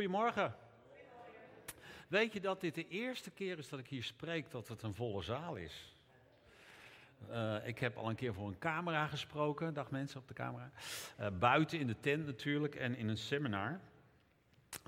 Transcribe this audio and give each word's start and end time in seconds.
Goedemorgen. 0.00 0.54
Weet 2.08 2.32
je 2.32 2.40
dat 2.40 2.60
dit 2.60 2.74
de 2.74 2.88
eerste 2.88 3.30
keer 3.30 3.58
is 3.58 3.68
dat 3.68 3.78
ik 3.78 3.88
hier 3.88 4.02
spreek 4.02 4.50
dat 4.50 4.68
het 4.68 4.82
een 4.82 4.94
volle 4.94 5.22
zaal 5.22 5.56
is? 5.56 5.94
Uh, 7.30 7.66
ik 7.66 7.78
heb 7.78 7.96
al 7.96 8.08
een 8.08 8.14
keer 8.14 8.34
voor 8.34 8.48
een 8.48 8.58
camera 8.58 9.06
gesproken, 9.06 9.74
dag 9.74 9.90
mensen 9.90 10.20
op 10.20 10.28
de 10.28 10.34
camera. 10.34 10.70
Uh, 11.20 11.26
buiten 11.38 11.78
in 11.78 11.86
de 11.86 12.00
tent 12.00 12.26
natuurlijk 12.26 12.74
en 12.74 12.96
in 12.96 13.08
een 13.08 13.16
seminar. 13.16 13.80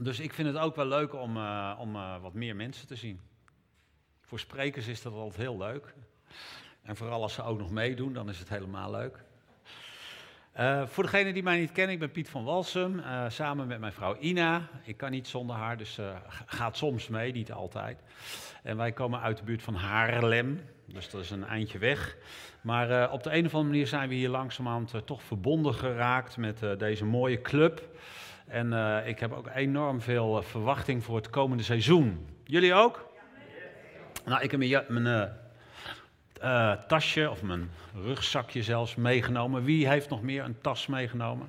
Dus 0.03 0.21
ik 0.21 0.33
vind 0.33 0.49
het 0.49 0.57
ook 0.57 0.77
wel 0.77 0.87
leuk 0.87 1.15
om, 1.15 1.37
uh, 1.37 1.77
om 1.79 1.93
wat 2.21 2.35
meer 2.35 2.57
mensen 2.57 2.87
te 2.87 2.97
zien. 2.97 3.21
Voor 4.21 4.39
sprekers 4.39 4.87
is 4.87 5.03
dat 5.03 5.13
altijd 5.13 5.41
heel 5.41 5.59
leuk. 5.59 5.95
En 6.83 6.97
vooral 6.97 7.23
als 7.23 7.35
ze 7.35 7.43
ook 7.43 7.59
nog 7.59 7.71
meedoen, 7.71 8.13
dan 8.13 8.29
is 8.29 8.39
het 8.39 8.49
helemaal 8.49 8.91
leuk. 8.91 9.25
Uh, 10.61 10.83
voor 10.87 11.03
degenen 11.03 11.35
die 11.35 11.43
mij 11.43 11.59
niet 11.59 11.73
kennen, 11.73 11.95
ik 11.95 12.01
ben 12.01 12.11
Piet 12.11 12.29
van 12.29 12.45
Walsum, 12.45 12.99
uh, 12.99 13.25
samen 13.29 13.67
met 13.67 13.81
mijn 13.81 13.93
vrouw 13.93 14.17
Ina. 14.19 14.69
Ik 14.85 14.97
kan 14.97 15.11
niet 15.11 15.29
zonder 15.29 15.57
haar, 15.57 15.77
dus 15.77 15.99
uh, 15.99 16.17
gaat 16.47 16.77
soms 16.77 17.09
mee, 17.09 17.33
niet 17.33 17.53
altijd. 17.53 17.99
En 18.63 18.77
wij 18.77 18.93
komen 18.93 19.21
uit 19.21 19.39
de 19.39 19.45
buurt 19.45 19.63
van 19.63 19.75
Haarlem, 19.75 20.61
dus 20.87 21.11
dat 21.11 21.21
is 21.21 21.31
een 21.31 21.45
eindje 21.45 21.79
weg. 21.79 22.17
Maar 22.61 23.11
op 23.11 23.23
de 23.23 23.31
een 23.31 23.47
of 23.47 23.55
andere 23.55 23.71
manier 23.71 23.87
zijn 23.87 24.09
we 24.09 24.15
hier 24.15 24.29
langzamerhand 24.29 24.95
toch 25.05 25.23
verbonden 25.23 25.75
geraakt 25.75 26.37
met 26.37 26.65
deze 26.79 27.05
mooie 27.05 27.41
club. 27.41 27.89
En 28.47 28.73
ik 29.07 29.19
heb 29.19 29.33
ook 29.33 29.49
enorm 29.55 30.01
veel 30.01 30.43
verwachting 30.43 31.05
voor 31.05 31.17
het 31.17 31.31
komende 31.31 31.63
seizoen. 31.63 32.27
Jullie 32.45 32.75
ook? 32.75 33.11
Nou, 34.25 34.43
ik 34.43 34.51
heb 34.51 34.61
mijn, 34.61 34.85
mijn 35.03 35.33
uh, 36.45 36.73
tasje 36.87 37.31
of 37.31 37.43
mijn 37.43 37.71
rugzakje 38.05 38.63
zelfs 38.63 38.95
meegenomen. 38.95 39.65
Wie 39.65 39.89
heeft 39.89 40.09
nog 40.09 40.23
meer 40.23 40.45
een 40.45 40.61
tas 40.61 40.87
meegenomen? 40.87 41.49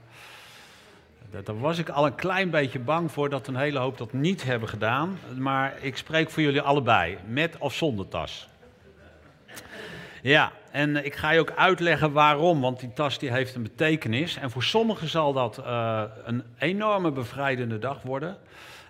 Daar 1.44 1.60
was 1.60 1.78
ik 1.78 1.90
al 1.90 2.06
een 2.06 2.16
klein 2.16 2.50
beetje 2.50 2.80
bang 2.80 3.12
voor 3.12 3.30
dat 3.30 3.48
een 3.48 3.56
hele 3.56 3.80
hoop 3.80 3.98
dat 3.98 4.14
niet 4.14 4.44
hebben 4.44 4.70
gedaan. 4.70 5.20
Maar 5.38 5.74
ik 5.82 5.98
spreek 5.98 6.30
voor 6.30 6.44
jullie 6.44 6.62
allebei, 6.62 7.18
met 7.26 7.58
of 7.58 7.74
zonder 7.74 8.08
tas. 8.08 8.48
Ja, 10.22 10.52
en 10.74 11.06
ik 11.06 11.16
ga 11.16 11.32
je 11.32 11.40
ook 11.40 11.52
uitleggen 11.52 12.12
waarom, 12.12 12.62
want 12.62 12.80
die 12.80 12.94
tas 12.94 13.20
die 13.20 13.32
heeft 13.32 13.56
een 13.56 13.64
betekenis. 13.64 14.38
En 14.38 14.52
voor 14.52 14.64
sommigen 14.64 15.08
zal 15.08 15.34
dat 15.34 15.60
uh, 15.60 16.04
een 16.24 16.44
enorme 16.58 17.12
bevrijdende 17.12 17.80
dag 17.80 18.02
worden. 18.02 18.38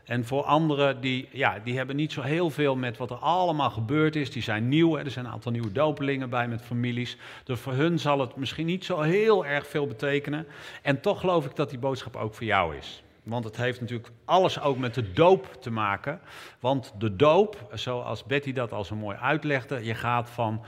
En 0.03 0.25
voor 0.25 0.43
anderen, 0.43 1.01
die, 1.01 1.29
ja, 1.31 1.59
die 1.63 1.77
hebben 1.77 1.95
niet 1.95 2.11
zo 2.11 2.21
heel 2.21 2.49
veel 2.49 2.75
met 2.75 2.97
wat 2.97 3.09
er 3.09 3.17
allemaal 3.17 3.69
gebeurd 3.69 4.15
is. 4.15 4.31
Die 4.31 4.41
zijn 4.41 4.67
nieuw, 4.67 4.97
er 4.97 5.11
zijn 5.11 5.25
een 5.25 5.31
aantal 5.31 5.51
nieuwe 5.51 5.71
dopelingen 5.71 6.29
bij 6.29 6.47
met 6.47 6.61
families. 6.61 7.17
Dus 7.43 7.59
voor 7.59 7.73
hun 7.73 7.99
zal 7.99 8.19
het 8.19 8.35
misschien 8.35 8.65
niet 8.65 8.85
zo 8.85 9.01
heel 9.01 9.45
erg 9.45 9.67
veel 9.67 9.87
betekenen. 9.87 10.47
En 10.81 11.01
toch 11.01 11.19
geloof 11.19 11.45
ik 11.45 11.55
dat 11.55 11.69
die 11.69 11.79
boodschap 11.79 12.15
ook 12.15 12.33
voor 12.33 12.45
jou 12.45 12.75
is. 12.75 13.03
Want 13.23 13.43
het 13.43 13.57
heeft 13.57 13.81
natuurlijk 13.81 14.09
alles 14.25 14.61
ook 14.61 14.77
met 14.77 14.93
de 14.93 15.13
doop 15.13 15.57
te 15.61 15.71
maken. 15.71 16.19
Want 16.59 16.93
de 16.97 17.15
doop, 17.15 17.69
zoals 17.73 18.23
Betty 18.23 18.53
dat 18.53 18.71
al 18.71 18.83
zo 18.83 18.95
mooi 18.95 19.17
uitlegde, 19.17 19.85
je 19.85 19.95
gaat 19.95 20.29
van 20.29 20.63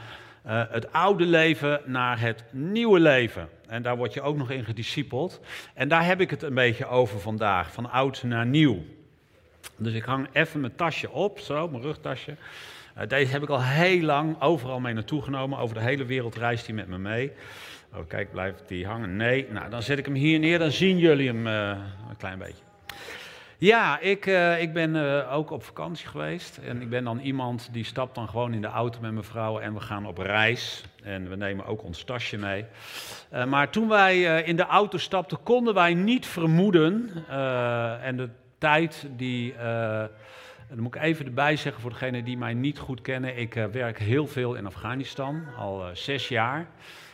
uh, 0.48 0.64
het 0.70 0.92
oude 0.94 1.26
leven 1.26 1.82
naar 1.86 2.20
het 2.20 2.44
nieuwe 2.52 3.00
leven. 3.00 3.50
En 3.68 3.82
daar 3.82 3.98
word 3.98 4.14
je 4.14 4.22
ook 4.22 4.38
nog 4.38 4.52
in 4.52 4.66
gediscipeld. 4.66 5.42
En 5.74 5.88
daar 5.88 6.06
heb 6.06 6.22
ik 6.22 6.30
het 6.30 6.42
een 6.42 6.54
beetje 6.54 6.88
over 6.88 7.20
vandaag, 7.20 7.72
van 7.72 7.92
oud 7.92 8.24
naar 8.24 8.46
nieuw. 8.46 8.84
Dus 9.78 9.94
ik 9.94 10.04
hang 10.04 10.28
even 10.34 10.60
mijn 10.60 10.76
tasje 10.76 11.12
op, 11.12 11.40
zo, 11.40 11.68
mijn 11.68 11.84
rugtasje. 11.84 12.36
Uh, 12.98 13.08
deze 13.08 13.32
heb 13.32 13.44
ik 13.44 13.50
al 13.50 13.64
heel 13.64 14.02
lang 14.02 14.42
overal 14.42 14.80
mee 14.80 14.94
naartoe 14.94 15.22
genomen. 15.22 15.60
Over 15.60 15.76
de 15.76 15.82
hele 15.82 16.06
wereld 16.06 16.36
reist 16.36 16.66
hij 16.66 16.76
met 16.76 16.88
me 16.88 16.98
mee. 16.98 17.32
Oh, 17.94 18.08
kijk, 18.08 18.32
blijft 18.32 18.64
die 18.68 18.88
hangen? 18.88 19.16
Nee. 19.16 19.48
Nou, 19.50 19.70
dan 19.70 19.84
zet 19.84 19.98
ik 19.98 20.06
hem 20.06 20.14
hier 20.14 20.40
neer, 20.40 20.60
dan 20.60 20.72
zien 20.72 20.98
jullie 20.98 21.28
hem 21.28 21.48
uh, 21.48 21.70
een 22.10 22.18
klein 22.18 22.38
beetje. 22.38 22.64
Ja, 23.58 24.00
ik, 24.00 24.26
uh, 24.26 24.62
ik 24.62 24.74
ben 24.74 24.96
ook 25.30 25.52
op 25.52 25.64
vakantie 25.64 26.08
geweest. 26.08 26.58
En 26.58 26.82
ik 26.82 26.90
ben 26.90 27.04
dan 27.04 27.20
iemand 27.20 27.70
die 27.72 27.84
stapt 27.84 28.16
dan 28.16 28.30
gewoon 28.30 28.54
in 28.54 28.62
de 28.62 28.68
auto 28.68 29.00
met 29.02 29.12
mijn 29.12 29.24
vrouw 29.24 29.60
en 29.60 29.74
we 29.74 29.80
gaan 29.80 30.06
op 30.06 30.18
reis. 30.18 30.84
En 31.04 31.30
we 31.30 31.36
nemen 31.36 31.66
ook 31.66 31.84
ons 31.84 32.04
tasje 32.04 32.38
mee. 32.38 32.66
maar 33.48 33.70
toen 33.70 33.88
wij 33.88 34.42
in 34.44 34.56
de 34.56 34.66
auto 34.66 34.98
stapten, 34.98 35.44
konden 35.44 35.74
wij 35.74 35.94
niet 35.94 36.26
vermoeden, 36.26 37.12
en 38.02 38.18
de 38.18 38.30
tijd 38.58 39.08
die. 39.16 39.54
Dan 40.70 40.80
moet 40.80 40.96
ik 40.96 41.02
even 41.02 41.26
erbij 41.26 41.56
zeggen 41.56 41.82
voor 41.82 41.92
degenen 41.92 42.24
die 42.24 42.38
mij 42.38 42.54
niet 42.54 42.80
goed 42.80 43.02
kennen. 43.02 43.38
Ik 43.38 43.54
werk 43.72 44.00
heel 44.00 44.28
veel 44.28 44.56
in 44.56 44.66
Afghanistan, 44.66 45.44
al 45.58 45.84
zes 45.94 46.28
jaar. 46.28 46.68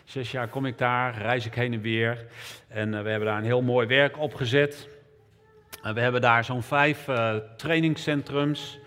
Zes 0.04 0.32
jaar 0.32 0.48
kom 0.48 0.66
ik 0.66 0.78
daar, 0.78 1.18
reis 1.18 1.46
ik 1.46 1.54
heen 1.54 1.74
en 1.74 1.82
weer. 1.82 2.26
En 2.68 2.90
we 2.90 3.10
hebben 3.10 3.28
daar 3.28 3.38
een 3.38 3.44
heel 3.44 3.62
mooi 3.62 3.88
werk 3.88 4.18
opgezet. 4.18 4.88
We 5.82 6.00
hebben 6.00 6.22
daar 6.22 6.44
zo'n 6.44 6.64
vijf 6.64 7.08
trainingscentrums. 7.58 8.80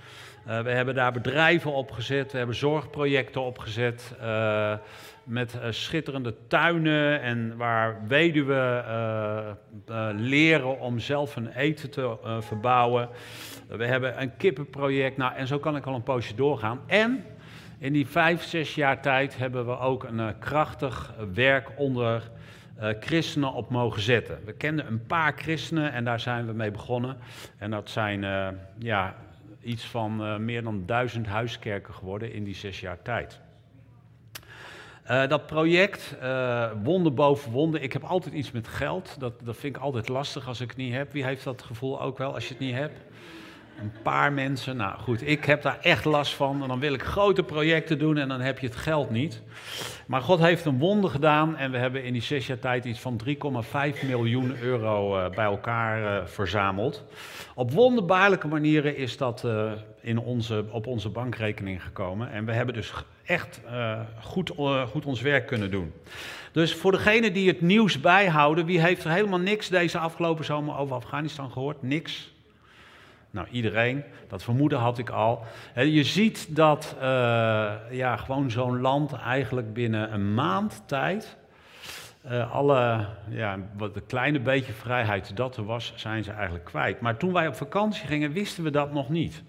we 0.45 0.71
hebben 0.71 0.95
daar 0.95 1.13
bedrijven 1.13 1.73
opgezet, 1.73 2.33
we 2.33 2.39
hebben 2.39 2.57
zorgprojecten 2.57 3.43
opgezet 3.43 4.15
met 5.25 5.55
uh, 5.55 5.67
schitterende 5.71 6.35
tuinen 6.49 7.21
en 7.21 7.57
waar 7.57 8.07
weduwen 8.07 8.85
uh, 8.89 9.39
uh, 9.91 10.09
leren 10.13 10.81
om 10.81 10.99
zelf 10.99 11.35
hun 11.35 11.49
eten 11.49 11.91
te 11.91 12.17
verbouwen. 12.41 13.09
We 13.69 13.87
hebben 13.87 14.23
een 14.23 14.37
kippenproject, 14.37 15.17
nou, 15.17 15.35
en 15.35 15.47
zo 15.47 15.59
kan 15.59 15.77
ik 15.77 15.87
al 15.87 15.95
een 15.95 16.03
poosje 16.03 16.35
doorgaan. 16.35 16.81
En 16.87 17.25
in 17.79 17.93
die 17.93 18.07
vijf, 18.07 18.43
zes 18.43 18.75
jaar 18.75 19.03
tijd 19.03 19.39
hebben 19.39 19.67
we 19.67 19.79
ook 19.79 20.05
een 20.05 20.39
krachtig 20.39 21.15
werk 21.35 21.71
onder 21.77 22.31
christenen 22.79 23.53
op 23.53 23.71
mogen 23.71 24.03
zetten. 24.03 24.39
We 24.45 24.53
kenden 24.53 24.87
een 24.87 25.07
paar 25.07 25.33
christenen 25.37 25.93
en 25.93 26.05
daar 26.05 26.21
zijn 26.21 26.47
we 26.47 26.53
mee 26.53 26.71
begonnen. 26.71 27.17
En 27.59 27.71
dat 27.71 27.91
zijn 27.91 28.21
ja, 28.79 29.17
iets 29.61 29.85
van 29.85 30.45
meer 30.45 30.63
dan 30.63 30.87
duizend 30.87 31.27
huiskerken 31.27 31.95
geworden 31.95 32.33
in 32.33 32.45
die 32.45 32.55
zes 32.55 32.81
jaar 32.81 33.03
tijd. 33.03 33.41
Dat 35.07 35.47
project, 35.47 36.17
uh, 36.23 36.71
wonder 36.83 37.15
boven 37.15 37.51
wonder. 37.53 37.83
Ik 37.83 37.93
heb 37.93 38.05
altijd 38.05 38.35
iets 38.35 38.51
met 38.51 38.69
geld. 38.69 39.17
Dat, 39.19 39.33
dat 39.45 39.57
vind 39.57 39.77
ik 39.77 39.83
altijd 39.83 40.09
lastig 40.09 40.49
als 40.49 40.61
ik 40.61 40.69
het 40.69 40.77
niet 40.77 40.95
heb. 40.95 41.13
Wie 41.13 41.25
heeft 41.25 41.45
dat 41.45 41.63
gevoel 41.63 42.01
ook 42.01 42.19
wel 42.19 42.35
als 42.35 42.45
je 42.45 42.55
het 42.55 42.63
niet 42.63 42.75
hebt? 42.75 43.01
Een 43.81 43.93
paar 44.03 44.33
mensen. 44.33 44.77
Nou 44.77 44.99
goed, 44.99 45.27
ik 45.27 45.45
heb 45.45 45.63
daar 45.63 45.79
echt 45.81 46.05
last 46.05 46.35
van. 46.35 46.63
En 46.63 46.69
dan 46.69 46.81
wil 46.81 46.95
ik 46.95 47.03
grote 47.03 47.43
projecten 47.43 47.99
doen 47.99 48.19
en 48.19 48.29
dan 48.29 48.41
heb 48.41 48.59
je 48.59 48.67
het 48.67 48.77
geld 48.77 49.11
niet. 49.11 49.43
Maar 50.07 50.21
God 50.21 50.39
heeft 50.39 50.65
een 50.65 50.79
wonder 50.79 51.11
gedaan. 51.11 51.57
En 51.57 51.71
we 51.71 51.79
hebben 51.79 52.05
in 52.05 52.13
die 52.13 52.23
zes 52.23 52.47
jaar 52.47 52.59
tijd 52.59 52.85
iets 52.85 53.01
van 53.01 53.21
3,5 53.29 54.07
miljoen 54.07 54.57
euro 54.61 55.19
uh, 55.19 55.31
bij 55.31 55.45
elkaar 55.45 56.29
verzameld. 56.29 57.05
Op 57.55 57.73
wonderbaarlijke 57.73 58.49
manieren 58.49 58.97
is 58.97 59.17
dat 59.17 59.47
in 60.01 60.19
onze, 60.19 60.65
op 60.71 60.87
onze 60.87 61.09
bankrekening 61.09 61.83
gekomen. 61.83 62.31
En 62.31 62.45
we 62.45 62.53
hebben 62.53 62.75
dus 62.75 62.93
echt 63.25 63.61
goed, 64.21 64.53
goed 64.91 65.05
ons 65.05 65.21
werk 65.21 65.47
kunnen 65.47 65.71
doen. 65.71 65.93
Dus 66.55 66.75
voor 66.75 66.93
degenen 66.93 67.33
die 67.33 67.49
het 67.49 67.61
nieuws 67.61 68.01
bijhouden, 68.01 68.67
wie 68.67 68.81
heeft 68.81 69.05
er 69.05 69.11
helemaal 69.11 69.39
niks 69.39 69.69
deze 69.69 69.99
afgelopen 69.99 70.45
zomer 70.45 70.77
over 70.77 70.97
Afghanistan 70.97 71.51
gehoord? 71.51 71.83
Niks. 71.83 72.34
Nou, 73.35 73.47
iedereen. 73.51 74.03
Dat 74.29 74.43
vermoeden 74.43 74.79
had 74.79 74.99
ik 74.99 75.11
al. 75.11 75.45
Je 75.75 76.05
ziet 76.05 76.57
dat 76.57 76.97
uh, 76.97 77.03
ja, 77.91 78.17
gewoon 78.17 78.51
zo'n 78.51 78.81
land 78.81 79.13
eigenlijk 79.13 79.73
binnen 79.73 80.13
een 80.13 80.35
maand 80.35 80.83
tijd. 80.87 81.37
alle, 82.51 83.07
ja, 83.29 83.59
wat 83.77 83.97
een 83.97 84.07
kleine 84.07 84.41
beetje 84.41 84.73
vrijheid 84.73 85.37
dat 85.37 85.57
er 85.57 85.65
was, 85.65 85.93
zijn 85.97 86.25
ze 86.25 86.31
eigenlijk 86.31 86.65
kwijt. 86.65 87.01
Maar 87.01 87.17
toen 87.17 87.33
wij 87.33 87.47
op 87.47 87.55
vakantie 87.55 88.07
gingen, 88.07 88.33
wisten 88.33 88.65
we 88.65 88.71
dat 88.71 88.93
nog 88.93 89.09
niet. 89.09 89.43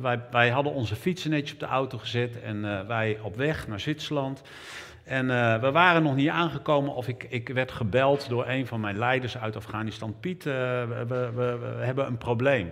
Wij, 0.00 0.20
wij 0.30 0.50
hadden 0.50 0.72
onze 0.72 0.96
fietsen 0.96 1.30
netjes 1.30 1.52
op 1.52 1.60
de 1.60 1.66
auto 1.66 1.98
gezet 1.98 2.40
en 2.40 2.56
uh, 2.56 2.80
wij 2.86 3.18
op 3.22 3.36
weg 3.36 3.68
naar 3.68 3.80
Zwitserland. 3.80 4.42
En 5.04 5.26
uh, 5.26 5.60
we 5.60 5.70
waren 5.70 6.02
nog 6.02 6.14
niet 6.14 6.28
aangekomen 6.28 6.94
of 6.94 7.08
ik, 7.08 7.26
ik 7.28 7.48
werd 7.48 7.72
gebeld 7.72 8.28
door 8.28 8.48
een 8.48 8.66
van 8.66 8.80
mijn 8.80 8.98
leiders 8.98 9.38
uit 9.38 9.56
Afghanistan. 9.56 10.14
Piet, 10.20 10.46
uh, 10.46 10.52
we, 10.52 11.04
we, 11.08 11.58
we, 11.58 11.84
hebben 11.84 12.06
een 12.06 12.18
probleem. 12.18 12.70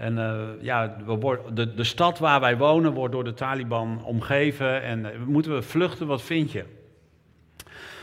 En 0.00 0.56
ja, 0.60 0.96
we 1.04 1.12
worden, 1.12 1.54
de, 1.54 1.74
de 1.74 1.84
stad 1.84 2.18
waar 2.18 2.40
wij 2.40 2.56
wonen 2.56 2.92
wordt 2.92 3.12
door 3.12 3.24
de 3.24 3.34
Taliban 3.34 4.04
omgeven 4.04 4.82
en 4.82 5.06
moeten 5.26 5.54
we 5.54 5.62
vluchten, 5.62 6.06
wat 6.06 6.22
vind 6.22 6.52
je? 6.52 6.64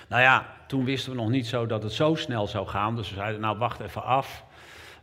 Nou 0.08 0.22
ja, 0.22 0.46
toen 0.68 0.86
wisten 0.86 1.12
we 1.12 1.18
nog 1.18 1.30
niet 1.30 1.48
zo 1.48 1.66
dat 1.66 1.84
het 1.84 1.92
zo 1.92 2.16
snel 2.16 2.48
zou 2.48 2.68
gaan. 2.68 2.96
Dus 2.96 3.10
we 3.10 3.16
zeiden, 3.16 3.42
nou 3.42 3.58
wacht 3.58 3.80
even 3.80 4.04
af. 4.04 4.44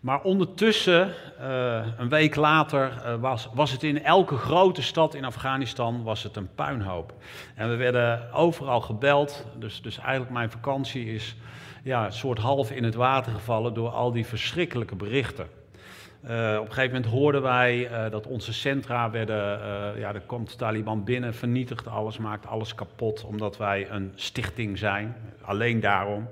Maar 0.01 0.23
ondertussen, 0.23 1.13
uh, 1.41 1.87
een 1.99 2.09
week 2.09 2.35
later, 2.35 3.19
was, 3.21 3.49
was 3.55 3.71
het 3.71 3.83
in 3.83 4.05
elke 4.05 4.37
grote 4.37 4.83
stad 4.83 5.15
in 5.15 5.25
Afghanistan 5.25 6.03
was 6.03 6.23
het 6.23 6.37
een 6.37 6.55
puinhoop. 6.55 7.13
En 7.55 7.71
we 7.71 7.77
werden 7.77 8.33
overal 8.33 8.81
gebeld. 8.81 9.47
Dus, 9.59 9.83
dus 9.83 9.99
eigenlijk 9.99 10.31
mijn 10.31 10.51
vakantie 10.51 11.15
is 11.15 11.37
ja, 11.83 12.05
een 12.05 12.13
soort 12.13 12.39
half 12.39 12.71
in 12.71 12.85
het 12.85 12.95
water 12.95 13.33
gevallen 13.33 13.75
door 13.75 13.91
al 13.91 14.13
die 14.13 14.27
verschrikkelijke 14.27 14.97
berichten. 14.97 15.47
Uh, 16.25 16.31
op 16.61 16.67
een 16.67 16.73
gegeven 16.73 16.95
moment 16.95 17.13
hoorden 17.13 17.43
wij 17.43 17.89
dat 18.11 18.27
onze 18.27 18.53
centra 18.53 19.11
werden, 19.11 19.59
ja, 19.99 20.15
er 20.15 20.23
komt 20.27 20.51
de 20.51 20.57
Taliban 20.57 21.05
binnen, 21.05 21.35
vernietigt 21.35 21.89
alles, 21.89 22.19
maakt 22.19 22.47
alles 22.47 22.75
kapot, 22.75 23.25
omdat 23.25 23.57
wij 23.57 23.91
een 23.91 24.13
stichting 24.15 24.79
zijn. 24.79 25.17
Alleen 25.41 25.81
daarom. 25.81 26.29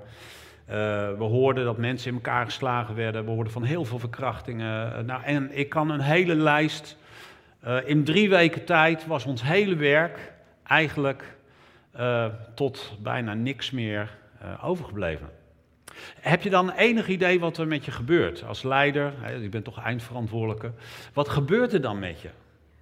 Eh, 0.65 0.75
we 1.17 1.23
hoorden 1.23 1.65
dat 1.65 1.77
mensen 1.77 2.09
in 2.09 2.15
elkaar 2.15 2.45
geslagen 2.45 2.95
werden. 2.95 3.25
We 3.25 3.31
hoorden 3.31 3.53
van 3.53 3.63
heel 3.63 3.85
veel 3.85 3.99
verkrachtingen. 3.99 4.95
Eh, 4.95 5.03
nou, 5.03 5.23
en 5.23 5.57
ik 5.57 5.69
kan 5.69 5.89
een 5.89 6.01
hele 6.01 6.35
lijst. 6.35 6.97
In 7.85 8.03
drie 8.03 8.29
weken 8.29 8.65
tijd 8.65 9.05
was 9.05 9.25
ons 9.25 9.43
hele 9.43 9.75
werk 9.75 10.33
eigenlijk 10.63 11.35
tot 12.53 12.97
bijna 13.01 13.33
niks 13.33 13.71
meer 13.71 14.17
overgebleven. 14.61 15.29
Heb 16.19 16.41
je 16.41 16.49
dan 16.49 16.71
enig 16.71 17.07
idee 17.07 17.39
wat 17.39 17.57
er 17.57 17.67
met 17.67 17.85
je 17.85 17.91
gebeurt 17.91 18.43
als 18.43 18.63
leider? 18.63 19.13
Je 19.41 19.49
bent 19.49 19.63
toch 19.63 19.79
eindverantwoordelijke. 19.79 20.71
Wat 21.13 21.29
gebeurt 21.29 21.73
er 21.73 21.81
dan 21.81 21.99
met 21.99 22.21
je? 22.21 22.29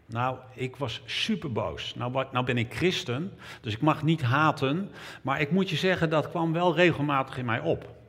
Nou, 0.06 0.38
ik 0.54 0.76
was 0.76 1.02
super 1.06 1.52
boos. 1.52 1.96
Nou, 1.96 2.26
nou, 2.32 2.46
ben 2.46 2.58
ik 2.58 2.74
christen, 2.74 3.34
dus 3.62 3.74
ik 3.74 3.82
mag 3.82 4.04
niet 4.04 4.22
haten. 4.22 4.92
Maar 5.22 5.42
ik 5.42 5.52
moet 5.52 5.70
je 5.70 5.76
zeggen, 5.76 6.10
dat 6.10 6.30
kwam 6.30 6.54
wel 6.54 6.76
regelmatig 6.76 7.38
in 7.38 7.46
mij 7.46 7.60
op. 7.60 8.00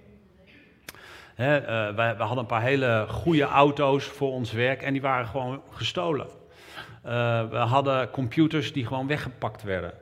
Uh, 1.36 1.46
wij, 1.94 2.16
we 2.16 2.22
hadden 2.22 2.38
een 2.38 2.46
paar 2.46 2.62
hele 2.62 3.06
goede 3.08 3.42
auto's 3.42 4.04
voor 4.04 4.32
ons 4.32 4.52
werk 4.52 4.82
en 4.82 4.92
die 4.92 5.02
waren 5.02 5.26
gewoon 5.26 5.62
gestolen. 5.70 6.26
Uh, 7.06 7.48
we 7.50 7.56
hadden 7.56 8.10
computers 8.10 8.72
die 8.72 8.86
gewoon 8.86 9.06
weggepakt 9.06 9.62
werden. 9.62 9.92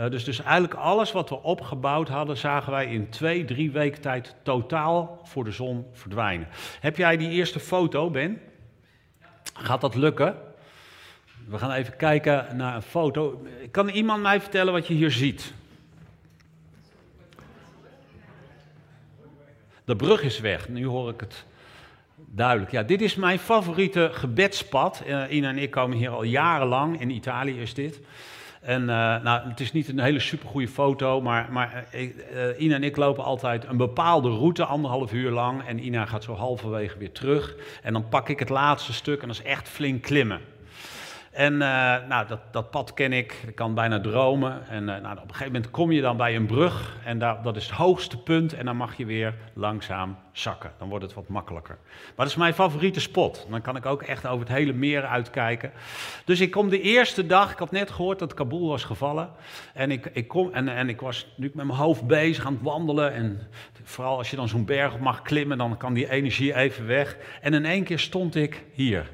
Uh, 0.00 0.10
dus, 0.10 0.24
dus 0.24 0.42
eigenlijk 0.42 0.74
alles 0.74 1.12
wat 1.12 1.28
we 1.28 1.42
opgebouwd 1.42 2.08
hadden, 2.08 2.36
zagen 2.36 2.72
wij 2.72 2.86
in 2.86 3.08
twee, 3.08 3.44
drie 3.44 3.70
weken 3.70 4.00
tijd 4.00 4.34
totaal 4.42 5.20
voor 5.24 5.44
de 5.44 5.52
zon 5.52 5.86
verdwijnen. 5.92 6.48
Heb 6.80 6.96
jij 6.96 7.16
die 7.16 7.30
eerste 7.30 7.60
foto, 7.60 8.10
Ben? 8.10 8.40
Gaat 9.54 9.80
dat 9.80 9.94
lukken? 9.94 10.36
We 11.48 11.58
gaan 11.58 11.72
even 11.72 11.96
kijken 11.96 12.56
naar 12.56 12.74
een 12.74 12.82
foto. 12.82 13.46
Kan 13.70 13.88
iemand 13.88 14.22
mij 14.22 14.40
vertellen 14.40 14.72
wat 14.72 14.86
je 14.86 14.94
hier 14.94 15.10
ziet? 15.10 15.54
De 19.84 19.96
brug 19.96 20.22
is 20.22 20.40
weg, 20.40 20.68
nu 20.68 20.86
hoor 20.86 21.10
ik 21.10 21.20
het 21.20 21.44
duidelijk. 22.34 22.70
Ja, 22.70 22.82
dit 22.82 23.00
is 23.00 23.14
mijn 23.14 23.38
favoriete 23.38 24.08
gebedspad. 24.12 25.02
Uh, 25.06 25.22
Ina 25.30 25.48
en 25.48 25.58
ik 25.58 25.70
komen 25.70 25.96
hier 25.96 26.10
al 26.10 26.22
jarenlang, 26.22 27.00
in 27.00 27.10
Italië 27.10 27.60
is 27.60 27.74
dit. 27.74 28.00
En 28.60 28.80
uh, 28.80 28.86
nou, 29.22 29.48
het 29.48 29.60
is 29.60 29.72
niet 29.72 29.88
een 29.88 30.00
hele 30.00 30.20
supergoeie 30.20 30.68
foto, 30.68 31.20
maar, 31.20 31.48
maar 31.52 31.84
uh, 31.94 32.60
Ina 32.60 32.74
en 32.74 32.84
ik 32.84 32.96
lopen 32.96 33.24
altijd 33.24 33.64
een 33.64 33.76
bepaalde 33.76 34.28
route, 34.28 34.64
anderhalf 34.64 35.12
uur 35.12 35.30
lang. 35.30 35.66
En 35.66 35.84
Ina 35.84 36.06
gaat 36.06 36.24
zo 36.24 36.34
halverwege 36.34 36.98
weer 36.98 37.12
terug. 37.12 37.56
En 37.82 37.92
dan 37.92 38.08
pak 38.08 38.28
ik 38.28 38.38
het 38.38 38.48
laatste 38.48 38.92
stuk 38.92 39.22
en 39.22 39.28
dat 39.28 39.36
is 39.36 39.42
echt 39.42 39.68
flink 39.68 40.02
klimmen. 40.02 40.40
En 41.32 41.52
uh, 41.52 41.58
nou, 42.08 42.26
dat, 42.26 42.40
dat 42.50 42.70
pad 42.70 42.94
ken 42.94 43.12
ik, 43.12 43.42
ik 43.46 43.54
kan 43.54 43.74
bijna 43.74 44.00
dromen. 44.00 44.68
En 44.68 44.82
uh, 44.82 44.88
nou, 44.88 45.16
op 45.16 45.22
een 45.22 45.28
gegeven 45.28 45.52
moment 45.52 45.70
kom 45.70 45.92
je 45.92 46.00
dan 46.00 46.16
bij 46.16 46.36
een 46.36 46.46
brug 46.46 46.96
en 47.04 47.18
daar, 47.18 47.42
dat 47.42 47.56
is 47.56 47.66
het 47.66 47.74
hoogste 47.74 48.18
punt 48.22 48.52
en 48.52 48.64
dan 48.64 48.76
mag 48.76 48.96
je 48.96 49.06
weer 49.06 49.34
langzaam 49.52 50.16
zakken. 50.32 50.72
Dan 50.78 50.88
wordt 50.88 51.04
het 51.04 51.14
wat 51.14 51.28
makkelijker. 51.28 51.78
Maar 51.84 52.12
dat 52.16 52.26
is 52.26 52.36
mijn 52.36 52.54
favoriete 52.54 53.00
spot. 53.00 53.46
Dan 53.50 53.60
kan 53.60 53.76
ik 53.76 53.86
ook 53.86 54.02
echt 54.02 54.26
over 54.26 54.46
het 54.46 54.56
hele 54.56 54.72
meer 54.72 55.04
uitkijken. 55.04 55.72
Dus 56.24 56.40
ik 56.40 56.50
kom 56.50 56.68
de 56.68 56.80
eerste 56.80 57.26
dag, 57.26 57.52
ik 57.52 57.58
had 57.58 57.70
net 57.70 57.90
gehoord 57.90 58.18
dat 58.18 58.34
Kabul 58.34 58.68
was 58.68 58.84
gevallen. 58.84 59.30
En 59.74 59.90
ik, 59.90 60.10
ik, 60.12 60.28
kom, 60.28 60.52
en, 60.52 60.68
en 60.68 60.88
ik 60.88 61.00
was 61.00 61.32
nu 61.36 61.50
met 61.54 61.66
mijn 61.66 61.78
hoofd 61.78 62.06
bezig 62.06 62.46
aan 62.46 62.52
het 62.52 62.62
wandelen. 62.62 63.12
En 63.12 63.48
vooral 63.82 64.16
als 64.16 64.30
je 64.30 64.36
dan 64.36 64.48
zo'n 64.48 64.64
berg 64.64 64.98
mag 64.98 65.22
klimmen, 65.22 65.58
dan 65.58 65.76
kan 65.76 65.92
die 65.92 66.10
energie 66.10 66.54
even 66.54 66.86
weg. 66.86 67.16
En 67.40 67.54
in 67.54 67.64
één 67.64 67.84
keer 67.84 67.98
stond 67.98 68.34
ik 68.34 68.64
hier. 68.72 69.10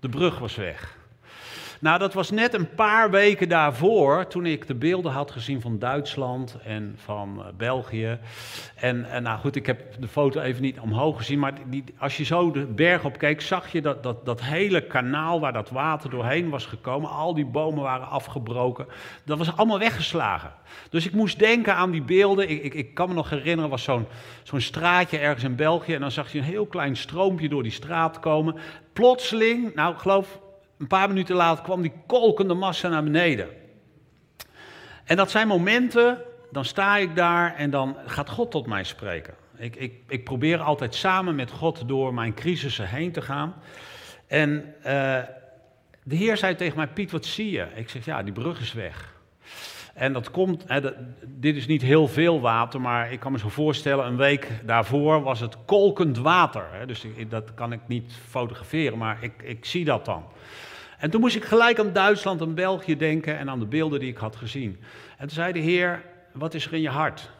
De 0.00 0.08
brug 0.08 0.38
was 0.38 0.56
weg. 0.56 0.95
Nou, 1.80 1.98
dat 1.98 2.14
was 2.14 2.30
net 2.30 2.54
een 2.54 2.74
paar 2.74 3.10
weken 3.10 3.48
daarvoor, 3.48 4.26
toen 4.26 4.46
ik 4.46 4.66
de 4.66 4.74
beelden 4.74 5.12
had 5.12 5.30
gezien 5.30 5.60
van 5.60 5.78
Duitsland 5.78 6.56
en 6.64 6.94
van 7.04 7.36
uh, 7.38 7.44
België. 7.56 8.18
En, 8.74 9.10
en, 9.10 9.22
nou 9.22 9.38
goed, 9.38 9.56
ik 9.56 9.66
heb 9.66 10.00
de 10.00 10.08
foto 10.08 10.40
even 10.40 10.62
niet 10.62 10.80
omhoog 10.80 11.16
gezien, 11.16 11.38
maar 11.38 11.52
die, 11.66 11.84
als 11.98 12.16
je 12.16 12.24
zo 12.24 12.50
de 12.50 12.66
berg 12.66 13.04
op 13.04 13.18
keek, 13.18 13.40
zag 13.40 13.72
je 13.72 13.80
dat, 13.80 14.02
dat, 14.02 14.26
dat 14.26 14.42
hele 14.42 14.86
kanaal 14.86 15.40
waar 15.40 15.52
dat 15.52 15.70
water 15.70 16.10
doorheen 16.10 16.50
was 16.50 16.66
gekomen, 16.66 17.10
al 17.10 17.34
die 17.34 17.46
bomen 17.46 17.82
waren 17.82 18.08
afgebroken, 18.08 18.86
dat 19.24 19.38
was 19.38 19.56
allemaal 19.56 19.78
weggeslagen. 19.78 20.52
Dus 20.90 21.06
ik 21.06 21.12
moest 21.12 21.38
denken 21.38 21.74
aan 21.74 21.90
die 21.90 22.02
beelden. 22.02 22.50
Ik, 22.50 22.62
ik, 22.62 22.74
ik 22.74 22.94
kan 22.94 23.08
me 23.08 23.14
nog 23.14 23.30
herinneren, 23.30 23.70
was 23.70 23.82
zo'n 23.82 24.06
zo'n 24.42 24.60
straatje 24.60 25.18
ergens 25.18 25.44
in 25.44 25.56
België 25.56 25.94
en 25.94 26.00
dan 26.00 26.10
zag 26.10 26.32
je 26.32 26.38
een 26.38 26.44
heel 26.44 26.66
klein 26.66 26.96
stroompje 26.96 27.48
door 27.48 27.62
die 27.62 27.72
straat 27.72 28.20
komen. 28.20 28.56
Plotseling, 28.92 29.74
nou 29.74 29.96
geloof 29.96 30.40
een 30.78 30.86
paar 30.86 31.08
minuten 31.08 31.36
later 31.36 31.64
kwam 31.64 31.82
die 31.82 31.92
kolkende 32.06 32.54
massa 32.54 32.88
naar 32.88 33.02
beneden. 33.02 33.48
En 35.04 35.16
dat 35.16 35.30
zijn 35.30 35.48
momenten, 35.48 36.22
dan 36.50 36.64
sta 36.64 36.96
ik 36.96 37.16
daar 37.16 37.54
en 37.54 37.70
dan 37.70 37.96
gaat 38.06 38.30
God 38.30 38.50
tot 38.50 38.66
mij 38.66 38.84
spreken. 38.84 39.34
Ik, 39.56 39.76
ik, 39.76 39.94
ik 40.08 40.24
probeer 40.24 40.60
altijd 40.60 40.94
samen 40.94 41.34
met 41.34 41.50
God 41.50 41.88
door 41.88 42.14
mijn 42.14 42.34
crisissen 42.34 42.88
heen 42.88 43.12
te 43.12 43.22
gaan. 43.22 43.54
En 44.26 44.74
uh, 44.78 44.84
de 46.02 46.16
Heer 46.16 46.36
zei 46.36 46.54
tegen 46.54 46.76
mij, 46.76 46.86
Piet, 46.88 47.10
wat 47.10 47.24
zie 47.24 47.50
je? 47.50 47.66
Ik 47.74 47.88
zeg, 47.88 48.04
ja, 48.04 48.22
die 48.22 48.32
brug 48.32 48.60
is 48.60 48.72
weg. 48.72 49.15
En 49.96 50.12
dat 50.12 50.30
komt, 50.30 50.64
hè, 50.66 50.80
dat, 50.80 50.94
dit 51.26 51.56
is 51.56 51.66
niet 51.66 51.82
heel 51.82 52.08
veel 52.08 52.40
water, 52.40 52.80
maar 52.80 53.12
ik 53.12 53.20
kan 53.20 53.32
me 53.32 53.38
zo 53.38 53.48
voorstellen, 53.48 54.06
een 54.06 54.16
week 54.16 54.50
daarvoor 54.64 55.22
was 55.22 55.40
het 55.40 55.56
kolkend 55.64 56.18
water. 56.18 56.64
Hè, 56.70 56.86
dus 56.86 57.06
dat 57.28 57.54
kan 57.54 57.72
ik 57.72 57.80
niet 57.86 58.12
fotograferen, 58.28 58.98
maar 58.98 59.22
ik, 59.22 59.42
ik 59.42 59.64
zie 59.64 59.84
dat 59.84 60.04
dan. 60.04 60.24
En 60.98 61.10
toen 61.10 61.20
moest 61.20 61.36
ik 61.36 61.44
gelijk 61.44 61.78
aan 61.78 61.92
Duitsland 61.92 62.40
en 62.40 62.54
België 62.54 62.96
denken 62.96 63.38
en 63.38 63.50
aan 63.50 63.58
de 63.58 63.66
beelden 63.66 64.00
die 64.00 64.08
ik 64.08 64.16
had 64.16 64.36
gezien. 64.36 64.80
En 65.18 65.26
toen 65.26 65.36
zei 65.36 65.52
de 65.52 65.58
Heer, 65.58 66.02
wat 66.32 66.54
is 66.54 66.66
er 66.66 66.72
in 66.72 66.80
je 66.80 66.88
hart? 66.88 67.30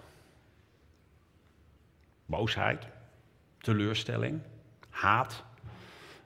Boosheid, 2.27 2.87
teleurstelling, 3.59 4.41
haat. 4.89 5.45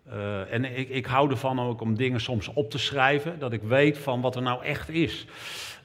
Uh, 0.08 0.52
en 0.52 0.64
ik, 0.64 0.88
ik 0.88 1.06
hou 1.06 1.30
ervan 1.30 1.60
ook 1.60 1.80
om 1.80 1.96
dingen 1.96 2.20
soms 2.20 2.48
op 2.48 2.70
te 2.70 2.78
schrijven, 2.78 3.38
dat 3.38 3.52
ik 3.52 3.62
weet 3.62 3.98
van 3.98 4.20
wat 4.20 4.36
er 4.36 4.42
nou 4.42 4.64
echt 4.64 4.88
is. 4.88 5.26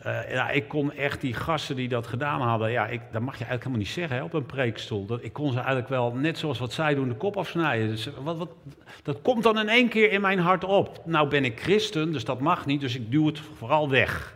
Uh, 0.06 0.32
ja, 0.32 0.50
ik 0.50 0.68
kon 0.68 0.94
echt 0.94 1.22
die 1.22 1.34
gasten 1.34 1.76
die 1.76 1.88
dat 1.88 2.08
gedaan 2.08 2.42
hadden, 2.42 2.72
ja, 2.72 2.88
ik, 2.88 3.02
dat 3.12 3.22
mag 3.22 3.38
je 3.38 3.46
eigenlijk 3.46 3.64
helemaal 3.64 3.78
niet 3.78 3.88
zeggen 3.88 4.18
hè, 4.18 4.24
op 4.24 4.34
een 4.34 4.46
preekstoel. 4.46 5.06
Dat, 5.06 5.24
ik 5.24 5.34
kon 5.34 5.52
ze 5.52 5.58
eigenlijk 5.58 5.88
wel, 5.88 6.14
net 6.14 6.38
zoals 6.38 6.60
wat 6.60 6.74
zij 6.74 6.96
doen, 6.96 7.10
de 7.10 7.16
kop 7.16 7.38
afsnijden. 7.38 7.88
Dus 7.88 8.10
wat, 8.24 8.38
wat, 8.38 8.50
dat 9.04 9.22
komt 9.22 9.44
dan 9.44 9.60
in 9.60 9.70
één 9.70 9.90
keer 9.90 10.12
in 10.12 10.22
mijn 10.22 10.40
hart 10.40 10.64
op. 10.64 11.02
Nou 11.06 11.28
ben 11.28 11.46
ik 11.46 11.60
christen, 11.60 12.12
dus 12.12 12.26
dat 12.26 12.40
mag 12.40 12.66
niet, 12.66 12.82
dus 12.82 12.96
ik 12.96 13.12
duw 13.12 13.26
het 13.26 13.40
vooral 13.40 13.90
weg. 13.90 14.36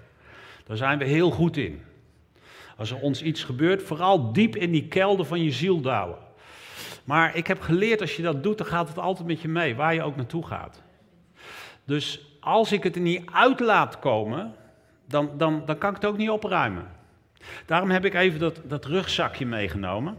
Daar 0.66 0.78
zijn 0.78 0.98
we 0.98 1.06
heel 1.06 1.32
goed 1.32 1.58
in. 1.58 1.82
Als 2.78 2.92
er 2.92 3.00
ons 3.00 3.22
iets 3.22 3.44
gebeurt, 3.44 3.84
vooral 3.84 4.34
diep 4.34 4.56
in 4.56 4.72
die 4.72 4.88
kelder 4.88 5.26
van 5.26 5.44
je 5.44 5.52
ziel 5.52 5.82
douwen. 5.82 6.18
Maar 7.04 7.36
ik 7.36 7.48
heb 7.48 7.62
geleerd, 7.62 8.02
als 8.02 8.16
je 8.16 8.22
dat 8.22 8.44
doet, 8.44 8.58
dan 8.58 8.68
gaat 8.68 8.88
het 8.88 8.98
altijd 8.98 9.28
met 9.28 9.42
je 9.42 9.48
mee, 9.48 9.76
waar 9.76 9.94
je 9.94 10.04
ook 10.04 10.16
naartoe 10.16 10.46
gaat. 10.46 10.82
Dus 11.86 12.22
als 12.40 12.72
ik 12.72 12.84
het 12.84 12.96
er 12.96 13.02
niet 13.02 13.30
uit 13.34 13.60
laat 13.60 14.00
komen, 14.00 14.54
dan, 15.10 15.38
dan, 15.38 15.66
dan 15.66 15.78
kan 15.78 15.90
ik 15.90 15.96
het 15.96 16.06
ook 16.06 16.18
niet 16.18 16.30
opruimen. 16.30 16.92
Daarom 17.66 17.90
heb 17.90 18.06
ik 18.06 18.14
even 18.14 18.40
dat, 18.40 18.62
dat 18.66 18.86
rugzakje 18.86 19.46
meegenomen. 19.46 20.18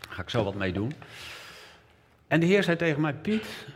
Daar 0.00 0.12
ga 0.12 0.22
ik 0.22 0.30
zo 0.30 0.44
wat 0.44 0.54
mee 0.54 0.72
doen. 0.72 0.92
En 2.26 2.40
de 2.40 2.46
Heer 2.46 2.62
zei 2.62 2.76
tegen 2.76 3.00
mij: 3.00 3.14
Piet, 3.14 3.66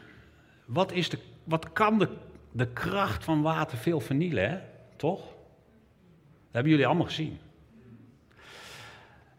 wat, 0.65 0.93
is 0.93 1.09
de, 1.09 1.19
wat 1.45 1.73
kan 1.73 1.99
de, 1.99 2.09
de 2.53 2.67
kracht 2.67 3.25
van 3.25 3.43
water 3.43 3.79
veel 3.79 4.01
vernielen, 4.01 4.51
hè? 4.51 4.59
toch? 4.97 5.21
Dat 5.21 6.53
hebben 6.53 6.71
jullie 6.71 6.87
allemaal 6.87 7.07
gezien. 7.07 7.39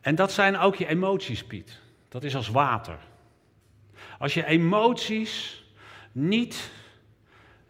En 0.01 0.15
dat 0.15 0.31
zijn 0.31 0.57
ook 0.57 0.75
je 0.75 0.87
emoties, 0.87 1.43
Piet. 1.43 1.79
Dat 2.09 2.23
is 2.23 2.35
als 2.35 2.49
water. 2.49 2.97
Als 4.19 4.33
je 4.33 4.45
emoties 4.45 5.63
niet 6.11 6.71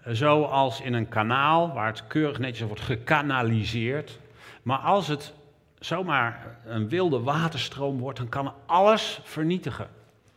zoals 0.06 0.82
in 0.82 0.94
een 0.94 1.10
kanaal, 1.10 1.74
waar 1.74 1.88
het 1.88 2.08
keurig 2.08 2.40
netjes 2.40 2.68
wordt 2.68 2.82
gekanaliseerd. 2.82 4.20
Maar 4.64 4.78
als 4.78 5.08
het 5.08 5.34
zomaar 5.80 6.58
een 6.66 6.90
wilde 6.90 7.20
waterstroom 7.20 8.00
wordt, 8.00 8.18
dan 8.18 8.30
kan 8.30 8.54
alles 8.66 9.20
vernietigen. 9.24 9.88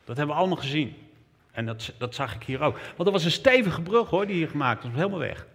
Dat 0.04 0.16
hebben 0.16 0.34
we 0.34 0.40
allemaal 0.40 0.60
gezien. 0.60 0.96
En 1.52 1.66
dat, 1.66 1.92
dat 1.98 2.14
zag 2.14 2.34
ik 2.34 2.42
hier 2.42 2.60
ook. 2.60 2.78
Want 2.96 3.08
er 3.08 3.14
was 3.14 3.24
een 3.24 3.30
stevige 3.30 3.82
brug 3.82 4.08
hoor, 4.08 4.26
die 4.26 4.36
hier 4.36 4.48
gemaakt 4.48 4.82
was, 4.82 4.92
helemaal 4.92 5.18
weg. 5.18 5.46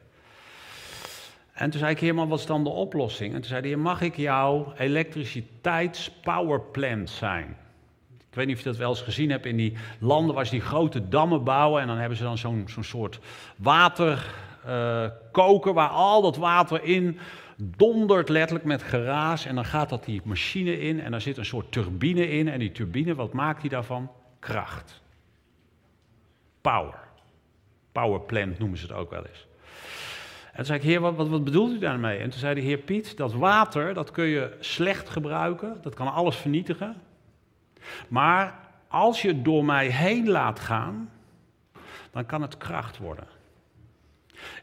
En 1.53 1.69
toen 1.69 1.79
zei 1.79 1.91
ik, 1.91 1.99
heer, 1.99 2.27
wat 2.27 2.39
is 2.39 2.45
dan 2.45 2.63
de 2.63 2.69
oplossing? 2.69 3.33
En 3.33 3.39
toen 3.39 3.49
zei 3.49 3.67
hij, 3.67 3.75
mag 3.75 4.01
ik 4.01 4.15
jouw 4.15 4.73
elektriciteitspowerplant 4.77 7.09
zijn? 7.09 7.57
Ik 8.33 8.39
weet 8.39 8.47
niet 8.47 8.57
of 8.57 8.63
je 8.63 8.69
dat 8.69 8.79
wel 8.79 8.89
eens 8.89 9.01
gezien 9.01 9.29
hebt 9.29 9.45
in 9.45 9.57
die 9.57 9.73
landen 9.99 10.35
waar 10.35 10.45
ze 10.45 10.51
die 10.51 10.61
grote 10.61 11.07
dammen 11.07 11.43
bouwen. 11.43 11.81
En 11.81 11.87
dan 11.87 11.97
hebben 11.97 12.17
ze 12.17 12.23
dan 12.23 12.37
zo'n 12.37 12.63
zo'n 12.67 12.83
soort 12.83 13.19
waterkoker 13.55 15.69
uh, 15.69 15.75
waar 15.75 15.89
al 15.89 16.21
dat 16.21 16.37
water 16.37 16.83
in 16.83 17.19
dondert 17.57 18.29
letterlijk 18.29 18.65
met 18.65 18.83
geraas. 18.83 19.45
En 19.45 19.55
dan 19.55 19.65
gaat 19.65 19.89
dat 19.89 20.05
die 20.05 20.21
machine 20.23 20.79
in 20.79 21.01
en 21.01 21.11
daar 21.11 21.21
zit 21.21 21.37
een 21.37 21.45
soort 21.45 21.71
turbine 21.71 22.29
in. 22.29 22.47
En 22.47 22.59
die 22.59 22.71
turbine, 22.71 23.15
wat 23.15 23.33
maakt 23.33 23.61
die 23.61 23.69
daarvan? 23.69 24.11
Kracht. 24.39 25.01
Power. 26.61 26.99
Power 27.91 28.21
plant 28.21 28.59
noemen 28.59 28.77
ze 28.77 28.85
het 28.85 28.95
ook 28.95 29.09
wel 29.09 29.25
eens. 29.25 29.47
En 30.45 30.55
toen 30.55 30.65
zei 30.65 30.79
ik, 30.79 30.85
heer, 30.85 30.99
wat, 30.99 31.15
wat, 31.15 31.27
wat 31.27 31.43
bedoelt 31.43 31.71
u 31.71 31.79
daarmee? 31.79 32.17
En 32.17 32.29
toen 32.29 32.39
zei 32.39 32.55
de 32.55 32.61
heer 32.61 32.77
Piet, 32.77 33.17
dat 33.17 33.33
water, 33.33 33.93
dat 33.93 34.11
kun 34.11 34.25
je 34.25 34.55
slecht 34.59 35.09
gebruiken. 35.09 35.77
Dat 35.81 35.93
kan 35.93 36.13
alles 36.13 36.35
vernietigen. 36.35 37.11
Maar 38.07 38.59
als 38.87 39.21
je 39.21 39.41
door 39.41 39.65
mij 39.65 39.87
heen 39.87 40.29
laat 40.29 40.59
gaan, 40.59 41.09
dan 42.11 42.25
kan 42.25 42.41
het 42.41 42.57
kracht 42.57 42.97
worden. 42.97 43.27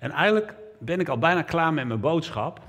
En 0.01 0.11
eigenlijk 0.11 0.55
ben 0.79 1.01
ik 1.01 1.09
al 1.09 1.19
bijna 1.19 1.43
klaar 1.43 1.73
met 1.73 1.87
mijn 1.87 2.01
boodschap. 2.01 2.61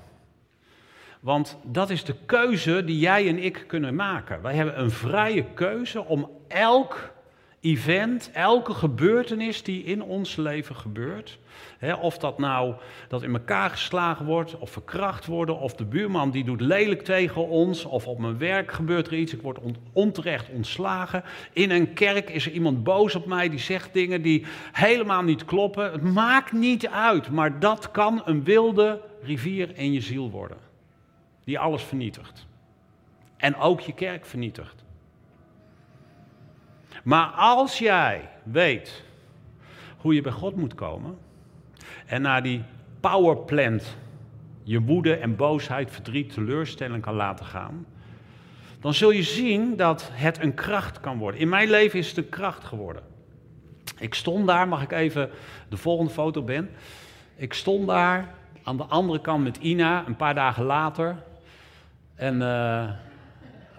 Want 1.19 1.57
dat 1.63 1.89
is 1.89 2.03
de 2.03 2.15
keuze 2.25 2.83
die 2.83 2.99
jij 2.99 3.27
en 3.27 3.43
ik 3.43 3.63
kunnen 3.67 3.95
maken. 3.95 4.41
Wij 4.41 4.55
hebben 4.55 4.79
een 4.79 4.91
vrije 4.91 5.43
keuze 5.43 6.05
om 6.05 6.29
elk 6.47 7.13
event, 7.61 8.31
elke 8.33 8.73
gebeurtenis 8.73 9.63
die 9.63 9.83
in 9.83 10.03
ons 10.03 10.35
leven 10.35 10.75
gebeurt, 10.75 11.39
of 12.01 12.17
dat 12.17 12.37
nou 12.37 12.73
dat 13.07 13.23
in 13.23 13.33
elkaar 13.33 13.69
geslagen 13.69 14.25
wordt, 14.25 14.57
of 14.57 14.69
verkracht 14.69 15.25
worden, 15.25 15.59
of 15.59 15.75
de 15.75 15.85
buurman 15.85 16.31
die 16.31 16.43
doet 16.43 16.61
lelijk 16.61 17.01
tegen 17.01 17.47
ons, 17.47 17.85
of 17.85 18.07
op 18.07 18.19
mijn 18.19 18.37
werk 18.37 18.71
gebeurt 18.71 19.07
er 19.07 19.13
iets, 19.13 19.33
ik 19.33 19.41
word 19.41 19.59
onterecht 19.93 20.49
ontslagen. 20.49 21.23
In 21.53 21.71
een 21.71 21.93
kerk 21.93 22.29
is 22.29 22.45
er 22.45 22.51
iemand 22.51 22.83
boos 22.83 23.15
op 23.15 23.25
mij 23.25 23.49
die 23.49 23.59
zegt 23.59 23.93
dingen 23.93 24.21
die 24.21 24.45
helemaal 24.71 25.23
niet 25.23 25.45
kloppen. 25.45 25.91
Het 25.91 26.03
maakt 26.03 26.51
niet 26.51 26.87
uit, 26.87 27.29
maar 27.29 27.59
dat 27.59 27.91
kan 27.91 28.21
een 28.25 28.43
wilde 28.43 29.01
rivier 29.23 29.77
in 29.77 29.93
je 29.93 30.01
ziel 30.01 30.29
worden, 30.29 30.57
die 31.43 31.59
alles 31.59 31.83
vernietigt. 31.83 32.47
En 33.37 33.55
ook 33.55 33.79
je 33.79 33.93
kerk 33.93 34.25
vernietigt. 34.25 34.80
Maar 37.03 37.27
als 37.27 37.79
jij 37.79 38.29
weet 38.43 39.03
hoe 39.98 40.13
je 40.13 40.22
bij 40.22 40.31
God 40.31 40.55
moet 40.55 40.75
komen 40.75 41.17
en 42.05 42.22
naar 42.22 42.43
die 42.43 42.63
powerplant 43.00 43.98
je 44.63 44.81
woede 44.81 45.15
en 45.15 45.36
boosheid, 45.36 45.91
verdriet, 45.91 46.34
teleurstelling 46.34 47.01
kan 47.01 47.13
laten 47.13 47.46
gaan, 47.46 47.86
dan 48.79 48.93
zul 48.93 49.12
je 49.12 49.24
zien 49.24 49.75
dat 49.75 50.10
het 50.12 50.43
een 50.43 50.53
kracht 50.53 51.00
kan 51.00 51.17
worden. 51.17 51.39
In 51.39 51.50
mijn 51.50 51.70
leven 51.70 52.00
is 52.00 52.08
het 52.08 52.17
een 52.17 52.29
kracht 52.29 52.63
geworden. 52.63 53.03
Ik 54.00 54.13
stond 54.13 54.48
daar, 54.48 54.67
mag 54.67 54.81
ik 54.81 54.91
even 54.91 55.29
de 55.70 55.77
volgende 55.77 56.12
foto 56.12 56.41
ben. 56.41 56.70
Ik 57.36 57.53
stond 57.53 57.88
daar 57.88 58.34
aan 58.63 58.77
de 58.77 58.84
andere 58.84 59.22
kant 59.22 59.43
met 59.43 59.58
Ina 59.58 60.03
een 60.08 60.15
paar 60.15 60.36
dagen 60.36 60.63
later. 60.63 61.15
En 62.15 62.36
uh, 62.36 62.89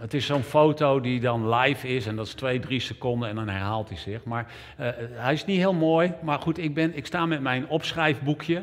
het 0.03 0.15
is 0.15 0.27
zo'n 0.27 0.43
foto 0.43 1.01
die 1.01 1.21
dan 1.21 1.55
live 1.55 1.89
is 1.89 2.07
en 2.07 2.17
dat 2.17 2.27
is 2.27 2.35
twee, 2.35 2.59
drie 2.59 2.81
seconden 2.81 3.29
en 3.29 3.35
dan 3.35 3.49
herhaalt 3.49 3.89
hij 3.89 3.99
zich. 3.99 4.25
Maar 4.25 4.53
uh, 4.81 4.89
hij 4.99 5.33
is 5.33 5.45
niet 5.45 5.59
heel 5.59 5.75
mooi, 5.75 6.13
maar 6.23 6.39
goed, 6.39 6.59
ik, 6.59 6.75
ben, 6.75 6.97
ik 6.97 7.07
sta 7.07 7.27
met 7.27 7.41
mijn 7.41 7.69
opschrijfboekje 7.69 8.63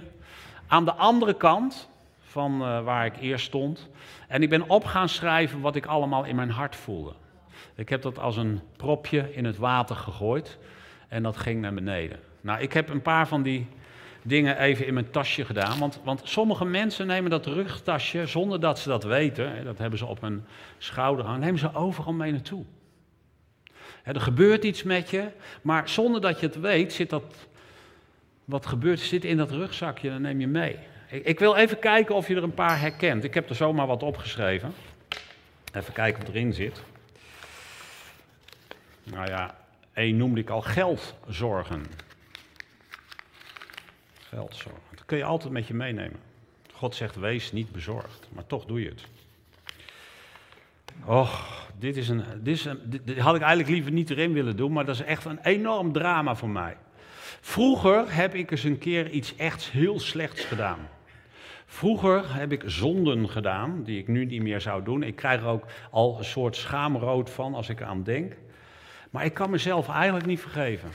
aan 0.68 0.86
de 0.86 0.94
andere 0.94 1.34
kant 1.34 1.90
van 2.20 2.62
uh, 2.62 2.84
waar 2.84 3.06
ik 3.06 3.18
eerst 3.20 3.46
stond. 3.46 3.90
En 4.28 4.42
ik 4.42 4.50
ben 4.50 4.70
op 4.70 4.86
gaan 4.86 5.10
schrijven 5.10 5.62
wat 5.62 5.76
ik 5.76 5.86
allemaal 5.86 6.24
in 6.24 6.36
mijn 6.36 6.50
hart 6.50 6.76
voelde. 6.76 7.14
Ik 7.76 7.90
heb 7.90 8.02
dat 8.02 8.20
als 8.20 8.38
een 8.38 8.62
propje 8.76 9.34
in 9.34 9.46
het 9.46 9.58
water 9.58 9.96
gegooid 9.96 10.58
en 11.08 11.24
dat 11.24 11.38
ging 11.38 11.62
naar 11.62 11.74
beneden. 11.74 12.20
Nou, 12.42 12.62
ik 12.62 12.74
heb 12.74 12.90
een 12.90 13.02
paar 13.02 13.28
van 13.28 13.42
die 13.42 13.68
dingen 14.30 14.58
even 14.58 14.86
in 14.86 14.94
mijn 14.94 15.10
tasje 15.10 15.46
gedaan. 15.46 15.80
Want, 15.80 16.00
want 16.04 16.22
sommige 16.24 16.66
mensen 16.66 17.08
nemen 17.08 17.30
dat 17.30 17.46
rugtasje 17.46 18.26
zonder 18.26 18.60
dat 18.60 18.80
ze 18.80 18.90
dat 18.90 19.04
weten. 19.04 19.64
Dat 19.64 19.78
hebben 19.78 20.00
ze 20.00 20.06
op 20.06 20.22
hun 20.22 20.46
schouder 20.78 21.26
hangen. 21.26 21.40
Nemen 21.40 21.60
ze 21.60 21.74
overal 21.76 22.14
mee 22.14 22.32
naartoe. 22.32 22.64
Er 24.04 24.22
gebeurt 24.22 24.64
iets 24.64 24.84
met 24.84 25.10
je, 25.10 25.28
maar 25.62 25.90
zonder 25.90 26.22
dat 26.22 26.40
je 26.40 26.46
het 26.46 26.60
weet, 26.60 26.94
zit 26.94 27.10
dat. 27.10 27.24
Wat 28.46 28.66
gebeurt, 28.66 29.00
zit 29.00 29.26
in 29.26 29.38
dat 29.38 29.52
rugzakje, 29.52 30.10
dan 30.10 30.22
neem 30.22 30.40
je 30.40 30.48
mee. 30.48 30.76
Ik, 31.10 31.40
wil 31.40 31.56
even 31.56 31.80
kijken 31.80 32.16
of 32.16 32.28
je 32.28 32.36
er 32.36 32.44
een 32.44 32.54
paar 32.54 32.80
herkent. 32.80 33.24
Ik 33.24 33.34
heb 33.34 33.50
er 33.50 33.56
zomaar 33.56 33.88
wat 33.88 34.04
opgeschreven. 34.04 34.74
Even 35.74 35.94
kijken 35.94 36.26
wat 36.26 36.30
erin 36.30 36.54
zit. 36.54 36.82
Nou 39.04 39.28
ja, 39.28 39.56
één 39.94 40.18
noemde 40.18 40.40
ik 40.40 40.50
al 40.50 40.62
geldzorgen 40.62 41.86
geldzorgen. 44.30 44.82
Dat 44.96 45.06
kun 45.06 45.18
je 45.18 45.24
altijd 45.24 45.54
met 45.54 45.68
je 45.68 45.74
meenemen. 45.74 46.20
God 46.74 46.96
zegt, 46.96 47.16
wees 47.16 47.52
niet 47.52 47.72
bezorgd, 47.72 48.30
maar 48.32 48.46
toch 48.46 48.66
doe 48.66 48.82
je 48.82 48.90
het. 48.90 49.04
Och, 51.06 51.68
dit, 51.78 51.98
is 51.98 52.10
een, 52.10 52.24
dit, 52.42 52.56
is 52.56 52.66
een, 52.66 53.02
had 53.18 53.36
ik 53.36 53.42
eigenlijk 53.42 53.70
liever 53.70 53.92
niet 53.92 54.10
erin 54.10 54.34
willen 54.34 54.56
doen, 54.56 54.72
maar 54.72 54.86
dat 54.86 54.96
is 54.96 55.02
echt 55.02 55.26
een 55.26 55.40
enorm 55.44 55.92
drama 55.92 56.36
voor 56.36 56.50
mij. 56.50 56.78
Vroeger 57.42 58.16
heb 58.16 58.36
ik 58.36 58.52
eens 58.52 58.64
een 58.64 58.78
keer 58.78 59.10
iets 59.10 59.36
echt 59.36 59.70
heel 59.70 60.00
slechts 60.00 60.46
gedaan. 60.46 60.80
Vroeger 61.66 62.36
heb 62.36 62.52
ik 62.52 62.64
zonden 62.66 63.30
gedaan, 63.30 63.84
die 63.84 64.00
ik 64.00 64.08
nu 64.08 64.26
niet 64.26 64.42
meer 64.42 64.62
zou 64.62 64.84
doen. 64.84 65.04
Ik 65.04 65.16
krijg 65.16 65.42
er 65.42 65.48
ook 65.48 65.66
al 65.92 66.18
een 66.18 66.26
soort 66.26 66.56
schaamrood 66.56 67.30
van 67.30 67.54
als 67.56 67.70
ik 67.70 67.80
eraan 67.80 68.04
denk. 68.04 68.34
Maar 69.10 69.26
ik 69.26 69.34
kan 69.34 69.50
mezelf 69.50 69.90
eigenlijk 69.90 70.26
niet 70.26 70.40
vergeven. 70.40 70.90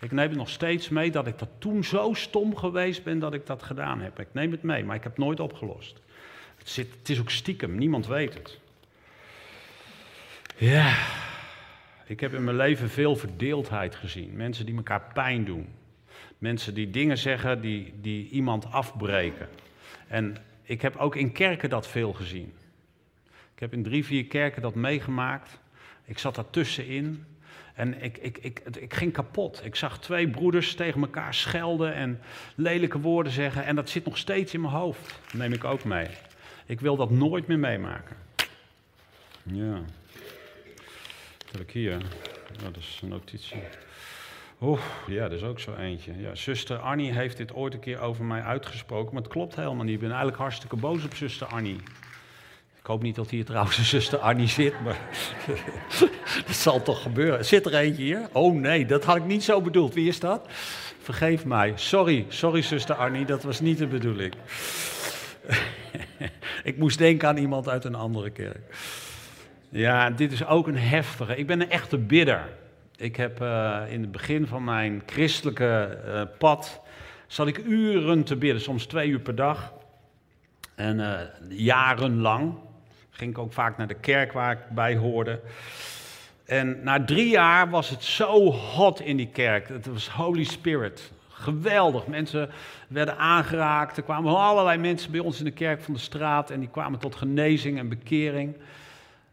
Ik 0.00 0.12
neem 0.12 0.28
het 0.28 0.38
nog 0.38 0.48
steeds 0.48 0.88
mee 0.88 1.10
dat 1.10 1.26
ik 1.26 1.38
dat 1.38 1.48
toen 1.58 1.84
zo 1.84 2.12
stom 2.14 2.56
geweest 2.56 3.04
ben 3.04 3.18
dat 3.18 3.34
ik 3.34 3.46
dat 3.46 3.62
gedaan 3.62 4.00
heb. 4.00 4.20
Ik 4.20 4.28
neem 4.32 4.50
het 4.50 4.62
mee, 4.62 4.84
maar 4.84 4.96
ik 4.96 5.02
heb 5.02 5.12
het 5.16 5.24
nooit 5.24 5.40
opgelost. 5.40 6.00
Het, 6.56 6.68
zit, 6.68 6.94
het 6.98 7.08
is 7.08 7.20
ook 7.20 7.30
stiekem, 7.30 7.78
niemand 7.78 8.06
weet 8.06 8.34
het. 8.34 8.58
Ja, 10.56 10.96
ik 12.06 12.20
heb 12.20 12.34
in 12.34 12.44
mijn 12.44 12.56
leven 12.56 12.90
veel 12.90 13.16
verdeeldheid 13.16 13.94
gezien. 13.94 14.36
Mensen 14.36 14.66
die 14.66 14.76
elkaar 14.76 15.10
pijn 15.14 15.44
doen. 15.44 15.68
Mensen 16.38 16.74
die 16.74 16.90
dingen 16.90 17.18
zeggen 17.18 17.60
die, 17.60 17.94
die 18.00 18.28
iemand 18.28 18.72
afbreken. 18.72 19.48
En 20.08 20.36
ik 20.62 20.82
heb 20.82 20.96
ook 20.96 21.16
in 21.16 21.32
kerken 21.32 21.70
dat 21.70 21.88
veel 21.88 22.12
gezien. 22.12 22.52
Ik 23.54 23.60
heb 23.60 23.72
in 23.72 23.82
drie, 23.82 24.04
vier 24.04 24.26
kerken 24.26 24.62
dat 24.62 24.74
meegemaakt. 24.74 25.58
Ik 26.04 26.18
zat 26.18 26.34
daartussenin. 26.34 27.24
En 27.74 28.02
ik, 28.02 28.18
ik, 28.18 28.38
ik, 28.38 28.60
ik 28.78 28.94
ging 28.94 29.12
kapot. 29.12 29.64
Ik 29.64 29.74
zag 29.74 29.98
twee 29.98 30.28
broeders 30.28 30.74
tegen 30.74 31.00
elkaar 31.00 31.34
schelden 31.34 31.94
en 31.94 32.20
lelijke 32.54 33.00
woorden 33.00 33.32
zeggen. 33.32 33.64
En 33.64 33.76
dat 33.76 33.88
zit 33.88 34.04
nog 34.04 34.18
steeds 34.18 34.54
in 34.54 34.60
mijn 34.60 34.72
hoofd. 34.72 35.20
Dat 35.24 35.32
neem 35.32 35.52
ik 35.52 35.64
ook 35.64 35.84
mee. 35.84 36.06
Ik 36.66 36.80
wil 36.80 36.96
dat 36.96 37.10
nooit 37.10 37.46
meer 37.46 37.58
meemaken. 37.58 38.16
Ja. 39.42 39.72
Wat 41.38 41.52
heb 41.52 41.60
ik 41.60 41.70
hier? 41.70 41.94
Oh, 41.94 42.62
dat 42.62 42.76
is 42.76 43.00
een 43.02 43.08
notitie. 43.08 43.62
Oeh, 44.60 44.80
ja, 45.06 45.28
dat 45.28 45.38
is 45.38 45.42
ook 45.42 45.60
zo 45.60 45.74
eentje. 45.74 46.20
Ja, 46.20 46.34
zuster 46.34 46.78
Annie 46.78 47.12
heeft 47.12 47.36
dit 47.36 47.54
ooit 47.54 47.74
een 47.74 47.80
keer 47.80 48.00
over 48.00 48.24
mij 48.24 48.42
uitgesproken, 48.42 49.14
maar 49.14 49.22
het 49.22 49.32
klopt 49.32 49.56
helemaal 49.56 49.84
niet. 49.84 49.94
Ik 49.94 50.00
ben 50.00 50.08
eigenlijk 50.08 50.38
hartstikke 50.38 50.76
boos 50.76 51.04
op 51.04 51.14
zuster 51.14 51.46
Annie. 51.46 51.76
Ik 52.84 52.90
hoop 52.90 53.02
niet 53.02 53.14
dat 53.14 53.30
hier 53.30 53.44
trouwens 53.44 53.78
een 53.78 53.84
zuster 53.84 54.18
Annie 54.18 54.48
zit, 54.48 54.80
maar 54.80 54.98
dat 56.46 56.54
zal 56.54 56.82
toch 56.82 57.02
gebeuren. 57.02 57.44
Zit 57.44 57.66
er 57.66 57.74
eentje 57.74 58.02
hier? 58.02 58.28
Oh 58.32 58.54
nee, 58.54 58.86
dat 58.86 59.04
had 59.04 59.16
ik 59.16 59.24
niet 59.24 59.44
zo 59.44 59.60
bedoeld. 59.60 59.94
Wie 59.94 60.08
is 60.08 60.20
dat? 60.20 60.46
Vergeef 60.98 61.44
mij. 61.44 61.72
Sorry, 61.74 62.24
sorry 62.28 62.62
zuster 62.62 62.94
Annie, 62.94 63.24
dat 63.24 63.42
was 63.42 63.60
niet 63.60 63.78
de 63.78 63.86
bedoeling. 63.86 64.34
ik 66.64 66.76
moest 66.78 66.98
denken 66.98 67.28
aan 67.28 67.36
iemand 67.36 67.68
uit 67.68 67.84
een 67.84 67.94
andere 67.94 68.30
kerk. 68.30 68.76
Ja, 69.68 70.10
dit 70.10 70.32
is 70.32 70.46
ook 70.46 70.66
een 70.66 70.78
heftige. 70.78 71.36
Ik 71.36 71.46
ben 71.46 71.60
een 71.60 71.70
echte 71.70 71.98
bidder. 71.98 72.48
Ik 72.96 73.16
heb 73.16 73.42
uh, 73.42 73.80
in 73.88 74.00
het 74.00 74.12
begin 74.12 74.46
van 74.46 74.64
mijn 74.64 75.02
christelijke 75.06 75.98
uh, 76.06 76.22
pad, 76.38 76.80
zat 77.26 77.46
ik 77.46 77.58
uren 77.58 78.24
te 78.24 78.36
bidden, 78.36 78.62
soms 78.62 78.86
twee 78.86 79.08
uur 79.08 79.20
per 79.20 79.34
dag. 79.34 79.72
En 80.74 80.98
uh, 80.98 81.20
jarenlang 81.48 82.54
ging 83.14 83.30
ik 83.30 83.38
ook 83.38 83.52
vaak 83.52 83.76
naar 83.76 83.86
de 83.86 83.94
kerk 83.94 84.32
waar 84.32 84.52
ik 84.52 84.68
bij 84.68 84.96
hoorde. 84.96 85.40
En 86.44 86.82
na 86.82 87.04
drie 87.04 87.28
jaar 87.28 87.70
was 87.70 87.90
het 87.90 88.04
zo 88.04 88.52
hot 88.52 89.00
in 89.00 89.16
die 89.16 89.28
kerk. 89.28 89.68
Het 89.68 89.86
was 89.86 90.08
Holy 90.08 90.44
Spirit. 90.44 91.12
Geweldig. 91.28 92.06
Mensen 92.06 92.50
werden 92.88 93.18
aangeraakt. 93.18 93.96
Er 93.96 94.02
kwamen 94.02 94.36
allerlei 94.36 94.78
mensen 94.78 95.10
bij 95.10 95.20
ons 95.20 95.38
in 95.38 95.44
de 95.44 95.50
kerk 95.50 95.82
van 95.82 95.94
de 95.94 96.00
straat 96.00 96.50
en 96.50 96.60
die 96.60 96.68
kwamen 96.68 96.98
tot 96.98 97.14
genezing 97.14 97.78
en 97.78 97.88
bekering. 97.88 98.56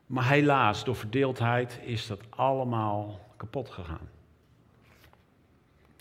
Maar 0.06 0.30
helaas, 0.30 0.84
door 0.84 0.96
verdeeldheid 0.96 1.80
is 1.84 2.08
dat 2.08 2.20
allemaal 2.30 3.20
kapot 3.38 3.70
gegaan. 3.70 4.10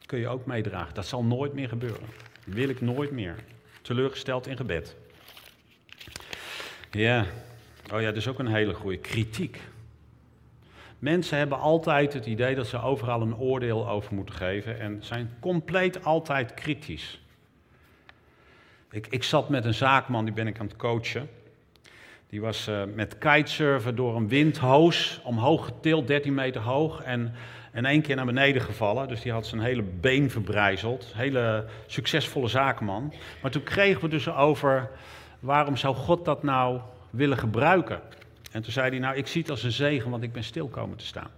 Kun 0.06 0.18
je 0.18 0.28
ook 0.28 0.46
meedragen. 0.46 0.94
Dat 0.94 1.06
zal 1.06 1.24
nooit 1.24 1.52
meer 1.52 1.68
gebeuren. 1.68 2.06
Wil 2.44 2.68
ik 2.68 2.80
nooit 2.80 3.10
meer. 3.10 3.34
Teleurgesteld 3.82 4.46
in 4.46 4.56
gebed. 4.56 4.96
Ja. 6.90 7.26
Oh 7.92 8.00
ja, 8.00 8.06
dat 8.06 8.16
is 8.16 8.28
ook 8.28 8.38
een 8.38 8.46
hele 8.46 8.74
goede 8.74 8.98
kritiek. 8.98 9.60
Mensen 10.98 11.38
hebben 11.38 11.58
altijd 11.58 12.12
het 12.12 12.26
idee 12.26 12.54
dat 12.54 12.66
ze 12.66 12.82
overal 12.82 13.22
een 13.22 13.36
oordeel 13.36 13.88
over 13.88 14.14
moeten 14.14 14.34
geven 14.34 14.80
en 14.80 14.98
zijn 15.00 15.36
compleet 15.40 16.04
altijd 16.04 16.54
kritisch. 16.54 17.20
Ik, 18.90 19.06
ik 19.06 19.22
zat 19.22 19.48
met 19.48 19.64
een 19.64 19.74
zaakman, 19.74 20.24
die 20.24 20.34
ben 20.34 20.46
ik 20.46 20.58
aan 20.58 20.66
het 20.66 20.76
coachen. 20.76 21.28
Die 22.28 22.40
was 22.40 22.68
uh, 22.68 22.82
met 22.94 23.18
kitesurfen 23.18 23.96
door 23.96 24.16
een 24.16 24.28
windhoos 24.28 25.20
omhoog 25.24 25.64
getild, 25.64 26.06
13 26.06 26.34
meter 26.34 26.60
hoog. 26.60 27.02
En 27.02 27.34
in 27.72 27.84
één 27.84 28.02
keer 28.02 28.16
naar 28.16 28.26
beneden 28.26 28.62
gevallen. 28.62 29.08
Dus 29.08 29.20
die 29.20 29.32
had 29.32 29.46
zijn 29.46 29.60
hele 29.60 29.82
been 29.82 30.30
verbrijzeld. 30.30 31.12
Hele 31.14 31.64
succesvolle 31.86 32.48
zakenman. 32.48 33.12
Maar 33.42 33.50
toen 33.50 33.62
kregen 33.62 34.02
we 34.02 34.08
dus 34.08 34.28
over 34.28 34.90
waarom 35.40 35.76
zou 35.76 35.94
God 35.94 36.24
dat 36.24 36.42
nou 36.42 36.80
willen 37.10 37.38
gebruiken? 37.38 38.00
En 38.52 38.62
toen 38.62 38.72
zei 38.72 38.90
hij, 38.90 38.98
nou, 38.98 39.16
ik 39.16 39.26
zie 39.26 39.40
het 39.40 39.50
als 39.50 39.62
een 39.62 39.72
zegen, 39.72 40.10
want 40.10 40.22
ik 40.22 40.32
ben 40.32 40.44
stil 40.44 40.68
komen 40.68 40.96
te 40.96 41.06
staan. 41.06 41.30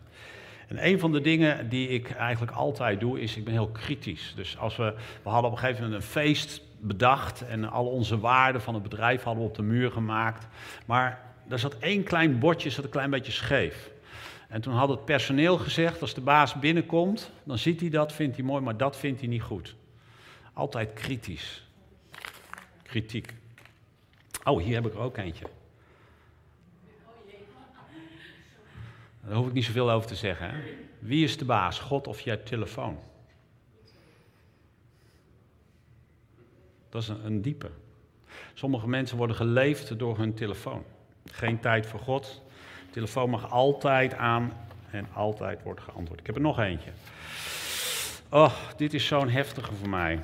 En 0.68 0.86
een 0.86 0.98
van 0.98 1.12
de 1.12 1.20
dingen 1.20 1.68
die 1.68 1.88
ik 1.88 2.10
eigenlijk 2.10 2.52
altijd 2.52 3.00
doe, 3.00 3.20
is 3.20 3.36
ik 3.36 3.44
ben 3.44 3.52
heel 3.52 3.68
kritisch. 3.68 4.32
Dus 4.36 4.58
als 4.58 4.76
we, 4.76 4.94
we 5.22 5.28
hadden 5.28 5.50
op 5.50 5.56
een 5.56 5.62
gegeven 5.62 5.84
moment 5.84 6.02
een 6.02 6.08
feest 6.08 6.62
bedacht 6.80 7.42
en 7.42 7.70
al 7.70 7.86
onze 7.86 8.18
waarden 8.18 8.62
van 8.62 8.74
het 8.74 8.82
bedrijf 8.82 9.22
hadden 9.22 9.42
we 9.42 9.48
op 9.48 9.56
de 9.56 9.62
muur 9.62 9.90
gemaakt. 9.90 10.46
Maar 10.86 11.20
er 11.48 11.58
zat 11.58 11.78
één 11.78 12.02
klein 12.02 12.38
bordje, 12.38 12.70
zat 12.70 12.84
een 12.84 12.90
klein 12.90 13.10
beetje 13.10 13.32
scheef. 13.32 13.90
En 14.48 14.60
toen 14.60 14.74
had 14.74 14.88
het 14.88 15.04
personeel 15.04 15.58
gezegd, 15.58 16.00
als 16.00 16.14
de 16.14 16.20
baas 16.20 16.54
binnenkomt, 16.54 17.30
dan 17.44 17.58
ziet 17.58 17.80
hij 17.80 17.90
dat, 17.90 18.12
vindt 18.12 18.36
hij 18.36 18.44
mooi, 18.44 18.62
maar 18.62 18.76
dat 18.76 18.96
vindt 18.96 19.20
hij 19.20 19.28
niet 19.28 19.42
goed. 19.42 19.74
Altijd 20.52 20.92
kritisch. 20.92 21.66
Kritiek. 22.82 23.32
Oh, 24.44 24.62
hier 24.62 24.74
heb 24.74 24.86
ik 24.86 24.94
er 24.94 25.00
ook 25.00 25.16
eentje. 25.16 25.46
Daar 29.26 29.36
hoef 29.36 29.46
ik 29.46 29.52
niet 29.52 29.64
zoveel 29.64 29.90
over 29.90 30.08
te 30.08 30.14
zeggen. 30.14 30.54
Wie 30.98 31.24
is 31.24 31.38
de 31.38 31.44
baas, 31.44 31.78
God 31.78 32.06
of 32.06 32.20
je 32.20 32.42
telefoon? 32.42 32.98
Dat 36.88 37.02
is 37.02 37.08
een, 37.08 37.42
diepe. 37.42 37.70
Sommige 38.54 38.88
mensen 38.88 39.16
worden 39.16 39.36
geleefd 39.36 39.98
door 39.98 40.18
hun 40.18 40.34
telefoon. 40.34 40.84
Geen 41.24 41.60
tijd 41.60 41.86
voor 41.86 42.00
God. 42.00 42.42
Telefoon 42.90 43.30
mag 43.30 43.50
altijd 43.50 44.14
aan 44.14 44.52
en 44.90 45.06
altijd 45.12 45.62
wordt 45.62 45.80
geantwoord. 45.80 46.20
Ik 46.20 46.26
heb 46.26 46.34
er 46.34 46.40
nog 46.40 46.58
eentje. 46.58 46.90
Oh, 48.30 48.52
dit 48.76 48.94
is 48.94 49.06
zo'n 49.06 49.28
heftige 49.28 49.74
voor 49.74 49.88
mij. 49.88 50.22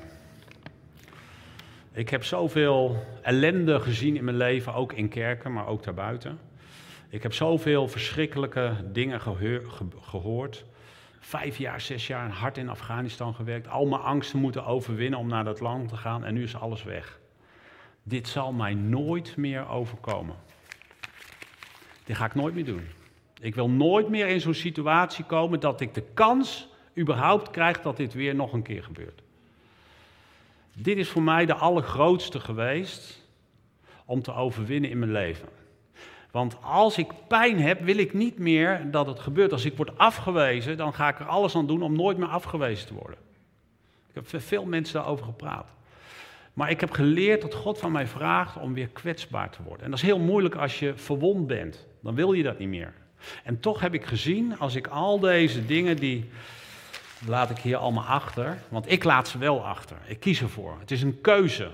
Ik 1.91 2.09
heb 2.09 2.23
zoveel 2.23 3.03
ellende 3.21 3.79
gezien 3.79 4.15
in 4.15 4.23
mijn 4.23 4.37
leven, 4.37 4.73
ook 4.73 4.93
in 4.93 5.09
kerken, 5.09 5.53
maar 5.53 5.67
ook 5.67 5.83
daarbuiten. 5.83 6.39
Ik 7.09 7.23
heb 7.23 7.33
zoveel 7.33 7.87
verschrikkelijke 7.87 8.75
dingen 8.91 9.21
gehoord. 10.01 10.65
Vijf 11.19 11.57
jaar, 11.57 11.81
zes 11.81 12.07
jaar 12.07 12.29
hard 12.29 12.57
in 12.57 12.69
Afghanistan 12.69 13.35
gewerkt. 13.35 13.67
Al 13.67 13.85
mijn 13.85 14.01
angsten 14.01 14.39
moeten 14.39 14.65
overwinnen 14.65 15.19
om 15.19 15.27
naar 15.27 15.43
dat 15.43 15.59
land 15.59 15.89
te 15.89 15.97
gaan 15.97 16.25
en 16.25 16.33
nu 16.33 16.43
is 16.43 16.55
alles 16.55 16.83
weg. 16.83 17.19
Dit 18.03 18.27
zal 18.27 18.53
mij 18.53 18.73
nooit 18.73 19.37
meer 19.37 19.69
overkomen. 19.69 20.35
Dit 22.03 22.15
ga 22.15 22.25
ik 22.25 22.35
nooit 22.35 22.53
meer 22.53 22.65
doen. 22.65 22.87
Ik 23.41 23.55
wil 23.55 23.69
nooit 23.69 24.09
meer 24.09 24.27
in 24.27 24.41
zo'n 24.41 24.53
situatie 24.53 25.25
komen 25.25 25.59
dat 25.59 25.81
ik 25.81 25.93
de 25.93 26.03
kans 26.13 26.67
überhaupt 26.97 27.49
krijg 27.49 27.81
dat 27.81 27.97
dit 27.97 28.13
weer 28.13 28.35
nog 28.35 28.53
een 28.53 28.61
keer 28.61 28.83
gebeurt. 28.83 29.21
Dit 30.73 30.97
is 30.97 31.09
voor 31.09 31.21
mij 31.21 31.45
de 31.45 31.53
allergrootste 31.53 32.39
geweest 32.39 33.27
om 34.05 34.21
te 34.21 34.33
overwinnen 34.33 34.89
in 34.89 34.99
mijn 34.99 35.11
leven. 35.11 35.58
Want 36.31 36.57
als 36.61 36.97
ik 36.97 37.11
pijn 37.27 37.59
heb, 37.59 37.81
wil 37.81 37.97
ik 37.97 38.13
niet 38.13 38.37
meer 38.37 38.91
dat 38.91 39.07
het 39.07 39.19
gebeurt. 39.19 39.51
Als 39.51 39.65
ik 39.65 39.77
word 39.77 39.97
afgewezen, 39.97 40.77
dan 40.77 40.93
ga 40.93 41.07
ik 41.07 41.19
er 41.19 41.25
alles 41.25 41.55
aan 41.55 41.67
doen 41.67 41.81
om 41.81 41.95
nooit 41.95 42.17
meer 42.17 42.27
afgewezen 42.27 42.87
te 42.87 42.93
worden. 42.93 43.17
Ik 44.07 44.15
heb 44.15 44.41
veel 44.41 44.65
mensen 44.65 44.93
daarover 44.93 45.25
gepraat. 45.25 45.67
Maar 46.53 46.69
ik 46.69 46.79
heb 46.79 46.91
geleerd 46.91 47.41
dat 47.41 47.53
God 47.53 47.79
van 47.79 47.91
mij 47.91 48.07
vraagt 48.07 48.57
om 48.57 48.73
weer 48.73 48.87
kwetsbaar 48.87 49.49
te 49.49 49.63
worden. 49.63 49.83
En 49.83 49.89
dat 49.89 49.99
is 49.99 50.05
heel 50.05 50.19
moeilijk 50.19 50.55
als 50.55 50.79
je 50.79 50.93
verwond 50.95 51.47
bent. 51.47 51.87
Dan 52.01 52.15
wil 52.15 52.33
je 52.33 52.43
dat 52.43 52.59
niet 52.59 52.69
meer. 52.69 52.93
En 53.43 53.59
toch 53.59 53.79
heb 53.79 53.93
ik 53.93 54.05
gezien, 54.05 54.59
als 54.59 54.75
ik 54.75 54.87
al 54.87 55.19
deze 55.19 55.65
dingen 55.65 55.95
die 55.95 56.29
laat 57.27 57.49
ik 57.49 57.57
hier 57.57 57.77
allemaal 57.77 58.03
achter, 58.03 58.57
want 58.69 58.91
ik 58.91 59.03
laat 59.03 59.27
ze 59.27 59.37
wel 59.37 59.65
achter. 59.65 59.97
Ik 60.05 60.19
kies 60.19 60.41
ervoor. 60.41 60.77
Het 60.79 60.91
is 60.91 61.01
een 61.01 61.21
keuze 61.21 61.69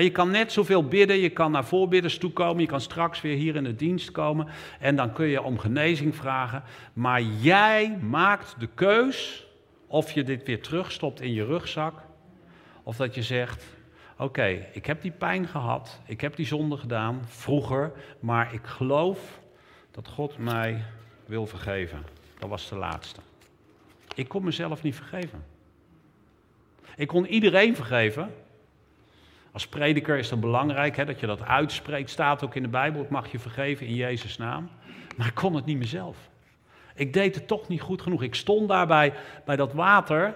je 0.00 0.10
kan 0.10 0.30
net 0.30 0.52
zoveel 0.52 0.84
bidden, 0.84 1.16
je 1.16 1.30
kan 1.30 1.50
naar 1.50 1.64
voorbidders 1.64 2.18
toe 2.18 2.30
komen, 2.30 2.60
je 2.60 2.68
kan 2.68 2.80
straks 2.80 3.20
weer 3.20 3.36
hier 3.36 3.56
in 3.56 3.64
de 3.64 3.76
dienst 3.76 4.10
komen 4.10 4.48
en 4.80 4.96
dan 4.96 5.12
kun 5.12 5.26
je 5.26 5.42
om 5.42 5.58
genezing 5.58 6.16
vragen. 6.16 6.62
Maar 6.92 7.22
jij 7.22 7.98
maakt 8.00 8.54
de 8.58 8.68
keus 8.74 9.46
of 9.86 10.12
je 10.12 10.22
dit 10.22 10.46
weer 10.46 10.62
terugstopt 10.62 11.20
in 11.20 11.32
je 11.32 11.44
rugzak 11.44 11.94
of 12.82 12.96
dat 12.96 13.14
je 13.14 13.22
zegt, 13.22 13.64
oké, 14.18 14.66
ik 14.72 14.86
heb 14.86 15.02
die 15.02 15.10
pijn 15.10 15.46
gehad, 15.46 16.00
ik 16.06 16.20
heb 16.20 16.36
die 16.36 16.46
zonde 16.46 16.76
gedaan 16.76 17.22
vroeger, 17.26 17.92
maar 18.20 18.54
ik 18.54 18.64
geloof 18.64 19.40
dat 19.90 20.08
God 20.08 20.38
mij 20.38 20.84
wil 21.26 21.46
vergeven. 21.46 22.02
Dat 22.38 22.48
was 22.48 22.68
de 22.68 22.76
laatste. 22.76 23.20
Ik 24.14 24.28
kon 24.28 24.44
mezelf 24.44 24.82
niet 24.82 24.94
vergeven. 24.94 25.44
Ik 26.96 27.08
kon 27.08 27.26
iedereen 27.26 27.76
vergeven, 27.76 28.34
als 29.52 29.66
prediker 29.66 30.18
is 30.18 30.30
het 30.30 30.40
belangrijk 30.40 30.96
hè, 30.96 31.04
dat 31.04 31.20
je 31.20 31.26
dat 31.26 31.42
uitspreekt. 31.42 32.10
Staat 32.10 32.44
ook 32.44 32.54
in 32.54 32.62
de 32.62 32.68
Bijbel, 32.68 33.02
ik 33.02 33.10
mag 33.10 33.32
je 33.32 33.38
vergeven 33.38 33.86
in 33.86 33.94
Jezus' 33.94 34.36
naam. 34.36 34.70
Maar 35.16 35.26
ik 35.26 35.34
kon 35.34 35.54
het 35.54 35.64
niet 35.64 35.78
mezelf. 35.78 36.16
Ik 36.94 37.12
deed 37.12 37.34
het 37.34 37.46
toch 37.46 37.68
niet 37.68 37.80
goed 37.80 38.02
genoeg. 38.02 38.22
Ik 38.22 38.34
stond 38.34 38.68
daarbij 38.68 39.12
bij 39.44 39.56
dat 39.56 39.72
water. 39.72 40.34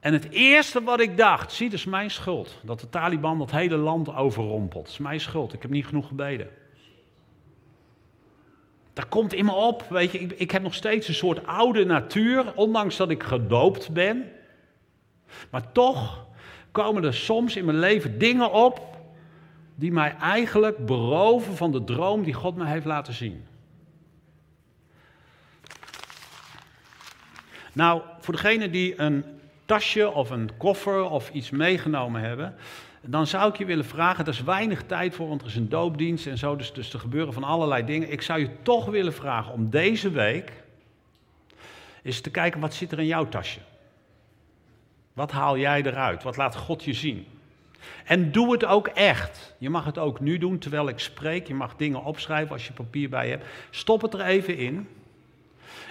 En 0.00 0.12
het 0.12 0.30
eerste 0.30 0.82
wat 0.82 1.00
ik 1.00 1.16
dacht, 1.16 1.52
zie, 1.52 1.70
dat 1.70 1.78
is 1.78 1.84
mijn 1.84 2.10
schuld. 2.10 2.60
Dat 2.62 2.80
de 2.80 2.88
Taliban 2.88 3.38
dat 3.38 3.50
hele 3.50 3.76
land 3.76 4.14
overrompelt. 4.14 4.84
Dat 4.84 4.92
is 4.92 4.98
mijn 4.98 5.20
schuld. 5.20 5.52
Ik 5.52 5.62
heb 5.62 5.70
niet 5.70 5.86
genoeg 5.86 6.06
gebeden. 6.06 6.48
Dat 8.92 9.08
komt 9.08 9.32
in 9.32 9.44
me 9.44 9.52
op, 9.52 9.86
weet 9.88 10.12
je. 10.12 10.18
Ik, 10.18 10.32
ik 10.32 10.50
heb 10.50 10.62
nog 10.62 10.74
steeds 10.74 11.08
een 11.08 11.14
soort 11.14 11.46
oude 11.46 11.84
natuur, 11.84 12.52
ondanks 12.54 12.96
dat 12.96 13.10
ik 13.10 13.22
gedoopt 13.22 13.92
ben. 13.92 14.32
Maar 15.50 15.72
toch 15.72 16.25
komen 16.82 17.04
er 17.04 17.14
soms 17.14 17.56
in 17.56 17.64
mijn 17.64 17.78
leven 17.78 18.18
dingen 18.18 18.52
op 18.52 18.80
die 19.74 19.92
mij 19.92 20.16
eigenlijk 20.20 20.86
beroven 20.86 21.56
van 21.56 21.72
de 21.72 21.84
droom 21.84 22.22
die 22.22 22.34
God 22.34 22.56
mij 22.56 22.70
heeft 22.70 22.84
laten 22.84 23.14
zien. 23.14 23.46
Nou, 27.72 28.02
voor 28.20 28.34
degenen 28.34 28.72
die 28.72 29.00
een 29.00 29.24
tasje 29.64 30.10
of 30.10 30.30
een 30.30 30.50
koffer 30.56 31.10
of 31.10 31.30
iets 31.30 31.50
meegenomen 31.50 32.20
hebben, 32.20 32.54
dan 33.00 33.26
zou 33.26 33.50
ik 33.50 33.56
je 33.56 33.64
willen 33.64 33.84
vragen, 33.84 34.24
er 34.24 34.32
is 34.32 34.42
weinig 34.42 34.82
tijd 34.82 35.14
voor, 35.14 35.28
want 35.28 35.40
er 35.40 35.46
is 35.46 35.56
een 35.56 35.68
doopdienst 35.68 36.26
en 36.26 36.38
zo, 36.38 36.56
dus, 36.56 36.72
dus 36.72 36.92
er 36.92 37.00
gebeuren 37.00 37.32
van 37.32 37.44
allerlei 37.44 37.84
dingen. 37.84 38.12
Ik 38.12 38.22
zou 38.22 38.40
je 38.40 38.48
toch 38.62 38.84
willen 38.84 39.14
vragen 39.14 39.52
om 39.52 39.70
deze 39.70 40.10
week 40.10 40.52
eens 42.02 42.20
te 42.20 42.30
kijken, 42.30 42.60
wat 42.60 42.74
zit 42.74 42.92
er 42.92 42.98
in 42.98 43.06
jouw 43.06 43.28
tasje? 43.28 43.60
Wat 45.16 45.30
haal 45.30 45.58
jij 45.58 45.82
eruit? 45.82 46.22
Wat 46.22 46.36
laat 46.36 46.56
God 46.56 46.84
je 46.84 46.92
zien? 46.92 47.26
En 48.04 48.32
doe 48.32 48.52
het 48.52 48.64
ook 48.64 48.86
echt. 48.86 49.54
Je 49.58 49.70
mag 49.70 49.84
het 49.84 49.98
ook 49.98 50.20
nu 50.20 50.38
doen 50.38 50.58
terwijl 50.58 50.88
ik 50.88 50.98
spreek. 50.98 51.46
Je 51.46 51.54
mag 51.54 51.76
dingen 51.76 52.04
opschrijven 52.04 52.52
als 52.52 52.66
je 52.66 52.72
papier 52.72 53.08
bij 53.08 53.24
je 53.24 53.30
hebt. 53.30 53.46
Stop 53.70 54.02
het 54.02 54.14
er 54.14 54.20
even 54.20 54.56
in. 54.56 54.88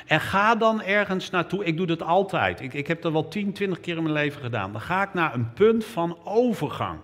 En 0.06 0.20
ga 0.20 0.56
dan 0.56 0.82
ergens 0.82 1.30
naartoe. 1.30 1.66
Ik 1.66 1.78
doe 1.78 1.86
dat 1.86 2.02
altijd. 2.02 2.62
Ik, 2.62 2.74
ik 2.74 2.88
heb 2.88 3.02
dat 3.02 3.12
wel 3.12 3.28
10, 3.28 3.54
20 3.54 3.80
keer 3.80 3.98
in 3.98 4.04
mijn 4.04 4.16
leven 4.16 4.42
gedaan. 4.42 4.72
Dan 4.72 4.82
ga 4.82 5.04
ik 5.04 5.14
naar 5.14 5.34
een 5.34 5.54
punt 5.54 5.86
van 5.86 6.18
overgang. 6.24 7.00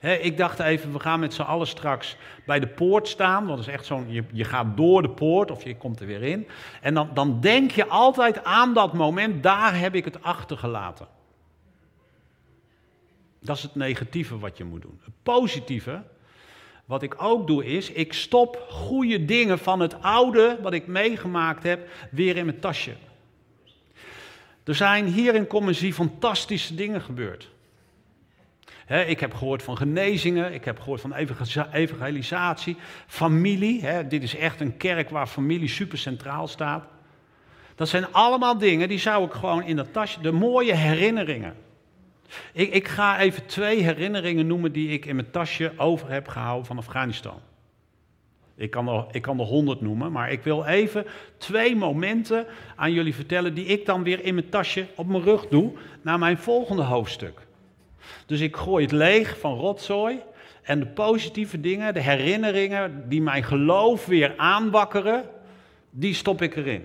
ik 0.00 0.36
dacht 0.36 0.58
even, 0.58 0.92
we 0.92 1.00
gaan 1.00 1.20
met 1.20 1.34
z'n 1.34 1.42
allen 1.42 1.66
straks 1.66 2.16
bij 2.46 2.60
de 2.60 2.68
poort 2.68 3.08
staan. 3.08 3.46
Want 3.46 3.58
is 3.58 3.66
echt 3.66 3.86
zo'n, 3.86 4.04
je, 4.08 4.24
je 4.32 4.44
gaat 4.44 4.76
door 4.76 5.02
de 5.02 5.10
poort 5.10 5.50
of 5.50 5.64
je 5.64 5.76
komt 5.76 6.00
er 6.00 6.06
weer 6.06 6.22
in. 6.22 6.48
En 6.80 6.94
dan, 6.94 7.08
dan 7.14 7.40
denk 7.40 7.70
je 7.70 7.86
altijd 7.86 8.44
aan 8.44 8.74
dat 8.74 8.92
moment, 8.92 9.42
daar 9.42 9.78
heb 9.78 9.94
ik 9.94 10.04
het 10.04 10.22
achtergelaten. 10.22 11.20
Dat 13.42 13.56
is 13.56 13.62
het 13.62 13.74
negatieve 13.74 14.38
wat 14.38 14.56
je 14.56 14.64
moet 14.64 14.82
doen. 14.82 15.00
Het 15.04 15.14
positieve, 15.22 16.02
wat 16.84 17.02
ik 17.02 17.22
ook 17.22 17.46
doe, 17.46 17.64
is 17.64 17.90
ik 17.90 18.12
stop 18.12 18.66
goede 18.68 19.24
dingen 19.24 19.58
van 19.58 19.80
het 19.80 20.02
oude 20.02 20.58
wat 20.62 20.72
ik 20.72 20.86
meegemaakt 20.86 21.62
heb 21.62 21.88
weer 22.10 22.36
in 22.36 22.44
mijn 22.44 22.60
tasje. 22.60 22.94
Er 24.64 24.74
zijn 24.74 25.06
hier 25.06 25.34
in 25.34 25.46
Commissie 25.46 25.94
fantastische 25.94 26.74
dingen 26.74 27.00
gebeurd. 27.00 27.50
ik 29.06 29.20
heb 29.20 29.34
gehoord 29.34 29.62
van 29.62 29.76
genezingen, 29.76 30.52
ik 30.52 30.64
heb 30.64 30.78
gehoord 30.78 31.00
van 31.00 31.14
evangelisatie, 31.72 32.76
familie. 33.06 34.06
dit 34.06 34.22
is 34.22 34.36
echt 34.36 34.60
een 34.60 34.76
kerk 34.76 35.10
waar 35.10 35.26
familie 35.26 35.68
super 35.68 35.98
centraal 35.98 36.48
staat. 36.48 36.84
Dat 37.74 37.88
zijn 37.88 38.12
allemaal 38.12 38.58
dingen 38.58 38.88
die 38.88 38.98
zou 38.98 39.24
ik 39.24 39.32
gewoon 39.32 39.62
in 39.62 39.76
dat 39.76 39.92
tasje, 39.92 40.20
de 40.20 40.32
mooie 40.32 40.74
herinneringen. 40.74 41.54
Ik, 42.52 42.72
ik 42.72 42.88
ga 42.88 43.20
even 43.20 43.46
twee 43.46 43.82
herinneringen 43.82 44.46
noemen 44.46 44.72
die 44.72 44.88
ik 44.88 45.06
in 45.06 45.16
mijn 45.16 45.30
tasje 45.30 45.72
over 45.76 46.10
heb 46.10 46.28
gehouden 46.28 46.66
van 46.66 46.78
Afghanistan. 46.78 47.40
Ik 48.54 48.70
kan, 48.70 48.88
er, 48.88 49.04
ik 49.10 49.22
kan 49.22 49.38
er 49.38 49.46
honderd 49.46 49.80
noemen, 49.80 50.12
maar 50.12 50.32
ik 50.32 50.42
wil 50.42 50.64
even 50.64 51.06
twee 51.36 51.76
momenten 51.76 52.46
aan 52.76 52.92
jullie 52.92 53.14
vertellen 53.14 53.54
die 53.54 53.66
ik 53.66 53.86
dan 53.86 54.02
weer 54.02 54.24
in 54.24 54.34
mijn 54.34 54.48
tasje 54.48 54.86
op 54.94 55.06
mijn 55.06 55.22
rug 55.22 55.48
doe 55.48 55.72
naar 56.02 56.18
mijn 56.18 56.38
volgende 56.38 56.82
hoofdstuk. 56.82 57.40
Dus 58.26 58.40
ik 58.40 58.56
gooi 58.56 58.84
het 58.84 58.92
leeg 58.92 59.38
van 59.38 59.54
rotzooi 59.54 60.20
en 60.62 60.78
de 60.78 60.86
positieve 60.86 61.60
dingen, 61.60 61.94
de 61.94 62.00
herinneringen 62.00 63.08
die 63.08 63.22
mijn 63.22 63.44
geloof 63.44 64.06
weer 64.06 64.34
aanwakkeren, 64.36 65.24
die 65.90 66.14
stop 66.14 66.42
ik 66.42 66.56
erin. 66.56 66.84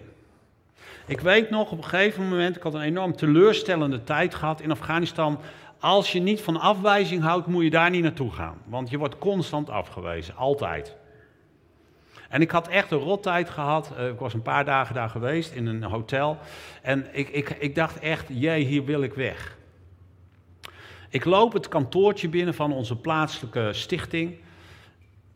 Ik 1.07 1.19
weet 1.19 1.49
nog 1.49 1.71
op 1.71 1.77
een 1.77 1.83
gegeven 1.83 2.23
moment, 2.23 2.55
ik 2.55 2.61
had 2.61 2.73
een 2.73 2.81
enorm 2.81 3.15
teleurstellende 3.15 4.03
tijd 4.03 4.35
gehad 4.35 4.61
in 4.61 4.71
Afghanistan. 4.71 5.39
Als 5.79 6.11
je 6.11 6.19
niet 6.19 6.41
van 6.41 6.59
afwijzing 6.59 7.23
houdt, 7.23 7.47
moet 7.47 7.63
je 7.63 7.69
daar 7.69 7.89
niet 7.89 8.03
naartoe 8.03 8.31
gaan. 8.31 8.57
Want 8.65 8.89
je 8.89 8.97
wordt 8.97 9.17
constant 9.17 9.69
afgewezen, 9.69 10.35
altijd. 10.35 10.95
En 12.29 12.41
ik 12.41 12.51
had 12.51 12.67
echt 12.67 12.91
een 12.91 12.97
rottijd 12.97 13.49
gehad. 13.49 13.91
Uh, 13.99 14.07
ik 14.07 14.19
was 14.19 14.33
een 14.33 14.41
paar 14.41 14.65
dagen 14.65 14.95
daar 14.95 15.09
geweest 15.09 15.51
in 15.51 15.65
een 15.65 15.83
hotel. 15.83 16.37
En 16.81 17.07
ik, 17.11 17.29
ik, 17.29 17.49
ik 17.49 17.75
dacht 17.75 17.99
echt, 17.99 18.25
jee, 18.29 18.63
hier 18.63 18.85
wil 18.85 19.01
ik 19.01 19.13
weg. 19.13 19.57
Ik 21.09 21.25
loop 21.25 21.53
het 21.53 21.67
kantoortje 21.67 22.29
binnen 22.29 22.53
van 22.53 22.73
onze 22.73 22.95
plaatselijke 22.95 23.69
stichting. 23.73 24.37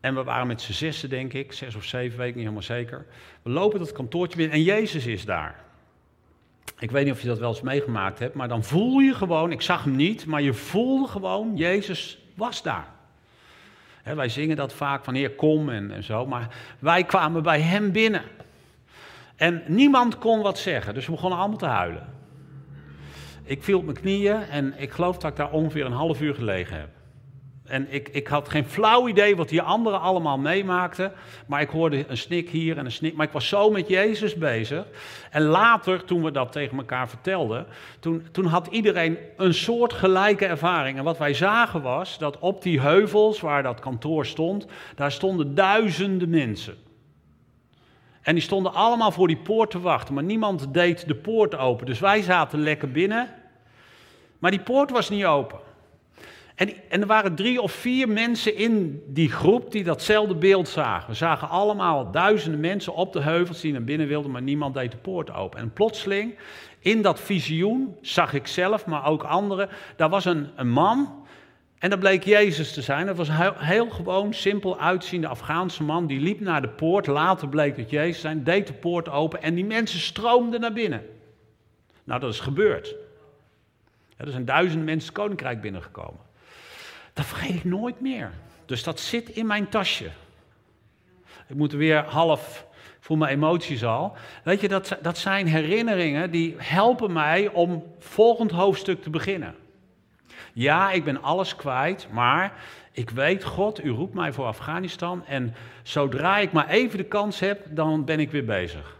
En 0.01 0.15
we 0.15 0.23
waren 0.23 0.47
met 0.47 0.61
z'n 0.61 0.71
zessen, 0.71 1.09
denk 1.09 1.33
ik, 1.33 1.53
zes 1.53 1.75
of 1.75 1.83
zeven, 1.83 2.19
ik 2.19 2.25
niet 2.25 2.43
helemaal 2.43 2.61
zeker. 2.61 3.05
We 3.41 3.49
lopen 3.49 3.79
dat 3.79 3.91
kantoortje 3.91 4.37
binnen 4.37 4.55
en 4.55 4.63
Jezus 4.63 5.05
is 5.05 5.25
daar. 5.25 5.55
Ik 6.79 6.91
weet 6.91 7.05
niet 7.05 7.13
of 7.13 7.21
je 7.21 7.27
dat 7.27 7.39
wel 7.39 7.49
eens 7.49 7.61
meegemaakt 7.61 8.19
hebt, 8.19 8.35
maar 8.35 8.47
dan 8.47 8.63
voel 8.63 8.99
je 8.99 9.13
gewoon, 9.13 9.51
ik 9.51 9.61
zag 9.61 9.83
hem 9.83 9.95
niet, 9.95 10.25
maar 10.25 10.41
je 10.41 10.53
voelde 10.53 11.07
gewoon, 11.07 11.51
Jezus 11.55 12.19
was 12.35 12.63
daar. 12.63 12.87
wij 14.03 14.29
zingen 14.29 14.55
dat 14.55 14.73
vaak 14.73 15.03
van 15.03 15.13
Heer, 15.13 15.31
kom 15.31 15.69
en, 15.69 15.91
en 15.91 16.03
zo, 16.03 16.25
maar 16.25 16.55
wij 16.79 17.03
kwamen 17.03 17.43
bij 17.43 17.61
hem 17.61 17.91
binnen. 17.91 18.23
En 19.35 19.63
niemand 19.67 20.17
kon 20.17 20.41
wat 20.41 20.59
zeggen, 20.59 20.93
dus 20.93 21.05
we 21.05 21.11
begonnen 21.11 21.39
allemaal 21.39 21.57
te 21.57 21.65
huilen. 21.65 22.07
Ik 23.43 23.63
viel 23.63 23.77
op 23.77 23.83
mijn 23.83 23.99
knieën 23.99 24.41
en 24.41 24.73
ik 24.77 24.91
geloof 24.91 25.17
dat 25.17 25.31
ik 25.31 25.37
daar 25.37 25.51
ongeveer 25.51 25.85
een 25.85 25.91
half 25.91 26.21
uur 26.21 26.35
gelegen 26.35 26.77
heb. 26.79 26.89
En 27.71 27.87
ik, 27.89 28.09
ik 28.09 28.27
had 28.27 28.49
geen 28.49 28.65
flauw 28.65 29.07
idee 29.07 29.35
wat 29.35 29.49
die 29.49 29.61
anderen 29.61 29.99
allemaal 29.99 30.37
meemaakten. 30.37 31.11
Maar 31.45 31.61
ik 31.61 31.69
hoorde 31.69 32.05
een 32.07 32.17
snik 32.17 32.49
hier 32.49 32.77
en 32.77 32.85
een 32.85 32.91
snik. 32.91 33.15
Maar 33.15 33.25
ik 33.25 33.31
was 33.31 33.47
zo 33.47 33.69
met 33.69 33.87
Jezus 33.87 34.35
bezig. 34.35 34.85
En 35.29 35.41
later, 35.41 36.05
toen 36.05 36.23
we 36.23 36.31
dat 36.31 36.51
tegen 36.51 36.77
elkaar 36.77 37.09
vertelden, 37.09 37.65
toen, 37.99 38.27
toen 38.31 38.45
had 38.45 38.67
iedereen 38.67 39.17
een 39.37 39.53
soort 39.53 39.93
gelijke 39.93 40.45
ervaring. 40.45 40.97
En 40.97 41.03
wat 41.03 41.17
wij 41.17 41.33
zagen 41.33 41.81
was 41.81 42.17
dat 42.17 42.39
op 42.39 42.61
die 42.61 42.81
heuvels 42.81 43.39
waar 43.39 43.63
dat 43.63 43.79
kantoor 43.79 44.25
stond, 44.25 44.65
daar 44.95 45.11
stonden 45.11 45.55
duizenden 45.55 46.29
mensen. 46.29 46.75
En 48.21 48.33
die 48.33 48.43
stonden 48.43 48.73
allemaal 48.73 49.11
voor 49.11 49.27
die 49.27 49.37
poort 49.37 49.71
te 49.71 49.79
wachten, 49.79 50.13
maar 50.13 50.23
niemand 50.23 50.73
deed 50.73 51.07
de 51.07 51.15
poort 51.15 51.57
open. 51.57 51.85
Dus 51.85 51.99
wij 51.99 52.21
zaten 52.21 52.59
lekker 52.59 52.91
binnen, 52.91 53.29
maar 54.39 54.51
die 54.51 54.59
poort 54.59 54.91
was 54.91 55.09
niet 55.09 55.25
open. 55.25 55.69
En, 56.55 56.69
en, 56.89 57.01
er 57.01 57.07
waren 57.07 57.35
drie 57.35 57.61
of 57.61 57.71
vier 57.71 58.09
mensen 58.09 58.55
in 58.55 59.03
die 59.07 59.31
groep 59.31 59.71
die 59.71 59.83
datzelfde 59.83 60.35
beeld 60.35 60.67
zagen. 60.67 61.09
We 61.09 61.15
zagen 61.15 61.49
allemaal 61.49 62.11
duizenden 62.11 62.59
mensen 62.59 62.93
op 62.93 63.13
de 63.13 63.21
heuvels 63.21 63.61
die 63.61 63.71
naar 63.71 63.83
binnen 63.83 64.07
wilden, 64.07 64.31
maar 64.31 64.41
niemand 64.41 64.73
deed 64.73 64.91
de 64.91 64.97
poort 64.97 65.33
open. 65.33 65.59
En 65.59 65.73
plotseling, 65.73 66.37
in 66.79 67.01
dat 67.01 67.19
visioen, 67.19 67.95
zag 68.01 68.33
ik 68.33 68.47
zelf, 68.47 68.85
maar 68.85 69.05
ook 69.05 69.23
anderen, 69.23 69.69
daar 69.95 70.09
was 70.09 70.25
een, 70.25 70.49
man. 70.63 71.19
En 71.77 71.89
dat 71.89 71.99
bleek 71.99 72.23
Jezus 72.23 72.73
te 72.73 72.81
zijn. 72.81 73.05
Dat 73.05 73.17
was 73.17 73.27
een 73.27 73.53
heel, 73.55 73.89
gewoon, 73.89 74.33
simpel 74.33 74.79
uitziende 74.79 75.27
Afghaanse 75.27 75.83
man. 75.83 76.07
Die 76.07 76.19
liep 76.19 76.39
naar 76.39 76.61
de 76.61 76.69
poort. 76.69 77.07
Later 77.07 77.49
bleek 77.49 77.77
het 77.77 77.89
Jezus 77.89 78.21
zijn. 78.21 78.43
Deed 78.43 78.67
de 78.67 78.73
poort 78.73 79.09
open. 79.09 79.41
En 79.41 79.55
die 79.55 79.65
mensen 79.65 79.99
stroomden 79.99 80.61
naar 80.61 80.73
binnen. 80.73 81.05
Nou, 82.03 82.19
dat 82.19 82.33
is 82.33 82.39
gebeurd. 82.39 82.95
Er 84.17 84.31
zijn 84.31 84.45
duizenden 84.45 84.85
mensen 84.85 85.09
het 85.09 85.17
koninkrijk 85.17 85.61
binnengekomen. 85.61 86.19
Dat 87.13 87.25
vergeet 87.25 87.55
ik 87.55 87.63
nooit 87.63 88.01
meer. 88.01 88.31
Dus 88.65 88.83
dat 88.83 88.99
zit 88.99 89.29
in 89.29 89.45
mijn 89.45 89.69
tasje. 89.69 90.09
Ik 91.47 91.55
moet 91.55 91.71
weer 91.71 92.03
half 92.03 92.65
voel 93.01 93.17
mijn 93.17 93.31
emoties 93.31 93.83
al. 93.83 94.15
Weet 94.43 94.61
je, 94.61 94.67
dat, 94.67 94.97
dat 95.01 95.17
zijn 95.17 95.47
herinneringen 95.47 96.31
die 96.31 96.55
helpen 96.57 97.13
mij 97.13 97.47
om 97.47 97.83
volgend 97.99 98.51
hoofdstuk 98.51 99.01
te 99.01 99.09
beginnen. 99.09 99.55
Ja, 100.53 100.91
ik 100.91 101.03
ben 101.03 101.21
alles 101.21 101.55
kwijt, 101.55 102.07
maar 102.11 102.53
ik 102.91 103.09
weet, 103.09 103.43
God, 103.43 103.83
u 103.83 103.89
roept 103.89 104.13
mij 104.13 104.33
voor 104.33 104.45
Afghanistan 104.45 105.25
en 105.25 105.55
zodra 105.83 106.37
ik 106.37 106.51
maar 106.51 106.67
even 106.67 106.97
de 106.97 107.03
kans 107.03 107.39
heb, 107.39 107.65
dan 107.69 108.05
ben 108.05 108.19
ik 108.19 108.31
weer 108.31 108.45
bezig. 108.45 108.97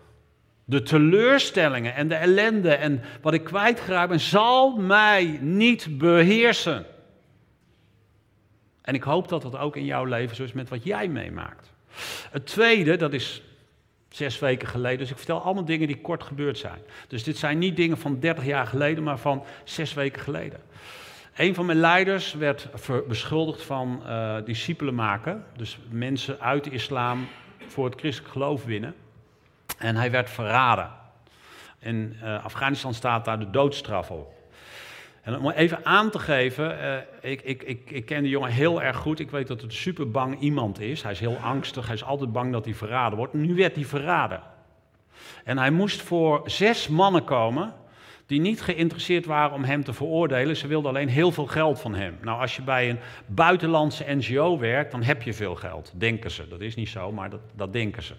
De 0.66 0.82
teleurstellingen 0.82 1.96
en 1.96 2.08
de 2.08 2.16
ellende 2.16 2.74
en 2.74 3.02
wat 3.22 3.34
ik 3.34 3.44
kwijtgeraakt 3.44 4.10
ben, 4.10 4.20
zal 4.20 4.78
mij 4.78 5.38
niet 5.42 5.98
beheersen. 5.98 6.86
En 8.82 8.94
ik 8.94 9.04
hoop 9.04 9.28
dat 9.28 9.42
dat 9.42 9.58
ook 9.58 9.76
in 9.76 9.86
jouw 9.86 10.06
leven 10.06 10.36
zo 10.36 10.44
is 10.44 10.54
met 10.54 10.70
wat 10.70 10.84
jij 10.84 11.08
meemaakt. 11.08 11.72
Het 12.32 12.46
tweede, 12.46 12.96
dat 12.96 13.14
is 13.14 13.42
zes 14.10 14.40
weken 14.40 14.68
geleden. 14.68 14.98
Dus 14.98 15.10
ik 15.10 15.18
vertel 15.18 15.42
allemaal 15.42 15.66
dingen 15.66 15.88
die 15.88 16.02
kort 16.02 16.24
gebeurd 16.24 16.58
zijn. 16.58 16.80
Dus 17.08 17.24
dit 17.24 17.38
zijn 17.38 17.58
niet 17.58 17.76
dingen 17.76 17.98
van 17.98 18.20
30 18.20 18.46
jaar 18.46 18.68
geleden, 18.68 19.04
maar 19.04 19.18
van 19.18 19.44
zes 19.64 19.94
weken 19.94 20.22
geleden. 20.22 20.60
Een 21.36 21.56
van 21.56 21.66
mijn 21.66 21.80
leiders 21.80 22.34
werd 22.34 22.68
beschuldigd 23.08 23.64
van 23.64 24.02
uh, 24.06 24.36
discipelen 24.46 24.96
maken. 24.96 25.46
Dus 25.56 25.78
mensen 25.90 26.40
uit 26.40 26.64
de 26.64 26.70
islam 26.70 27.28
voor 27.68 27.86
het 27.86 28.00
christelijk 28.00 28.32
geloof 28.32 28.66
winnen. 28.66 28.96
En 29.78 29.96
hij 29.96 30.12
werd 30.12 30.30
verraden. 30.30 30.92
In 31.80 32.18
uh, 32.24 32.46
Afghanistan 32.46 32.94
staat 32.94 33.26
daar 33.26 33.40
de 33.40 33.50
doodstraf 33.50 34.12
op. 34.12 34.41
En 35.22 35.38
om 35.38 35.50
even 35.50 35.86
aan 35.86 36.10
te 36.10 36.20
geven, 36.20 36.78
uh, 36.78 37.32
ik, 37.32 37.42
ik, 37.42 37.64
ik, 37.64 37.92
ik 37.92 38.06
ken 38.06 38.24
de 38.24 38.30
jongen 38.30 38.52
heel 38.52 38.82
erg 38.82 38.98
goed. 38.98 39.20
Ik 39.20 39.32
weet 39.32 39.48
dat 39.48 39.62
het 39.62 39.72
een 39.72 39.78
super 39.78 40.12
bang 40.12 40.40
iemand 40.40 40.80
is. 40.80 41.04
Hij 41.04 41.12
is 41.12 41.20
heel 41.20 41.38
angstig, 41.38 41.86
hij 41.86 41.96
is 41.96 42.04
altijd 42.04 42.32
bang 42.32 42.52
dat 42.52 42.66
hij 42.66 42.74
verraden 42.74 43.18
wordt. 43.18 43.34
Nu 43.34 43.56
werd 43.56 43.76
hij 43.76 43.86
verraden. 43.86 44.42
En 45.44 45.58
hij 45.58 45.72
moest 45.72 46.02
voor 46.02 46.42
zes 46.46 46.88
mannen 46.88 47.24
komen 47.24 47.74
die 48.32 48.42
niet 48.42 48.62
geïnteresseerd 48.62 49.26
waren 49.26 49.54
om 49.54 49.64
hem 49.64 49.84
te 49.84 49.94
veroordelen. 49.94 50.58
Ze 50.58 50.68
wilden 50.68 50.90
alleen 50.90 51.10
heel 51.10 51.32
veel 51.32 51.46
geld 51.46 51.80
van 51.80 51.94
hem. 51.96 52.18
Nou, 52.22 52.42
als 52.42 52.56
je 52.56 52.62
bij 52.62 52.90
een 52.90 53.00
buitenlandse 53.26 54.06
NGO 54.08 54.60
werkt, 54.60 54.92
dan 54.92 55.04
heb 55.04 55.22
je 55.22 55.34
veel 55.34 55.56
geld, 55.56 55.92
denken 55.96 56.32
ze. 56.32 56.48
Dat 56.48 56.62
is 56.62 56.76
niet 56.76 56.90
zo, 56.90 57.12
maar 57.12 57.30
dat, 57.30 57.40
dat 57.56 57.74
denken 57.74 58.04
ze. 58.04 58.14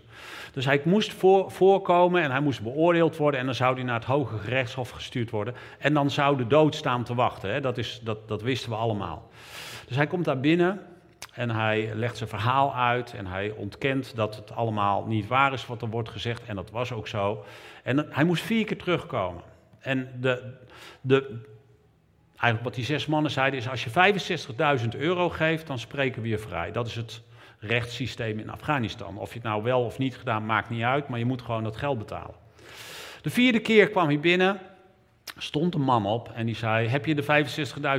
Dus 0.53 0.65
hij 0.65 0.81
moest 0.85 1.13
voor, 1.13 1.51
voorkomen 1.51 2.23
en 2.23 2.31
hij 2.31 2.41
moest 2.41 2.63
beoordeeld 2.63 3.17
worden 3.17 3.41
en 3.41 3.47
dan 3.47 3.55
zou 3.55 3.75
hij 3.75 3.83
naar 3.83 3.95
het 3.95 4.05
Hoge 4.05 4.39
Gerechtshof 4.39 4.91
gestuurd 4.91 5.31
worden. 5.31 5.55
En 5.79 5.95
dan 5.95 6.11
zou 6.11 6.37
de 6.37 6.47
dood 6.47 6.75
staan 6.75 7.05
te 7.05 7.15
wachten. 7.15 7.53
Hè? 7.53 7.61
Dat, 7.61 7.79
is, 7.79 8.01
dat, 8.03 8.29
dat 8.29 8.43
wisten 8.43 8.71
we 8.71 8.77
allemaal. 8.77 9.31
Dus 9.87 9.97
hij 9.97 10.07
komt 10.07 10.25
daar 10.25 10.41
binnen 10.41 10.81
en 11.35 11.51
hij 11.51 11.91
legt 11.95 12.17
zijn 12.17 12.29
verhaal 12.29 12.75
uit 12.75 13.15
en 13.15 13.27
hij 13.27 13.51
ontkent 13.51 14.17
dat 14.17 14.37
het 14.37 14.55
allemaal 14.55 15.07
niet 15.07 15.27
waar 15.27 15.53
is 15.53 15.67
wat 15.67 15.83
er 15.83 15.89
wordt 15.89 16.09
gezegd. 16.09 16.43
En 16.47 16.57
dat 16.57 16.71
was 16.71 16.93
ook 16.93 17.09
zo. 17.09 17.45
En 17.83 18.07
hij 18.11 18.25
moest 18.25 18.43
vier 18.43 18.65
keer 18.65 18.79
terugkomen. 18.79 19.52
En 19.83 20.09
de, 20.21 20.55
de, 21.01 21.41
eigenlijk 22.29 22.63
wat 22.63 22.75
die 22.75 22.85
zes 22.85 23.07
mannen 23.07 23.31
zeiden 23.31 23.59
is, 23.59 23.69
als 23.69 23.85
je 23.85 24.81
65.000 24.81 24.89
euro 24.99 25.29
geeft, 25.29 25.67
dan 25.67 25.79
spreken 25.79 26.23
we 26.23 26.29
je 26.29 26.39
vrij. 26.39 26.73
Dat 26.73 26.87
is 26.87 26.95
het 26.95 27.23
rechtssysteem 27.59 28.39
in 28.39 28.51
Afghanistan. 28.51 29.19
Of 29.19 29.29
je 29.29 29.35
het 29.35 29.49
nou 29.49 29.63
wel 29.63 29.85
of 29.85 29.99
niet 29.99 30.17
gedaan, 30.17 30.47
maakt 30.47 30.71
niet 30.71 30.83
uit, 30.83 31.09
maar 31.09 31.19
je 31.19 31.25
moet 31.25 31.43
gewoon 31.43 31.63
dat 31.63 31.77
geld 31.77 31.99
betalen. 31.99 32.35
De 33.23 33.31
vierde 33.31 33.61
keer 33.61 33.89
kwam 33.89 34.07
hij 34.07 34.21
binnen, 34.21 34.61
stond 35.37 35.75
een 35.75 35.83
man 35.83 36.07
op 36.07 36.33
en 36.35 36.47
die 36.47 36.55
zei, 36.55 36.89
heb 36.89 37.07
je 37.07 37.15
de 37.15 37.47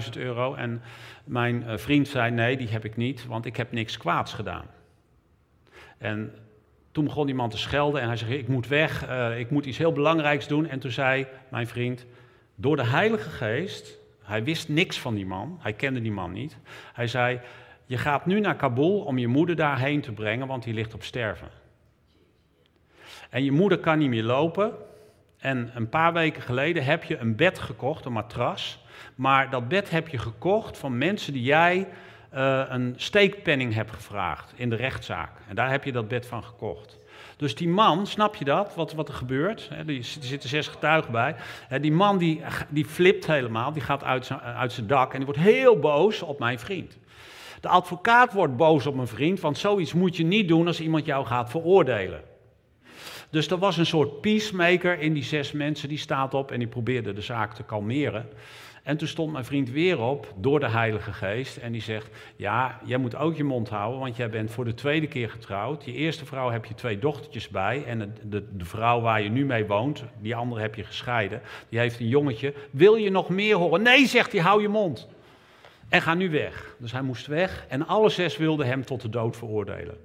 65.000 0.06 0.10
euro? 0.18 0.56
En 0.56 0.82
mijn 1.24 1.64
eh, 1.64 1.78
vriend 1.78 2.08
zei, 2.08 2.32
nee, 2.32 2.58
die 2.58 2.68
heb 2.68 2.86
ik 2.86 2.96
niet, 2.96 3.26
want 3.26 3.46
ik 3.46 3.56
heb 3.56 3.72
niks 3.72 3.98
kwaads 3.98 4.34
gedaan. 4.34 4.66
En 5.98 6.34
toen 6.94 7.06
begon 7.06 7.26
die 7.26 7.36
man 7.36 7.50
te 7.50 7.58
schelden 7.58 8.02
en 8.02 8.08
hij 8.08 8.18
zei, 8.18 8.34
ik 8.34 8.48
moet 8.48 8.68
weg, 8.68 9.10
uh, 9.10 9.40
ik 9.40 9.50
moet 9.50 9.66
iets 9.66 9.78
heel 9.78 9.92
belangrijks 9.92 10.48
doen. 10.48 10.68
En 10.68 10.80
toen 10.80 10.92
zei 10.92 11.28
mijn 11.50 11.68
vriend, 11.68 12.06
door 12.56 12.76
de 12.76 12.86
Heilige 12.86 13.30
Geest, 13.30 13.98
hij 14.24 14.44
wist 14.44 14.70
niks 14.70 15.00
van 15.00 15.16
die 15.16 15.26
man, 15.26 15.58
hij 15.62 15.74
kende 15.74 16.02
die 16.02 16.12
man 16.12 16.32
niet. 16.32 16.58
Hij 16.94 17.08
zei, 17.08 17.40
je 17.86 17.98
gaat 17.98 18.26
nu 18.26 18.40
naar 18.40 18.56
Kabul 18.56 19.00
om 19.00 19.18
je 19.18 19.28
moeder 19.28 19.56
daarheen 19.56 20.02
te 20.02 20.12
brengen, 20.12 20.48
want 20.48 20.64
die 20.64 20.74
ligt 20.74 20.94
op 20.94 21.04
sterven. 21.04 21.48
En 23.30 23.44
je 23.44 23.52
moeder 23.52 23.78
kan 23.78 23.98
niet 23.98 24.10
meer 24.10 24.24
lopen. 24.24 24.72
En 25.38 25.72
een 25.74 25.90
paar 25.90 26.14
weken 26.14 26.42
geleden 26.42 26.84
heb 26.84 27.04
je 27.04 27.18
een 27.18 27.36
bed 27.36 27.60
gekocht, 27.60 28.06
een 28.06 28.12
matras. 28.12 28.86
Maar 29.16 29.50
dat 29.50 29.68
bed 29.68 29.90
heb 29.90 30.08
je 30.08 30.18
gekocht 30.18 30.78
van 30.78 30.98
mensen 30.98 31.34
die 31.34 31.44
jij 31.44 31.88
uh, 32.36 32.64
een 32.68 32.94
steekpenning 32.98 33.74
hebt 33.74 33.92
gevraagd 33.92 34.54
in 34.56 34.70
de 34.70 34.76
rechtszaak. 34.76 35.32
En 35.48 35.56
daar 35.56 35.70
heb 35.70 35.84
je 35.84 35.92
dat 35.92 36.08
bed 36.08 36.26
van 36.26 36.44
gekocht. 36.44 36.98
Dus 37.38 37.56
die 37.56 37.68
man, 37.68 38.08
snap 38.08 38.36
je 38.36 38.46
dat, 38.46 38.76
wat, 38.76 38.94
wat 38.94 39.08
er 39.08 39.14
gebeurt? 39.14 39.70
er 39.88 39.98
zitten 40.02 40.50
zes 40.50 40.68
getuigen 40.68 41.12
bij. 41.12 41.36
die 41.82 41.92
man 41.92 42.18
die, 42.18 42.42
die 42.70 42.86
flipt 42.86 43.28
helemaal, 43.28 43.74
die 43.74 43.82
gaat 43.82 44.04
uit 44.04 44.26
zijn, 44.26 44.40
uit 44.40 44.72
zijn 44.72 44.88
dak 44.88 45.12
en 45.12 45.18
die 45.18 45.26
wordt 45.26 45.42
heel 45.42 45.80
boos 45.80 46.22
op 46.22 46.40
mijn 46.40 46.60
vriend. 46.60 46.98
De 47.62 47.68
advocaat 47.68 48.34
wordt 48.34 48.58
boos 48.58 48.86
op 48.86 48.96
mijn 48.96 49.08
vriend, 49.08 49.40
want 49.40 49.58
zoiets 49.58 49.94
moet 49.94 50.16
je 50.16 50.26
niet 50.26 50.48
doen 50.48 50.68
als 50.68 50.80
iemand 50.80 51.06
jou 51.06 51.26
gaat 51.26 51.50
veroordelen. 51.50 52.22
Dus 53.30 53.48
er 53.48 53.58
was 53.58 53.78
een 53.78 53.86
soort 53.86 54.22
peacemaker 54.22 55.00
in 55.00 55.14
die 55.14 55.24
zes 55.24 55.52
mensen, 55.52 55.90
die 55.90 55.98
staat 55.98 56.34
op 56.34 56.52
en 56.52 56.60
die 56.60 56.68
probeerde 56.68 57.14
de 57.14 57.22
zaak 57.22 57.54
te 57.54 57.64
kalmeren. 57.64 58.30
En 58.84 58.98
toen 58.98 59.08
stond 59.08 59.32
mijn 59.32 59.46
vriend 59.46 59.70
weer 59.70 60.00
op 60.00 60.34
door 60.36 60.60
de 60.60 60.70
Heilige 60.70 61.14
Geest 61.14 61.58
en 61.58 61.72
die 61.72 61.82
zegt: 61.82 62.10
Ja, 62.36 62.80
jij 62.86 62.98
moet 62.98 63.16
ook 63.16 63.36
je 63.36 63.44
mond 63.44 63.70
houden, 63.70 64.00
want 64.00 64.16
jij 64.16 64.30
bent 64.30 64.52
voor 64.52 64.66
de 64.66 64.74
tweede 64.74 65.08
keer 65.08 65.30
getrouwd. 65.30 65.86
Je 65.86 65.94
eerste 65.94 66.26
vrouw 66.26 66.50
heb 66.50 66.66
je 66.66 66.74
twee 66.74 67.00
dochtertjes 67.00 67.50
bij 67.50 67.84
en 67.86 68.00
de, 68.00 68.10
de, 68.30 68.58
de 68.58 68.66
vrouw 68.66 69.02
waar 69.02 69.22
je 69.22 69.30
nu 69.30 69.46
mee 69.46 69.66
woont, 69.66 70.04
die 70.22 70.36
andere 70.36 70.62
heb 70.62 70.76
je 70.76 70.84
gescheiden, 70.84 71.42
die 71.70 71.80
heeft 71.80 72.00
een 72.00 72.08
jongetje. 72.08 72.54
Wil 72.72 72.96
je 72.96 73.10
nog 73.10 73.30
meer 73.30 73.56
horen? 73.56 73.82
Nee, 73.82 74.08
zegt 74.08 74.32
hij, 74.32 74.42
hou 74.42 74.62
je 74.62 74.68
mond. 74.68 75.08
En 75.90 76.02
ga 76.02 76.14
nu 76.14 76.30
weg. 76.30 76.76
Dus 76.80 76.92
hij 76.92 77.02
moest 77.02 77.28
weg 77.28 77.66
en 77.70 77.88
alle 77.88 78.10
zes 78.10 78.38
wilden 78.38 78.66
hem 78.66 78.86
tot 78.86 79.02
de 79.02 79.10
dood 79.10 79.38
veroordelen. 79.38 79.98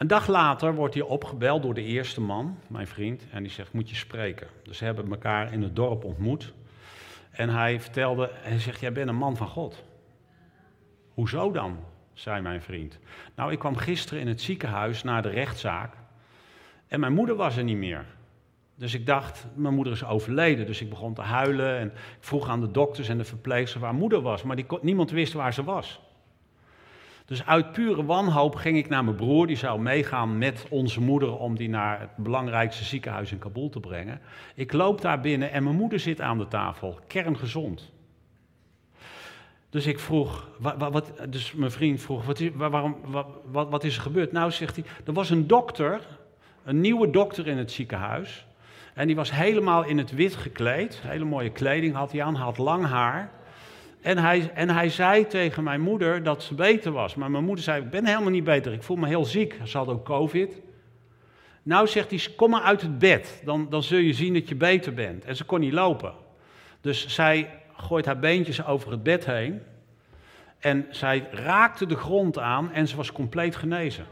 Een 0.00 0.06
dag 0.06 0.26
later 0.26 0.74
wordt 0.74 0.94
hij 0.94 1.02
opgebeld 1.02 1.62
door 1.62 1.74
de 1.74 1.82
eerste 1.82 2.20
man, 2.20 2.58
mijn 2.66 2.86
vriend, 2.86 3.26
en 3.30 3.42
die 3.42 3.52
zegt, 3.52 3.72
moet 3.72 3.90
je 3.90 3.96
spreken. 3.96 4.46
Dus 4.62 4.78
ze 4.78 4.84
hebben 4.84 5.10
elkaar 5.10 5.52
in 5.52 5.62
het 5.62 5.76
dorp 5.76 6.04
ontmoet. 6.04 6.52
En 7.30 7.48
hij 7.48 7.80
vertelde, 7.80 8.30
hij 8.32 8.58
zegt, 8.58 8.80
jij 8.80 8.92
bent 8.92 9.08
een 9.08 9.16
man 9.16 9.36
van 9.36 9.46
God. 9.46 9.84
Hoezo 11.14 11.50
dan? 11.50 11.78
zei 12.12 12.40
mijn 12.40 12.62
vriend. 12.62 12.98
Nou, 13.34 13.52
ik 13.52 13.58
kwam 13.58 13.76
gisteren 13.76 14.20
in 14.20 14.28
het 14.28 14.40
ziekenhuis 14.40 15.02
naar 15.02 15.22
de 15.22 15.28
rechtszaak 15.28 15.94
en 16.88 17.00
mijn 17.00 17.14
moeder 17.14 17.36
was 17.36 17.56
er 17.56 17.64
niet 17.64 17.76
meer. 17.76 18.04
Dus 18.74 18.94
ik 18.94 19.06
dacht, 19.06 19.46
mijn 19.54 19.74
moeder 19.74 19.92
is 19.92 20.04
overleden. 20.04 20.66
Dus 20.66 20.80
ik 20.80 20.90
begon 20.90 21.14
te 21.14 21.22
huilen 21.22 21.78
en 21.78 21.86
ik 21.86 21.92
vroeg 22.20 22.48
aan 22.48 22.60
de 22.60 22.70
dokters 22.70 23.08
en 23.08 23.18
de 23.18 23.24
verpleegsters 23.24 23.82
waar 23.82 23.94
moeder 23.94 24.20
was. 24.20 24.42
Maar 24.42 24.58
niemand 24.80 25.10
wist 25.10 25.32
waar 25.32 25.54
ze 25.54 25.64
was. 25.64 26.00
Dus 27.30 27.46
uit 27.46 27.72
pure 27.72 28.04
wanhoop 28.04 28.54
ging 28.54 28.76
ik 28.76 28.88
naar 28.88 29.04
mijn 29.04 29.16
broer, 29.16 29.46
die 29.46 29.56
zou 29.56 29.80
meegaan 29.80 30.38
met 30.38 30.66
onze 30.70 31.00
moeder 31.00 31.36
om 31.38 31.56
die 31.56 31.68
naar 31.68 32.00
het 32.00 32.16
belangrijkste 32.16 32.84
ziekenhuis 32.84 33.32
in 33.32 33.38
Kabul 33.38 33.68
te 33.68 33.80
brengen. 33.80 34.20
Ik 34.54 34.72
loop 34.72 35.00
daar 35.00 35.20
binnen 35.20 35.52
en 35.52 35.62
mijn 35.62 35.76
moeder 35.76 36.00
zit 36.00 36.20
aan 36.20 36.38
de 36.38 36.48
tafel, 36.48 36.98
kerngezond. 37.06 37.92
Dus 39.68 39.86
ik 39.86 39.98
vroeg, 39.98 40.48
wat, 40.78 41.12
dus 41.28 41.52
mijn 41.52 41.70
vriend 41.70 42.00
vroeg, 42.00 42.24
wat 42.24 42.40
is, 42.40 42.50
waarom, 42.54 42.96
wat, 43.44 43.68
wat 43.68 43.84
is 43.84 43.96
er 43.96 44.02
gebeurd? 44.02 44.32
Nou, 44.32 44.50
zegt 44.50 44.76
hij, 44.76 44.84
er 45.04 45.12
was 45.12 45.30
een 45.30 45.46
dokter, 45.46 46.00
een 46.64 46.80
nieuwe 46.80 47.10
dokter 47.10 47.46
in 47.46 47.58
het 47.58 47.70
ziekenhuis. 47.70 48.46
En 48.94 49.06
die 49.06 49.16
was 49.16 49.30
helemaal 49.32 49.84
in 49.84 49.98
het 49.98 50.10
wit 50.10 50.36
gekleed, 50.36 51.00
hele 51.02 51.24
mooie 51.24 51.50
kleding 51.50 51.94
had 51.94 52.12
hij 52.12 52.22
aan, 52.22 52.34
had 52.34 52.58
lang 52.58 52.86
haar. 52.86 53.30
En 54.00 54.18
hij, 54.18 54.50
en 54.54 54.70
hij 54.70 54.88
zei 54.88 55.26
tegen 55.26 55.62
mijn 55.62 55.80
moeder 55.80 56.22
dat 56.22 56.42
ze 56.42 56.54
beter 56.54 56.92
was. 56.92 57.14
Maar 57.14 57.30
mijn 57.30 57.44
moeder 57.44 57.64
zei, 57.64 57.82
ik 57.82 57.90
ben 57.90 58.06
helemaal 58.06 58.30
niet 58.30 58.44
beter, 58.44 58.72
ik 58.72 58.82
voel 58.82 58.96
me 58.96 59.06
heel 59.06 59.24
ziek. 59.24 59.56
Ze 59.64 59.76
had 59.76 59.88
ook 59.88 60.04
covid. 60.04 60.60
Nou 61.62 61.86
zegt 61.86 62.10
hij, 62.10 62.20
kom 62.36 62.50
maar 62.50 62.62
uit 62.62 62.80
het 62.80 62.98
bed, 62.98 63.42
dan, 63.44 63.66
dan 63.70 63.82
zul 63.82 63.98
je 63.98 64.12
zien 64.12 64.34
dat 64.34 64.48
je 64.48 64.54
beter 64.54 64.94
bent. 64.94 65.24
En 65.24 65.36
ze 65.36 65.44
kon 65.44 65.60
niet 65.60 65.72
lopen. 65.72 66.12
Dus 66.80 67.08
zij 67.08 67.50
gooit 67.76 68.06
haar 68.06 68.18
beentjes 68.18 68.64
over 68.64 68.90
het 68.90 69.02
bed 69.02 69.26
heen. 69.26 69.62
En 70.58 70.86
zij 70.90 71.28
raakte 71.30 71.86
de 71.86 71.96
grond 71.96 72.38
aan 72.38 72.72
en 72.72 72.88
ze 72.88 72.96
was 72.96 73.12
compleet 73.12 73.56
genezen. 73.56 74.06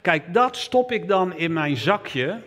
Kijk, 0.00 0.34
dat 0.34 0.56
stop 0.56 0.92
ik 0.92 1.08
dan 1.08 1.36
in 1.36 1.52
mijn 1.52 1.76
zakje. 1.76 2.40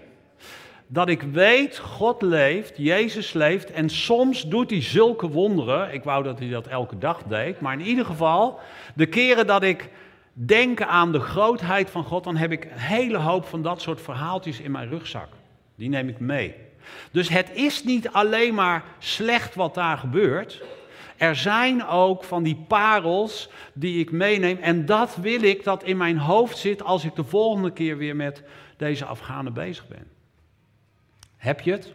Dat 0.92 1.10
ik 1.10 1.22
weet, 1.22 1.78
God 1.78 2.22
leeft, 2.22 2.78
Jezus 2.78 3.34
leeft 3.34 3.72
en 3.72 3.90
soms 3.90 4.44
doet 4.44 4.70
hij 4.70 4.82
zulke 4.82 5.28
wonderen. 5.28 5.94
Ik 5.94 6.04
wou 6.04 6.24
dat 6.24 6.40
hij 6.40 6.50
dat 6.50 6.68
elke 6.68 6.98
dag 6.98 7.24
deed, 7.24 7.60
maar 7.60 7.74
in 7.74 7.86
ieder 7.86 8.06
geval, 8.06 8.60
de 8.96 9.06
keren 9.06 9.48
dat 9.48 9.64
ik 9.64 9.90
denk 10.34 10.82
aan 10.82 11.12
de 11.12 11.20
grootheid 11.20 11.90
van 11.90 12.04
God, 12.04 12.24
dan 12.24 12.36
heb 12.36 12.52
ik 12.52 12.64
een 12.64 12.78
hele 12.78 13.18
hoop 13.18 13.46
van 13.46 13.62
dat 13.62 13.82
soort 13.82 14.02
verhaaltjes 14.02 14.60
in 14.60 14.72
mijn 14.72 14.90
rugzak. 14.90 15.28
Die 15.76 15.90
neem 15.90 16.08
ik 16.10 16.20
mee. 16.20 16.56
Dus 17.12 17.30
het 17.30 17.50
is 17.54 17.84
niet 17.84 18.10
alleen 18.10 18.54
maar 18.54 18.84
slecht 19.00 19.56
wat 19.56 19.74
daar 19.74 19.98
gebeurt. 19.98 20.62
Er 21.18 21.36
zijn 21.36 21.88
ook 21.88 22.24
van 22.24 22.44
die 22.44 22.66
parels 22.68 23.50
die 23.74 24.00
ik 24.00 24.12
meeneem. 24.12 24.58
En 24.58 24.86
dat 24.86 25.16
wil 25.16 25.42
ik 25.42 25.64
dat 25.64 25.84
in 25.84 25.98
mijn 25.98 26.18
hoofd 26.18 26.58
zit 26.58 26.84
als 26.84 27.06
ik 27.06 27.16
de 27.16 27.24
volgende 27.24 27.72
keer 27.72 27.98
weer 27.98 28.16
met 28.16 28.44
deze 28.78 29.06
Afghanen 29.06 29.54
bezig 29.54 29.88
ben. 29.88 30.19
Heb 31.40 31.62
je 31.62 31.72
het? 31.72 31.94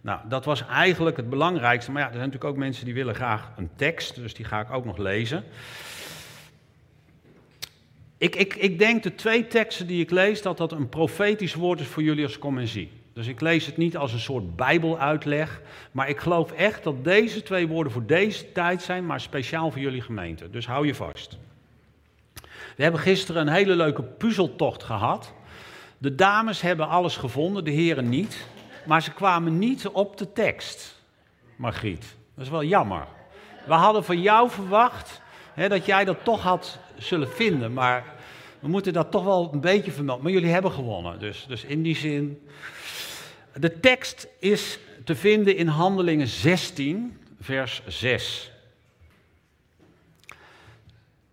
Nou, 0.00 0.20
dat 0.28 0.44
was 0.44 0.66
eigenlijk 0.66 1.16
het 1.16 1.30
belangrijkste. 1.30 1.90
Maar 1.90 2.00
ja, 2.00 2.06
er 2.06 2.14
zijn 2.14 2.26
natuurlijk 2.26 2.52
ook 2.52 2.58
mensen 2.60 2.84
die 2.84 2.94
willen 2.94 3.14
graag 3.14 3.52
een 3.56 3.70
tekst, 3.76 4.14
dus 4.14 4.34
die 4.34 4.44
ga 4.44 4.60
ik 4.60 4.70
ook 4.70 4.84
nog 4.84 4.96
lezen. 4.96 5.44
Ik, 8.18 8.36
ik, 8.36 8.54
ik 8.54 8.78
denk 8.78 9.02
de 9.02 9.14
twee 9.14 9.46
teksten 9.46 9.86
die 9.86 10.02
ik 10.02 10.10
lees, 10.10 10.42
dat 10.42 10.56
dat 10.56 10.72
een 10.72 10.88
profetisch 10.88 11.54
woord 11.54 11.80
is 11.80 11.86
voor 11.86 12.02
jullie 12.02 12.24
als 12.24 12.38
commensie. 12.38 12.90
Dus 13.12 13.26
ik 13.26 13.40
lees 13.40 13.66
het 13.66 13.76
niet 13.76 13.96
als 13.96 14.12
een 14.12 14.18
soort 14.18 14.56
bijbeluitleg, 14.56 15.60
maar 15.92 16.08
ik 16.08 16.18
geloof 16.18 16.52
echt 16.52 16.84
dat 16.84 17.04
deze 17.04 17.42
twee 17.42 17.68
woorden 17.68 17.92
voor 17.92 18.06
deze 18.06 18.52
tijd 18.52 18.82
zijn, 18.82 19.06
maar 19.06 19.20
speciaal 19.20 19.70
voor 19.70 19.80
jullie 19.80 20.02
gemeente. 20.02 20.50
Dus 20.50 20.66
hou 20.66 20.86
je 20.86 20.94
vast. 20.94 21.38
We 22.76 22.82
hebben 22.82 23.00
gisteren 23.00 23.42
een 23.46 23.52
hele 23.52 23.76
leuke 23.76 24.02
puzzeltocht 24.02 24.82
gehad. 24.82 25.34
De 26.02 26.14
dames 26.14 26.60
hebben 26.60 26.88
alles 26.88 27.16
gevonden, 27.16 27.64
de 27.64 27.70
heren 27.70 28.08
niet. 28.08 28.46
Maar 28.86 29.02
ze 29.02 29.12
kwamen 29.12 29.58
niet 29.58 29.88
op 29.88 30.16
de 30.16 30.32
tekst, 30.32 31.02
Margriet. 31.56 32.16
Dat 32.34 32.44
is 32.44 32.50
wel 32.50 32.64
jammer. 32.64 33.06
We 33.66 33.72
hadden 33.72 34.04
van 34.04 34.20
jou 34.20 34.50
verwacht 34.50 35.20
hè, 35.54 35.68
dat 35.68 35.86
jij 35.86 36.04
dat 36.04 36.24
toch 36.24 36.42
had 36.42 36.78
zullen 36.96 37.28
vinden. 37.28 37.72
Maar 37.72 38.04
we 38.58 38.68
moeten 38.68 38.92
dat 38.92 39.10
toch 39.10 39.24
wel 39.24 39.50
een 39.52 39.60
beetje 39.60 39.90
vermelden. 39.90 40.24
Maar 40.24 40.32
jullie 40.32 40.50
hebben 40.50 40.72
gewonnen. 40.72 41.18
Dus, 41.18 41.44
dus 41.48 41.64
in 41.64 41.82
die 41.82 41.96
zin. 41.96 42.48
De 43.56 43.80
tekst 43.80 44.28
is 44.38 44.78
te 45.04 45.16
vinden 45.16 45.56
in 45.56 45.66
Handelingen 45.66 46.26
16, 46.26 47.18
vers 47.40 47.82
6. 47.86 48.50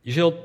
Je 0.02 0.12
zult 0.12 0.36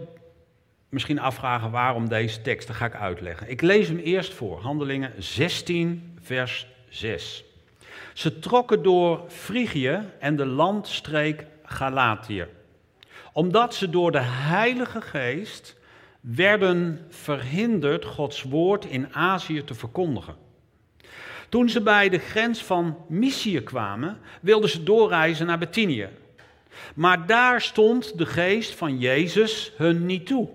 misschien 0.95 1.21
afvragen 1.21 1.71
waarom 1.71 2.09
deze 2.09 2.43
tekst, 2.43 2.67
dat 2.67 2.77
ga 2.77 2.87
ik 2.87 2.95
uitleggen. 2.95 3.51
Ik 3.51 3.61
lees 3.61 3.89
hem 3.89 3.99
eerst 3.99 4.35
voor, 4.35 4.61
Handelingen 4.61 5.13
16, 5.19 6.17
vers 6.21 6.67
6. 6.89 7.45
Ze 8.13 8.39
trokken 8.39 8.83
door 8.83 9.25
Frigië 9.29 10.01
en 10.19 10.37
de 10.37 10.47
landstreek 10.47 11.47
Galatië, 11.65 12.47
omdat 13.33 13.75
ze 13.75 13.91
door 13.91 14.13
de 14.13 14.23
Heilige 14.23 15.01
Geest 15.01 15.77
werden 16.21 17.07
verhinderd 17.09 18.05
Gods 18.05 18.43
woord 18.43 18.85
in 18.85 19.15
Azië 19.15 19.65
te 19.65 19.75
verkondigen. 19.75 20.37
Toen 21.49 21.69
ze 21.69 21.81
bij 21.81 22.09
de 22.09 22.19
grens 22.19 22.63
van 22.63 22.97
Mysië 23.09 23.61
kwamen, 23.61 24.19
wilden 24.41 24.71
ze 24.71 24.83
doorreizen 24.83 25.47
naar 25.47 25.59
Betinië. 25.59 26.09
Maar 26.95 27.27
daar 27.27 27.61
stond 27.61 28.19
de 28.19 28.27
geest 28.27 28.75
van 28.75 28.99
Jezus 28.99 29.73
hun 29.77 30.07
niet 30.07 30.27
toe. 30.27 30.49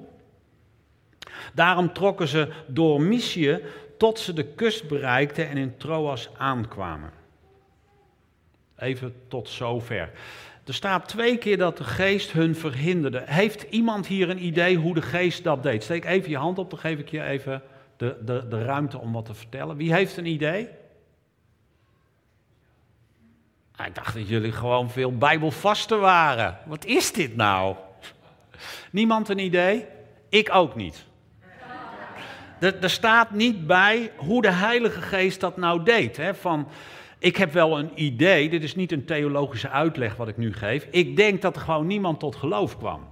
Daarom 1.53 1.93
trokken 1.93 2.27
ze 2.27 2.47
door 2.67 3.01
Mysië 3.01 3.59
tot 3.97 4.19
ze 4.19 4.33
de 4.33 4.45
kust 4.45 4.87
bereikten 4.87 5.49
en 5.49 5.57
in 5.57 5.77
Troas 5.77 6.29
aankwamen. 6.37 7.11
Even 8.77 9.15
tot 9.27 9.49
zover. 9.49 10.11
Er 10.65 10.73
staat 10.73 11.07
twee 11.07 11.37
keer 11.37 11.57
dat 11.57 11.77
de 11.77 11.83
geest 11.83 12.31
hun 12.31 12.55
verhinderde. 12.55 13.23
Heeft 13.25 13.61
iemand 13.61 14.07
hier 14.07 14.29
een 14.29 14.45
idee 14.45 14.77
hoe 14.77 14.93
de 14.93 15.01
geest 15.01 15.43
dat 15.43 15.63
deed? 15.63 15.83
Steek 15.83 16.05
even 16.05 16.29
je 16.29 16.37
hand 16.37 16.59
op, 16.59 16.69
dan 16.69 16.79
geef 16.79 16.99
ik 16.99 17.09
je 17.09 17.23
even 17.23 17.61
de, 17.97 18.17
de, 18.25 18.47
de 18.47 18.63
ruimte 18.63 18.97
om 18.97 19.13
wat 19.13 19.25
te 19.25 19.33
vertellen. 19.33 19.75
Wie 19.75 19.93
heeft 19.93 20.17
een 20.17 20.25
idee? 20.25 20.67
Nou, 23.75 23.89
ik 23.89 23.95
dacht 23.95 24.13
dat 24.13 24.27
jullie 24.27 24.51
gewoon 24.51 24.89
veel 24.89 25.17
bijbelvasten 25.17 25.99
waren. 25.99 26.57
Wat 26.65 26.85
is 26.85 27.11
dit 27.11 27.35
nou? 27.35 27.75
Niemand 28.91 29.29
een 29.29 29.39
idee? 29.39 29.85
Ik 30.29 30.53
ook 30.53 30.75
niet. 30.75 31.05
Er, 32.59 32.79
er 32.81 32.89
staat 32.89 33.31
niet 33.31 33.67
bij 33.67 34.11
hoe 34.15 34.41
de 34.41 34.51
Heilige 34.51 35.01
Geest 35.01 35.39
dat 35.39 35.57
nou 35.57 35.83
deed. 35.83 36.17
Hè? 36.17 36.35
Van, 36.35 36.67
ik 37.19 37.37
heb 37.37 37.53
wel 37.53 37.79
een 37.79 37.91
idee, 37.95 38.49
dit 38.49 38.63
is 38.63 38.75
niet 38.75 38.91
een 38.91 39.05
theologische 39.05 39.69
uitleg 39.69 40.15
wat 40.15 40.27
ik 40.27 40.37
nu 40.37 40.53
geef. 40.53 40.87
Ik 40.91 41.15
denk 41.15 41.41
dat 41.41 41.55
er 41.55 41.61
gewoon 41.61 41.87
niemand 41.87 42.19
tot 42.19 42.35
geloof 42.35 42.77
kwam. 42.77 43.07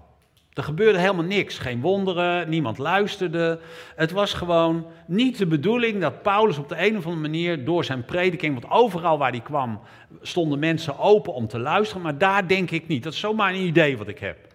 Er 0.53 0.63
gebeurde 0.63 0.99
helemaal 0.99 1.23
niks, 1.23 1.57
geen 1.57 1.81
wonderen, 1.81 2.49
niemand 2.49 2.77
luisterde. 2.77 3.59
Het 3.95 4.11
was 4.11 4.33
gewoon 4.33 4.85
niet 5.07 5.37
de 5.37 5.45
bedoeling 5.45 6.01
dat 6.01 6.21
Paulus 6.21 6.57
op 6.57 6.69
de 6.69 6.85
een 6.85 6.97
of 6.97 7.05
andere 7.05 7.21
manier 7.21 7.65
door 7.65 7.85
zijn 7.85 8.05
prediking, 8.05 8.59
want 8.61 8.73
overal 8.73 9.17
waar 9.17 9.31
hij 9.31 9.39
kwam 9.39 9.79
stonden 10.21 10.59
mensen 10.59 10.99
open 10.99 11.33
om 11.33 11.47
te 11.47 11.59
luisteren, 11.59 12.03
maar 12.03 12.17
daar 12.17 12.47
denk 12.47 12.71
ik 12.71 12.87
niet. 12.87 13.03
Dat 13.03 13.13
is 13.13 13.19
zomaar 13.19 13.53
een 13.53 13.65
idee 13.65 13.97
wat 13.97 14.07
ik 14.07 14.19
heb. 14.19 14.46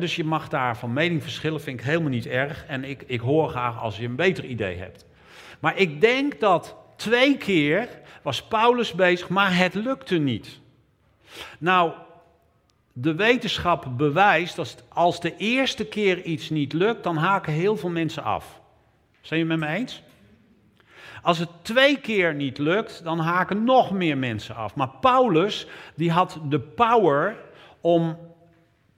Dus 0.00 0.16
je 0.16 0.24
mag 0.24 0.48
daar 0.48 0.76
van 0.76 0.92
mening 0.92 1.22
verschillen, 1.22 1.60
vind 1.60 1.80
ik 1.80 1.86
helemaal 1.86 2.10
niet 2.10 2.26
erg. 2.26 2.64
En 2.66 2.84
ik, 2.84 3.04
ik 3.06 3.20
hoor 3.20 3.48
graag 3.48 3.80
als 3.80 3.96
je 3.96 4.06
een 4.06 4.16
beter 4.16 4.44
idee 4.44 4.76
hebt. 4.76 5.06
Maar 5.60 5.76
ik 5.76 6.00
denk 6.00 6.40
dat 6.40 6.76
twee 6.96 7.36
keer 7.36 7.88
was 8.22 8.42
Paulus 8.42 8.92
bezig, 8.92 9.28
maar 9.28 9.56
het 9.56 9.74
lukte 9.74 10.18
niet. 10.18 10.60
Nou, 11.58 11.92
de 12.92 13.14
wetenschap 13.14 13.86
bewijst 13.96 14.56
dat 14.56 14.84
als 14.88 15.20
de 15.20 15.36
eerste 15.36 15.84
keer 15.84 16.22
iets 16.22 16.50
niet 16.50 16.72
lukt, 16.72 17.02
dan 17.02 17.16
haken 17.16 17.52
heel 17.52 17.76
veel 17.76 17.90
mensen 17.90 18.22
af. 18.22 18.60
Zijn 19.20 19.40
jullie 19.40 19.56
met 19.56 19.68
me 19.68 19.74
eens? 19.76 20.02
Als 21.22 21.38
het 21.38 21.48
twee 21.62 21.98
keer 21.98 22.34
niet 22.34 22.58
lukt, 22.58 23.04
dan 23.04 23.18
haken 23.18 23.64
nog 23.64 23.90
meer 23.90 24.18
mensen 24.18 24.54
af. 24.54 24.74
Maar 24.74 24.90
Paulus, 25.00 25.66
die 25.94 26.10
had 26.10 26.38
de 26.48 26.60
power 26.60 27.36
om 27.80 28.18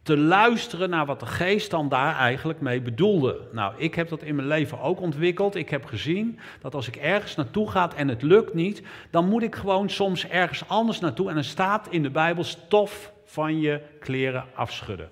te 0.05 0.17
luisteren 0.17 0.91
naar 0.91 1.07
wat 1.07 1.21
de 1.21 1.27
geest 1.27 1.71
dan 1.71 1.89
daar 1.89 2.17
eigenlijk 2.17 2.61
mee 2.61 2.81
bedoelde. 2.81 3.41
Nou, 3.53 3.75
ik 3.77 3.95
heb 3.95 4.09
dat 4.09 4.23
in 4.23 4.35
mijn 4.35 4.49
leven 4.49 4.81
ook 4.81 5.01
ontwikkeld. 5.01 5.55
Ik 5.55 5.71
heb 5.71 5.85
gezien 5.85 6.39
dat 6.61 6.75
als 6.75 6.89
ik 6.89 6.97
ergens 6.97 7.35
naartoe 7.35 7.71
ga 7.71 7.91
en 7.97 8.09
het 8.09 8.23
lukt 8.23 8.55
niet, 8.55 8.83
dan 9.11 9.29
moet 9.29 9.43
ik 9.43 9.55
gewoon 9.55 9.91
soms 9.91 10.29
ergens 10.29 10.69
anders 10.69 11.01
naartoe. 11.01 11.31
En 11.31 11.37
er 11.37 11.45
staat 11.45 11.89
in 11.91 12.03
de 12.03 12.11
Bijbel 12.11 12.45
stof 12.45 13.13
van 13.25 13.61
je 13.61 13.81
kleren 14.01 14.45
afschudden. 14.55 15.11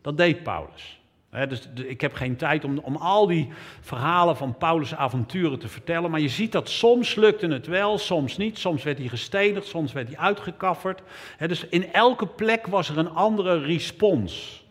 Dat 0.00 0.16
deed 0.16 0.42
Paulus. 0.42 0.99
Dus 1.30 1.68
ik 1.74 2.00
heb 2.00 2.14
geen 2.14 2.36
tijd 2.36 2.64
om, 2.64 2.78
om 2.78 2.96
al 2.96 3.26
die 3.26 3.48
verhalen 3.80 4.36
van 4.36 4.56
Paulus' 4.58 4.94
avonturen 4.94 5.58
te 5.58 5.68
vertellen. 5.68 6.10
Maar 6.10 6.20
je 6.20 6.28
ziet 6.28 6.52
dat 6.52 6.68
soms 6.68 7.14
lukte 7.14 7.46
het 7.46 7.66
wel, 7.66 7.98
soms 7.98 8.36
niet. 8.36 8.58
Soms 8.58 8.82
werd 8.82 8.98
hij 8.98 9.08
gestenigd, 9.08 9.66
soms 9.66 9.92
werd 9.92 10.08
hij 10.08 10.16
uitgekafferd. 10.16 11.02
dus 11.38 11.66
in 11.66 11.92
elke 11.92 12.26
plek 12.26 12.66
was 12.66 12.88
er 12.88 12.98
een 12.98 13.10
andere 13.10 13.58
respons. 13.58 14.64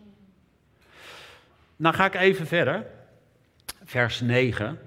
Nou 1.75 1.95
ga 1.95 2.05
ik 2.05 2.15
even 2.15 2.47
verder. 2.47 2.85
Vers 3.83 4.21
9. 4.21 4.79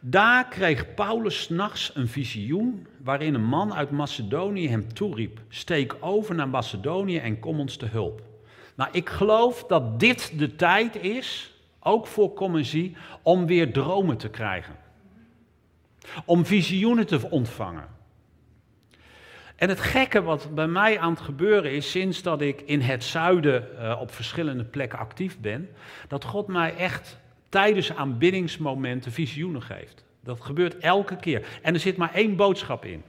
Daar 0.00 0.48
kreeg 0.48 0.94
Paulus 0.94 1.48
nachts 1.48 1.90
een 1.94 2.08
visioen 2.08 2.86
waarin 3.02 3.34
een 3.34 3.44
man 3.44 3.74
uit 3.74 3.90
Macedonië 3.90 4.68
hem 4.68 4.94
toeriep: 4.94 5.40
Steek 5.48 5.96
over 6.00 6.34
naar 6.34 6.48
Macedonië 6.48 7.18
en 7.18 7.38
kom 7.38 7.60
ons 7.60 7.76
te 7.76 7.86
hulp. 7.86 8.27
Nou, 8.78 8.90
ik 8.92 9.08
geloof 9.08 9.64
dat 9.64 10.00
dit 10.00 10.38
de 10.38 10.56
tijd 10.56 10.96
is, 10.96 11.54
ook 11.80 12.06
voor 12.06 12.34
Commissie, 12.34 12.96
om 13.22 13.46
weer 13.46 13.72
dromen 13.72 14.16
te 14.16 14.28
krijgen. 14.28 14.76
Om 16.24 16.46
visioenen 16.46 17.06
te 17.06 17.30
ontvangen. 17.30 17.88
En 19.56 19.68
het 19.68 19.80
gekke 19.80 20.22
wat 20.22 20.54
bij 20.54 20.66
mij 20.66 20.98
aan 20.98 21.10
het 21.10 21.20
gebeuren 21.20 21.72
is, 21.72 21.90
sinds 21.90 22.22
dat 22.22 22.40
ik 22.40 22.60
in 22.60 22.80
het 22.80 23.04
zuiden 23.04 23.68
uh, 23.72 24.00
op 24.00 24.14
verschillende 24.14 24.64
plekken 24.64 24.98
actief 24.98 25.38
ben, 25.38 25.68
dat 26.08 26.24
God 26.24 26.46
mij 26.46 26.76
echt 26.76 27.18
tijdens 27.48 27.94
aanbiddingsmomenten 27.94 29.12
visioenen 29.12 29.62
geeft. 29.62 30.04
Dat 30.20 30.40
gebeurt 30.40 30.78
elke 30.78 31.16
keer. 31.16 31.46
En 31.62 31.74
er 31.74 31.80
zit 31.80 31.96
maar 31.96 32.14
één 32.14 32.36
boodschap 32.36 32.84
in. 32.84 33.02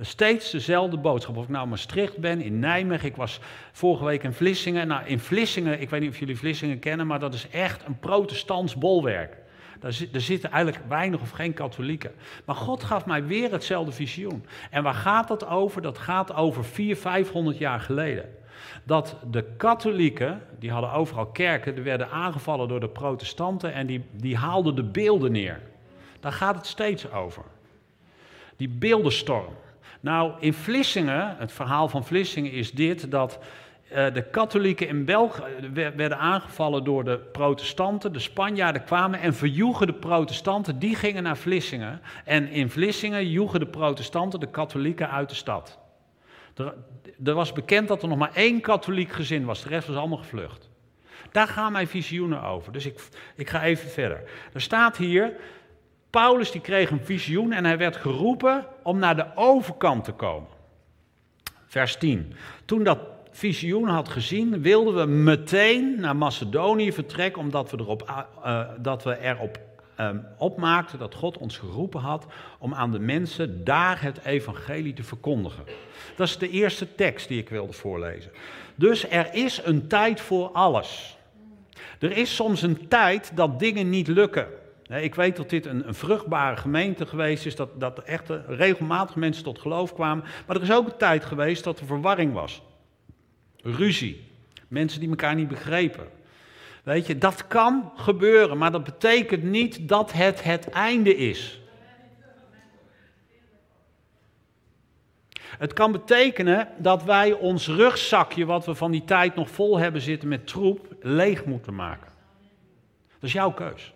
Steeds 0.00 0.50
dezelfde 0.50 0.96
boodschap. 0.96 1.36
Of 1.36 1.42
ik 1.42 1.48
nou 1.48 1.62
in 1.62 1.68
Maastricht 1.70 2.18
ben, 2.18 2.40
in 2.40 2.58
Nijmegen. 2.58 3.08
Ik 3.08 3.16
was 3.16 3.40
vorige 3.72 4.04
week 4.04 4.22
in 4.22 4.32
Vlissingen. 4.32 4.86
Nou, 4.86 5.06
in 5.06 5.18
Vlissingen, 5.18 5.80
ik 5.80 5.90
weet 5.90 6.00
niet 6.00 6.10
of 6.10 6.18
jullie 6.18 6.38
Vlissingen 6.38 6.78
kennen, 6.78 7.06
maar 7.06 7.18
dat 7.18 7.34
is 7.34 7.48
echt 7.48 7.86
een 7.86 7.98
protestants 7.98 8.76
bolwerk. 8.76 9.36
Daar, 9.80 9.98
daar 10.12 10.20
zitten 10.20 10.50
eigenlijk 10.50 10.84
weinig 10.88 11.20
of 11.20 11.30
geen 11.30 11.54
katholieken. 11.54 12.12
Maar 12.44 12.56
God 12.56 12.82
gaf 12.82 13.06
mij 13.06 13.24
weer 13.24 13.52
hetzelfde 13.52 13.92
visioen. 13.92 14.46
En 14.70 14.82
waar 14.82 14.94
gaat 14.94 15.28
dat 15.28 15.46
over? 15.46 15.82
Dat 15.82 15.98
gaat 15.98 16.34
over 16.34 16.64
400, 16.64 17.00
500 17.00 17.58
jaar 17.58 17.80
geleden. 17.80 18.28
Dat 18.84 19.16
de 19.30 19.44
katholieken, 19.56 20.42
die 20.58 20.70
hadden 20.70 20.92
overal 20.92 21.26
kerken, 21.26 21.74
die 21.74 21.84
werden 21.84 22.10
aangevallen 22.10 22.68
door 22.68 22.80
de 22.80 22.88
protestanten 22.88 23.72
en 23.72 23.86
die, 23.86 24.04
die 24.12 24.36
haalden 24.36 24.74
de 24.74 24.84
beelden 24.84 25.32
neer. 25.32 25.60
Daar 26.20 26.32
gaat 26.32 26.56
het 26.56 26.66
steeds 26.66 27.12
over. 27.12 27.42
Die 28.56 28.68
beeldenstorm. 28.68 29.54
Nou, 30.04 30.32
in 30.38 30.54
Vlissingen, 30.54 31.36
het 31.38 31.52
verhaal 31.52 31.88
van 31.88 32.04
Vlissingen 32.04 32.52
is 32.52 32.72
dit, 32.72 33.10
dat 33.10 33.38
uh, 33.92 34.14
de 34.14 34.22
katholieken 34.22 34.88
in 34.88 35.04
België 35.04 35.42
werden 35.72 36.18
aangevallen 36.18 36.84
door 36.84 37.04
de 37.04 37.18
protestanten. 37.18 38.12
De 38.12 38.18
Spanjaarden 38.18 38.84
kwamen 38.84 39.20
en 39.20 39.34
verjoegen 39.34 39.86
de 39.86 39.92
protestanten, 39.92 40.78
die 40.78 40.94
gingen 40.94 41.22
naar 41.22 41.36
Vlissingen. 41.36 42.00
En 42.24 42.48
in 42.48 42.70
Vlissingen 42.70 43.30
joegen 43.30 43.60
de 43.60 43.66
protestanten 43.66 44.40
de 44.40 44.50
katholieken 44.50 45.10
uit 45.10 45.28
de 45.28 45.34
stad. 45.34 45.78
Er, 46.56 46.74
er 47.24 47.34
was 47.34 47.52
bekend 47.52 47.88
dat 47.88 48.02
er 48.02 48.08
nog 48.08 48.18
maar 48.18 48.34
één 48.34 48.60
katholiek 48.60 49.12
gezin 49.12 49.44
was, 49.44 49.62
de 49.62 49.68
rest 49.68 49.86
was 49.86 49.96
allemaal 49.96 50.18
gevlucht. 50.18 50.70
Daar 51.30 51.48
gaan 51.48 51.72
mijn 51.72 51.88
visioenen 51.88 52.42
over. 52.42 52.72
Dus 52.72 52.86
ik, 52.86 53.08
ik 53.36 53.50
ga 53.50 53.62
even 53.62 53.90
verder. 53.90 54.22
Er 54.52 54.60
staat 54.60 54.96
hier, 54.96 55.32
Paulus 56.14 56.50
die 56.50 56.60
kreeg 56.60 56.90
een 56.90 57.04
visioen 57.04 57.52
en 57.52 57.64
hij 57.64 57.78
werd 57.78 57.96
geroepen 57.96 58.66
om 58.82 58.98
naar 58.98 59.16
de 59.16 59.26
overkant 59.34 60.04
te 60.04 60.12
komen. 60.12 60.48
Vers 61.66 61.96
10. 61.96 62.32
Toen 62.64 62.84
dat 62.84 62.98
visioen 63.30 63.88
had 63.88 64.08
gezien, 64.08 64.62
wilden 64.62 64.94
we 64.94 65.06
meteen 65.06 66.00
naar 66.00 66.16
Macedonië 66.16 66.92
vertrekken, 66.92 67.42
omdat 67.42 67.70
we 67.70 67.76
erop, 67.80 68.26
uh, 68.44 68.60
dat 68.78 69.02
we 69.02 69.18
erop 69.20 69.58
um, 70.00 70.26
opmaakten 70.38 70.98
dat 70.98 71.14
God 71.14 71.38
ons 71.38 71.58
geroepen 71.58 72.00
had 72.00 72.26
om 72.58 72.74
aan 72.74 72.92
de 72.92 72.98
mensen 72.98 73.64
daar 73.64 74.02
het 74.02 74.24
evangelie 74.24 74.92
te 74.92 75.02
verkondigen. 75.02 75.64
Dat 76.16 76.26
is 76.28 76.38
de 76.38 76.50
eerste 76.50 76.94
tekst 76.94 77.28
die 77.28 77.40
ik 77.40 77.48
wilde 77.48 77.72
voorlezen. 77.72 78.30
Dus 78.74 79.08
er 79.08 79.34
is 79.34 79.60
een 79.64 79.86
tijd 79.86 80.20
voor 80.20 80.48
alles. 80.48 81.16
Er 81.98 82.16
is 82.16 82.34
soms 82.34 82.62
een 82.62 82.88
tijd 82.88 83.32
dat 83.34 83.58
dingen 83.58 83.90
niet 83.90 84.08
lukken. 84.08 84.46
Ik 85.02 85.14
weet 85.14 85.36
dat 85.36 85.50
dit 85.50 85.66
een, 85.66 85.88
een, 85.88 85.94
vruchtbare 85.94 86.56
gemeente 86.56 87.06
geweest 87.06 87.46
is, 87.46 87.56
dat, 87.56 87.80
dat 87.80 87.98
echt 87.98 88.30
regelmatig 88.46 89.16
mensen 89.16 89.44
tot 89.44 89.58
geloof 89.58 89.94
kwamen. 89.94 90.24
Maar 90.46 90.56
er 90.56 90.62
is 90.62 90.72
ook 90.72 90.86
een 90.86 90.96
tijd 90.96 91.24
geweest 91.24 91.64
dat 91.64 91.80
er 91.80 91.86
verwarring 91.86 92.32
was. 92.32 92.62
Ruzie. 93.62 94.32
Mensen 94.68 95.00
die 95.00 95.08
elkaar 95.08 95.34
niet 95.34 95.48
begrepen. 95.48 96.08
Weet 96.82 97.06
je, 97.06 97.18
dat 97.18 97.46
kan 97.46 97.92
gebeuren, 97.96 98.58
maar 98.58 98.72
dat 98.72 98.84
betekent 98.84 99.42
niet 99.42 99.88
dat 99.88 100.12
het 100.12 100.42
het 100.42 100.68
einde 100.68 101.16
is. 101.16 101.60
Het 105.58 105.72
kan 105.72 105.92
betekenen 105.92 106.68
dat 106.78 107.04
wij 107.04 107.32
ons 107.32 107.68
rugzakje, 107.68 108.44
wat 108.44 108.66
we 108.66 108.74
van 108.74 108.90
die 108.90 109.04
tijd 109.04 109.34
nog 109.34 109.50
vol 109.50 109.78
hebben 109.78 110.00
zitten 110.00 110.28
met 110.28 110.46
troep, 110.46 110.94
leeg 111.00 111.44
moeten 111.44 111.74
maken. 111.74 112.12
Dat 113.12 113.22
is 113.22 113.32
jouw 113.32 113.52
keus. 113.52 113.93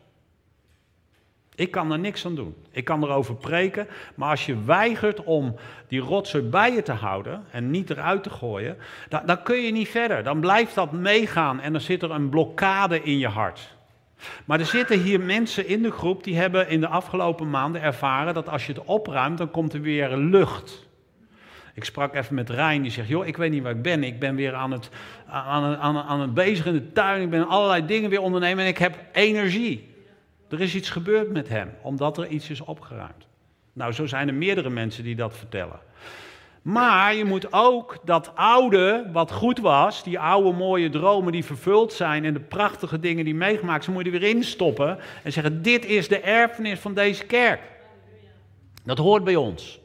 Ik 1.58 1.70
kan 1.70 1.92
er 1.92 1.98
niks 1.98 2.26
aan 2.26 2.34
doen. 2.34 2.54
Ik 2.70 2.84
kan 2.84 3.02
erover 3.02 3.34
preken, 3.34 3.86
maar 4.14 4.30
als 4.30 4.46
je 4.46 4.64
weigert 4.64 5.24
om 5.24 5.56
die 5.88 6.00
rotzooi 6.00 6.44
bij 6.44 6.72
je 6.72 6.82
te 6.82 6.92
houden 6.92 7.44
en 7.50 7.70
niet 7.70 7.90
eruit 7.90 8.22
te 8.22 8.30
gooien, 8.30 8.76
dan, 9.08 9.22
dan 9.26 9.42
kun 9.42 9.56
je 9.56 9.72
niet 9.72 9.88
verder. 9.88 10.22
Dan 10.22 10.40
blijft 10.40 10.74
dat 10.74 10.92
meegaan 10.92 11.60
en 11.60 11.72
dan 11.72 11.80
zit 11.80 12.02
er 12.02 12.10
een 12.10 12.28
blokkade 12.28 13.02
in 13.02 13.18
je 13.18 13.28
hart. 13.28 13.76
Maar 14.44 14.60
er 14.60 14.66
zitten 14.66 15.00
hier 15.00 15.20
mensen 15.20 15.66
in 15.66 15.82
de 15.82 15.90
groep 15.90 16.24
die 16.24 16.36
hebben 16.36 16.68
in 16.68 16.80
de 16.80 16.88
afgelopen 16.88 17.50
maanden 17.50 17.82
ervaren 17.82 18.34
dat 18.34 18.48
als 18.48 18.66
je 18.66 18.72
het 18.72 18.84
opruimt, 18.84 19.38
dan 19.38 19.50
komt 19.50 19.72
er 19.72 19.80
weer 19.80 20.16
lucht. 20.16 20.86
Ik 21.74 21.84
sprak 21.84 22.14
even 22.14 22.34
met 22.34 22.50
Rijn, 22.50 22.82
die 22.82 22.90
zegt, 22.90 23.08
joh, 23.08 23.26
ik 23.26 23.36
weet 23.36 23.50
niet 23.50 23.62
waar 23.62 23.72
ik 23.72 23.82
ben. 23.82 24.04
Ik 24.04 24.18
ben 24.18 24.34
weer 24.34 24.54
aan 24.54 24.70
het, 24.70 24.90
aan, 25.26 25.76
aan, 25.76 25.96
aan 25.96 26.20
het 26.20 26.34
bezig 26.34 26.66
in 26.66 26.72
de 26.72 26.92
tuin, 26.92 27.22
ik 27.22 27.30
ben 27.30 27.48
allerlei 27.48 27.86
dingen 27.86 28.10
weer 28.10 28.20
ondernemen 28.20 28.64
en 28.64 28.70
ik 28.70 28.78
heb 28.78 28.96
energie. 29.12 29.96
Er 30.48 30.60
is 30.60 30.74
iets 30.74 30.90
gebeurd 30.90 31.30
met 31.30 31.48
hem, 31.48 31.70
omdat 31.82 32.18
er 32.18 32.26
iets 32.26 32.50
is 32.50 32.60
opgeruimd. 32.60 33.26
Nou, 33.72 33.92
zo 33.92 34.06
zijn 34.06 34.28
er 34.28 34.34
meerdere 34.34 34.70
mensen 34.70 35.04
die 35.04 35.16
dat 35.16 35.36
vertellen. 35.36 35.80
Maar 36.62 37.14
je 37.14 37.24
moet 37.24 37.52
ook 37.52 37.98
dat 38.04 38.34
oude, 38.34 39.08
wat 39.12 39.32
goed 39.32 39.58
was, 39.58 40.04
die 40.04 40.18
oude 40.18 40.52
mooie 40.52 40.90
dromen 40.90 41.32
die 41.32 41.44
vervuld 41.44 41.92
zijn 41.92 42.24
en 42.24 42.32
de 42.32 42.40
prachtige 42.40 43.00
dingen 43.00 43.24
die 43.24 43.34
meegemaakt 43.34 43.84
zijn, 43.84 43.96
moet 43.96 44.04
je 44.04 44.12
er 44.12 44.20
weer 44.20 44.28
instoppen 44.28 44.98
en 45.22 45.32
zeggen: 45.32 45.62
Dit 45.62 45.84
is 45.84 46.08
de 46.08 46.20
erfenis 46.20 46.78
van 46.78 46.94
deze 46.94 47.24
kerk. 47.24 47.60
Dat 48.84 48.98
hoort 48.98 49.24
bij 49.24 49.36
ons. 49.36 49.80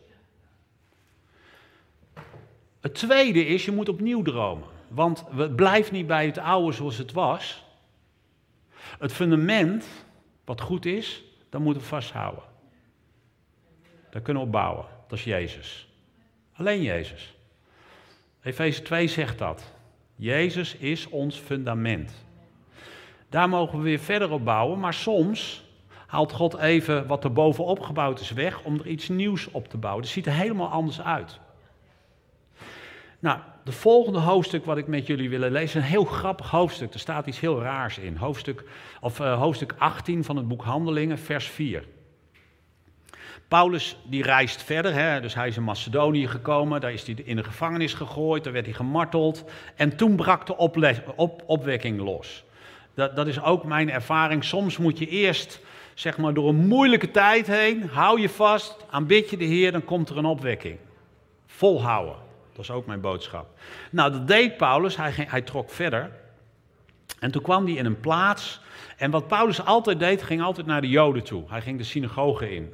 Het 2.82 2.94
tweede 2.94 3.46
is, 3.46 3.66
je 3.66 3.72
moet 3.72 3.90
opnieuw 3.90 4.22
dromen. 4.22 4.68
Want 4.88 5.24
het 5.36 5.56
blijft 5.56 5.92
niet 5.92 6.08
bij 6.08 6.26
het 6.26 6.38
oude 6.38 6.72
zoals 6.72 6.98
het 6.98 7.12
was. 7.12 7.64
Het 9.00 9.14
fundament 9.14 9.86
wat 10.46 10.62
goed 10.62 10.86
is, 10.86 11.24
dan 11.50 11.62
moeten 11.62 11.82
we 11.82 11.88
vasthouden. 11.88 12.44
Daar 14.10 14.22
kunnen 14.22 14.42
we 14.42 14.48
op 14.48 14.54
bouwen. 14.54 14.86
Dat 15.08 15.18
is 15.18 15.24
Jezus. 15.24 15.88
Alleen 16.54 16.82
Jezus. 16.82 17.36
Efeze 18.42 18.82
2 18.82 19.08
zegt 19.08 19.38
dat. 19.38 19.74
Jezus 20.16 20.76
is 20.76 21.08
ons 21.08 21.38
fundament. 21.40 22.26
Daar 23.30 23.50
mogen 23.50 23.78
we 23.78 23.84
weer 23.84 24.00
verder 24.00 24.32
op 24.32 24.44
bouwen, 24.46 24.80
maar 24.80 24.94
soms 24.94 25.64
haalt 26.08 26.32
God 26.32 26.58
even 26.58 27.08
wat 27.08 27.24
er 27.24 27.34
bovenop 27.34 27.80
gebouwd 27.80 28.20
is 28.20 28.32
weg 28.32 28.64
om 28.64 28.80
er 28.80 28.88
iets 28.88 29.10
nieuws 29.10 29.52
op 29.52 29.68
te 29.68 29.78
bouwen. 29.78 30.04
Het 30.04 30.12
ziet 30.12 30.26
er 30.26 30.34
helemaal 30.34 30.70
anders 30.70 31.02
uit. 31.02 31.40
Nou, 33.20 33.40
de 33.64 33.72
volgende 33.72 34.20
hoofdstuk 34.20 34.66
wat 34.66 34.78
ik 34.78 34.88
met 34.88 35.08
jullie 35.08 35.30
wil 35.30 35.50
lezen 35.50 35.82
een 35.82 35.88
heel 35.88 36.06
grappig 36.06 36.50
hoofdstuk. 36.50 36.94
Er 36.94 37.00
staat 37.00 37.28
iets 37.28 37.40
heel 37.40 37.62
raars 37.62 37.98
in. 37.98 38.16
Hoofdstuk, 38.16 38.64
of, 39.02 39.20
uh, 39.20 39.40
hoofdstuk 39.40 39.74
18 39.78 40.24
van 40.24 40.36
het 40.36 40.48
boek 40.48 40.64
Handelingen, 40.64 41.20
vers 41.20 41.48
4. 41.48 41.84
Paulus 43.48 43.98
die 44.04 44.24
reist 44.24 44.64
verder, 44.64 44.94
hè, 44.94 45.22
dus 45.22 45.34
hij 45.34 45.48
is 45.48 45.58
in 45.58 45.64
Macedonië 45.64 46.28
gekomen, 46.28 46.82
daar 46.82 46.94
is 46.94 47.06
hij 47.06 47.16
in 47.24 47.36
de 47.36 47.44
gevangenis 47.44 47.94
gegooid, 47.94 48.44
daar 48.44 48.54
werd 48.54 48.66
hij 48.66 48.74
gemarteld 48.74 49.44
en 49.76 49.96
toen 49.96 50.16
brak 50.16 50.46
de 50.46 50.58
op, 51.16 51.44
opwekking 51.46 52.00
los. 52.00 52.44
Dat, 52.94 53.16
dat 53.16 53.28
is 53.28 53.42
ook 53.42 53.64
mijn 53.64 53.92
ervaring. 53.92 54.44
Soms 54.44 54.78
moet 54.78 54.98
je 54.98 55.08
eerst 55.08 55.60
zeg 55.94 56.18
maar, 56.18 56.34
door 56.34 56.50
een 56.50 56.68
moeilijke 56.68 57.12
tijd 57.12 57.48
heen, 57.48 57.90
hou 57.90 58.22
je 58.22 58.30
vast, 58.30 58.86
aanbid 58.90 59.30
je 59.30 59.38
de 59.38 59.46
Heer, 59.46 59.72
dan 59.72 59.86
komt 59.86 60.10
er 60.10 60.18
een 60.18 60.26
opwekking. 60.26 60.78
Volhouden. 61.46 62.33
Dat 62.54 62.64
is 62.64 62.72
ook 62.72 62.86
mijn 62.86 63.02
boodschap. 63.02 63.60
Nou, 63.92 64.12
dat 64.12 64.28
deed 64.28 64.58
Paulus. 64.58 64.98
Hij, 64.98 65.14
hij 65.16 65.42
trok 65.42 65.70
verder. 65.70 66.12
En 67.20 67.32
toen 67.32 67.42
kwam 67.42 67.66
hij 67.66 67.74
in 67.74 67.86
een 67.86 68.00
plaats. 68.00 68.62
En 68.98 69.12
wat 69.12 69.28
Paulus 69.28 69.66
altijd 69.66 70.00
deed, 70.00 70.24
ging 70.24 70.42
altijd 70.42 70.68
naar 70.68 70.82
de 70.82 70.90
Joden 70.90 71.24
toe. 71.24 71.44
Hij 71.48 71.62
ging 71.62 71.78
de 71.78 71.84
synagoge 71.84 72.56
in. 72.56 72.74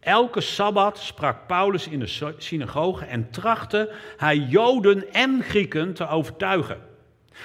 Elke 0.00 0.40
sabbat 0.40 0.98
sprak 0.98 1.46
Paulus 1.46 1.88
in 1.88 1.98
de 1.98 2.34
synagoge 2.36 3.04
en 3.04 3.30
trachtte 3.30 3.92
hij 4.16 4.36
Joden 4.36 5.12
en 5.12 5.42
Grieken 5.42 5.94
te 5.94 6.08
overtuigen. 6.08 6.91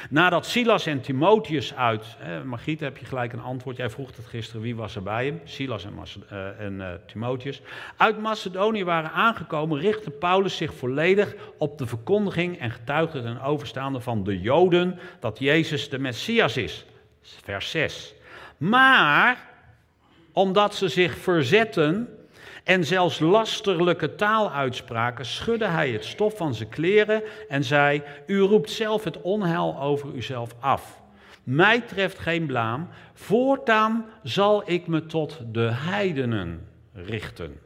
Nadat 0.09 0.45
Silas 0.45 0.85
en 0.85 1.01
Timotheus 1.01 1.75
uit, 1.75 2.05
hè, 2.17 2.43
Margriet 2.43 2.79
heb 2.79 2.97
je 2.97 3.05
gelijk 3.05 3.33
een 3.33 3.41
antwoord, 3.41 3.77
jij 3.77 3.89
vroeg 3.89 4.15
het 4.15 4.25
gisteren, 4.25 4.61
wie 4.61 4.75
was 4.75 4.95
er 4.95 5.03
bij 5.03 5.25
hem? 5.25 5.41
Silas 5.43 5.85
en, 5.85 5.93
uh, 6.31 6.59
en 6.59 6.73
uh, 6.73 6.89
Timotheus. 7.05 7.61
Uit 7.97 8.19
Macedonië 8.19 8.83
waren 8.83 9.11
aangekomen, 9.11 9.79
richtte 9.79 10.09
Paulus 10.09 10.57
zich 10.57 10.73
volledig 10.73 11.35
op 11.57 11.77
de 11.77 11.87
verkondiging 11.87 12.59
en 12.59 12.71
getuigde 12.71 13.21
ten 13.21 13.41
overstaande 13.41 13.99
van 13.99 14.23
de 14.23 14.39
Joden 14.39 14.99
dat 15.19 15.39
Jezus 15.39 15.89
de 15.89 15.99
Messias 15.99 16.57
is. 16.57 16.85
Vers 17.21 17.69
6. 17.69 18.13
Maar, 18.57 19.37
omdat 20.31 20.75
ze 20.75 20.87
zich 20.87 21.17
verzetten 21.17 22.16
en 22.67 22.85
zelfs 22.85 23.19
lasterlijke 23.19 24.15
taal 24.15 24.51
uitspraken, 24.51 25.25
schudde 25.25 25.65
hij 25.65 25.91
het 25.91 26.05
stof 26.05 26.37
van 26.37 26.53
zijn 26.53 26.69
kleren 26.69 27.23
en 27.47 27.63
zei: 27.63 28.03
U 28.25 28.39
roept 28.39 28.69
zelf 28.69 29.03
het 29.03 29.21
onheil 29.21 29.79
over 29.79 30.13
uzelf 30.13 30.55
af. 30.59 31.01
Mij 31.43 31.81
treft 31.81 32.19
geen 32.19 32.45
blaam, 32.45 32.87
voortaan 33.13 34.05
zal 34.23 34.69
ik 34.69 34.87
me 34.87 35.05
tot 35.05 35.39
de 35.51 35.69
heidenen 35.71 36.67
richten. 36.93 37.59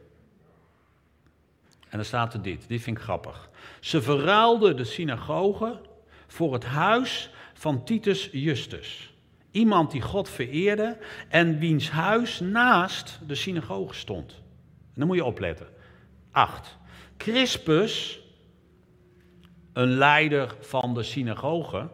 En 1.88 1.98
dan 1.98 2.04
staat 2.04 2.34
er 2.34 2.42
dit, 2.42 2.68
dit 2.68 2.82
vind 2.82 2.96
ik 2.96 3.02
grappig. 3.02 3.50
Ze 3.80 4.02
verruilden 4.02 4.76
de 4.76 4.84
synagoge 4.84 5.80
voor 6.26 6.52
het 6.52 6.64
huis 6.64 7.30
van 7.54 7.84
Titus 7.84 8.28
Justus. 8.32 9.14
Iemand 9.50 9.90
die 9.90 10.02
God 10.02 10.28
vereerde 10.28 10.98
en 11.28 11.58
wiens 11.58 11.90
huis 11.90 12.40
naast 12.40 13.18
de 13.26 13.34
synagoge 13.34 13.94
stond. 13.94 14.41
Dan 14.94 15.06
moet 15.06 15.16
je 15.16 15.24
opletten. 15.24 15.66
8. 16.30 16.76
Crispus, 17.16 18.20
een 19.72 19.88
leider 19.88 20.54
van 20.60 20.94
de 20.94 21.02
synagoge, 21.02 21.88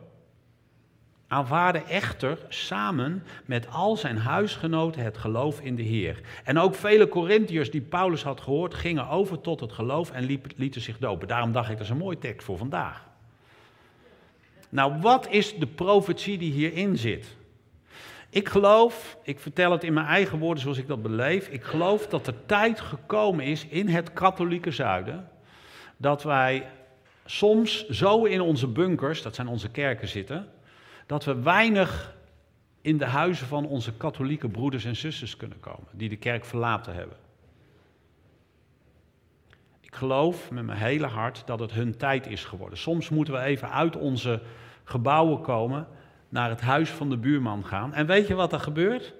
aanvaarde 1.28 1.82
echter 1.82 2.38
samen 2.49 3.24
met 3.44 3.70
al 3.70 3.96
zijn 3.96 4.16
huisgenoten 4.16 5.03
het 5.03 5.18
geloof 5.18 5.61
in 5.61 5.76
de 5.76 5.82
Heer. 5.82 6.20
En 6.44 6.59
ook 6.59 6.74
vele 6.74 7.09
Corinthiërs 7.09 7.70
die 7.70 7.80
Paulus 7.80 8.22
had 8.22 8.40
gehoord, 8.40 8.74
gingen 8.74 9.09
over 9.09 9.40
tot 9.40 9.61
het 9.61 9.72
geloof 9.72 10.11
en 10.11 10.40
lieten 10.57 10.80
zich 10.80 10.99
dopen. 10.99 11.28
Daarom 11.28 11.53
dacht 11.53 11.70
ik, 11.70 11.76
dat 11.76 11.84
is 11.84 11.90
een 11.90 11.96
mooi 11.96 12.18
tekst 12.18 12.46
voor 12.46 12.59
vandaag. 12.59 13.07
Nou, 14.68 15.01
wat 15.01 15.28
is 15.30 15.59
de 15.59 15.66
profetie 15.66 16.38
die 16.38 16.53
hierin 16.53 16.96
zit? 16.96 17.36
Ik 18.30 18.48
geloof, 18.48 19.18
ik 19.22 19.38
vertel 19.38 19.72
het 19.72 19.84
in 19.84 19.92
mijn 19.92 20.06
eigen 20.06 20.38
woorden 20.38 20.62
zoals 20.62 20.78
ik 20.78 20.86
dat 20.86 21.02
beleef, 21.02 21.48
ik 21.48 21.64
geloof 21.64 22.06
dat 22.06 22.24
de 22.24 22.34
tijd 22.46 22.80
gekomen 22.80 23.44
is 23.44 23.66
in 23.66 23.88
het 23.88 24.12
katholieke 24.12 24.70
zuiden, 24.70 25.28
dat 25.96 26.22
wij 26.22 26.70
soms 27.24 27.88
zo 27.88 28.24
in 28.24 28.40
onze 28.40 28.66
bunkers, 28.66 29.22
dat 29.22 29.34
zijn 29.34 29.48
onze 29.48 29.70
kerken 29.70 30.08
zitten, 30.08 30.48
dat 31.06 31.24
we 31.24 31.42
weinig 31.42 32.16
in 32.80 32.98
de 32.98 33.04
huizen 33.04 33.46
van 33.46 33.66
onze 33.66 33.92
katholieke 33.92 34.48
broeders 34.48 34.84
en 34.84 34.96
zusters 34.96 35.36
kunnen 35.36 35.60
komen, 35.60 35.88
die 35.92 36.08
de 36.08 36.16
kerk 36.16 36.44
verlaten 36.44 36.94
hebben. 36.94 37.16
Ik 39.80 39.94
geloof 39.94 40.50
met 40.50 40.64
mijn 40.64 40.78
hele 40.78 41.06
hart 41.06 41.42
dat 41.46 41.60
het 41.60 41.72
hun 41.72 41.96
tijd 41.96 42.26
is 42.26 42.44
geworden. 42.44 42.78
Soms 42.78 43.08
moeten 43.08 43.34
we 43.34 43.40
even 43.40 43.70
uit 43.70 43.96
onze 43.96 44.42
gebouwen 44.84 45.40
komen 45.40 45.86
naar 46.28 46.48
het 46.48 46.60
huis 46.60 46.90
van 46.90 47.10
de 47.10 47.16
buurman 47.16 47.64
gaan. 47.64 47.94
En 47.94 48.06
weet 48.06 48.26
je 48.26 48.34
wat 48.34 48.52
er 48.52 48.60
gebeurt? 48.60 49.14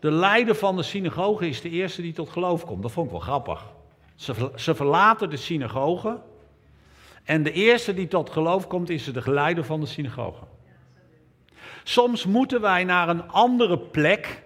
De 0.00 0.10
leider 0.10 0.54
van 0.54 0.76
de 0.76 0.82
synagoge 0.82 1.48
is 1.48 1.60
de 1.60 1.70
eerste 1.70 2.02
die 2.02 2.12
tot 2.12 2.30
geloof 2.30 2.64
komt. 2.64 2.82
Dat 2.82 2.92
vond 2.92 3.06
ik 3.06 3.12
wel 3.12 3.20
grappig. 3.20 3.66
Ze, 4.14 4.50
ze 4.56 4.74
verlaten 4.74 5.30
de 5.30 5.36
synagoge. 5.36 6.20
En 7.24 7.42
de 7.42 7.52
eerste 7.52 7.94
die 7.94 8.08
tot 8.08 8.30
geloof 8.30 8.66
komt 8.66 8.90
is 8.90 9.04
de 9.04 9.30
leider 9.30 9.64
van 9.64 9.80
de 9.80 9.86
synagoge. 9.86 10.44
Soms 11.82 12.26
moeten 12.26 12.60
wij 12.60 12.84
naar 12.84 13.08
een 13.08 13.28
andere 13.28 13.78
plek. 13.78 14.42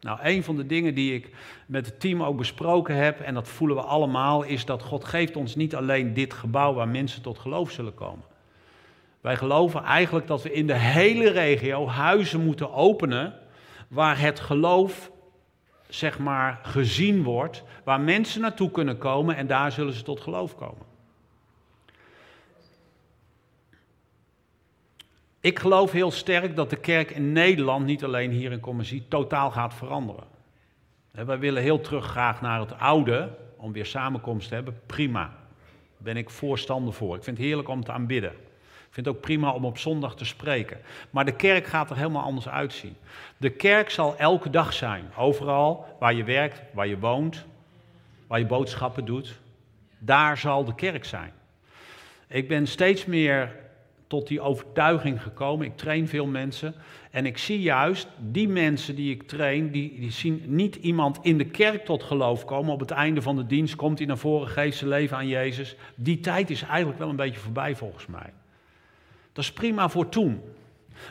Nou, 0.00 0.18
een 0.22 0.44
van 0.44 0.56
de 0.56 0.66
dingen 0.66 0.94
die 0.94 1.14
ik 1.14 1.30
met 1.66 1.86
het 1.86 2.00
team 2.00 2.22
ook 2.22 2.36
besproken 2.36 2.96
heb, 2.96 3.20
en 3.20 3.34
dat 3.34 3.48
voelen 3.48 3.76
we 3.76 3.82
allemaal, 3.82 4.42
is 4.42 4.64
dat 4.64 4.82
God 4.82 5.04
geeft 5.04 5.36
ons 5.36 5.54
niet 5.54 5.74
alleen 5.74 6.14
dit 6.14 6.34
gebouw 6.34 6.74
waar 6.74 6.88
mensen 6.88 7.22
tot 7.22 7.38
geloof 7.38 7.70
zullen 7.70 7.94
komen. 7.94 8.24
Wij 9.20 9.36
geloven 9.36 9.82
eigenlijk 9.82 10.26
dat 10.26 10.42
we 10.42 10.52
in 10.52 10.66
de 10.66 10.78
hele 10.78 11.30
regio 11.30 11.88
huizen 11.88 12.44
moeten 12.44 12.72
openen 12.72 13.34
waar 13.88 14.20
het 14.20 14.40
geloof 14.40 15.10
zeg 15.88 16.18
maar 16.18 16.60
gezien 16.62 17.22
wordt, 17.22 17.62
waar 17.84 18.00
mensen 18.00 18.40
naartoe 18.40 18.70
kunnen 18.70 18.98
komen 18.98 19.36
en 19.36 19.46
daar 19.46 19.72
zullen 19.72 19.92
ze 19.92 20.02
tot 20.02 20.20
geloof 20.20 20.56
komen. 20.56 20.88
Ik 25.40 25.58
geloof 25.58 25.92
heel 25.92 26.10
sterk 26.10 26.56
dat 26.56 26.70
de 26.70 26.76
kerk 26.76 27.10
in 27.10 27.32
Nederland, 27.32 27.86
niet 27.86 28.04
alleen 28.04 28.30
hier 28.30 28.52
in 28.52 28.60
Commissie, 28.60 29.04
totaal 29.08 29.50
gaat 29.50 29.74
veranderen. 29.74 30.24
Wij 31.10 31.38
willen 31.38 31.62
heel 31.62 31.80
terug 31.80 32.06
graag 32.06 32.40
naar 32.40 32.60
het 32.60 32.78
oude, 32.78 33.36
om 33.56 33.72
weer 33.72 33.86
samenkomst 33.86 34.48
te 34.48 34.54
hebben. 34.54 34.80
Prima, 34.86 35.34
ben 35.96 36.16
ik 36.16 36.30
voorstander 36.30 36.94
voor. 36.94 37.16
Ik 37.16 37.24
vind 37.24 37.36
het 37.36 37.46
heerlijk 37.46 37.68
om 37.68 37.84
te 37.84 37.92
aanbidden. 37.92 38.32
Ik 38.90 38.96
vind 38.96 39.06
het 39.06 39.16
ook 39.16 39.22
prima 39.22 39.52
om 39.52 39.64
op 39.64 39.78
zondag 39.78 40.16
te 40.16 40.24
spreken. 40.24 40.78
Maar 41.10 41.24
de 41.24 41.36
kerk 41.36 41.66
gaat 41.66 41.90
er 41.90 41.96
helemaal 41.96 42.22
anders 42.22 42.48
uitzien. 42.48 42.96
De 43.36 43.50
kerk 43.50 43.90
zal 43.90 44.16
elke 44.16 44.50
dag 44.50 44.72
zijn. 44.72 45.04
Overal 45.16 45.96
waar 45.98 46.14
je 46.14 46.24
werkt, 46.24 46.62
waar 46.72 46.86
je 46.86 46.98
woont, 46.98 47.46
waar 48.26 48.38
je 48.38 48.46
boodschappen 48.46 49.04
doet. 49.04 49.38
Daar 49.98 50.38
zal 50.38 50.64
de 50.64 50.74
kerk 50.74 51.04
zijn. 51.04 51.32
Ik 52.26 52.48
ben 52.48 52.66
steeds 52.66 53.04
meer 53.04 53.56
tot 54.06 54.28
die 54.28 54.40
overtuiging 54.40 55.22
gekomen. 55.22 55.66
Ik 55.66 55.76
train 55.76 56.08
veel 56.08 56.26
mensen. 56.26 56.74
En 57.10 57.26
ik 57.26 57.38
zie 57.38 57.60
juist 57.60 58.08
die 58.18 58.48
mensen 58.48 58.94
die 58.94 59.10
ik 59.10 59.22
train, 59.22 59.70
die, 59.70 60.00
die 60.00 60.12
zien 60.12 60.42
niet 60.46 60.76
iemand 60.76 61.18
in 61.22 61.38
de 61.38 61.46
kerk 61.46 61.84
tot 61.84 62.02
geloof 62.02 62.44
komen. 62.44 62.72
Op 62.72 62.80
het 62.80 62.90
einde 62.90 63.22
van 63.22 63.36
de 63.36 63.46
dienst 63.46 63.76
komt 63.76 63.98
hij 63.98 64.06
naar 64.06 64.18
voren, 64.18 64.48
geeft 64.48 64.76
zijn 64.76 64.90
leven 64.90 65.16
aan 65.16 65.28
Jezus. 65.28 65.76
Die 65.94 66.20
tijd 66.20 66.50
is 66.50 66.62
eigenlijk 66.62 66.98
wel 66.98 67.08
een 67.08 67.16
beetje 67.16 67.40
voorbij 67.40 67.76
volgens 67.76 68.06
mij. 68.06 68.32
Dat 69.32 69.44
is 69.44 69.52
prima 69.52 69.88
voor 69.88 70.08
toen. 70.08 70.42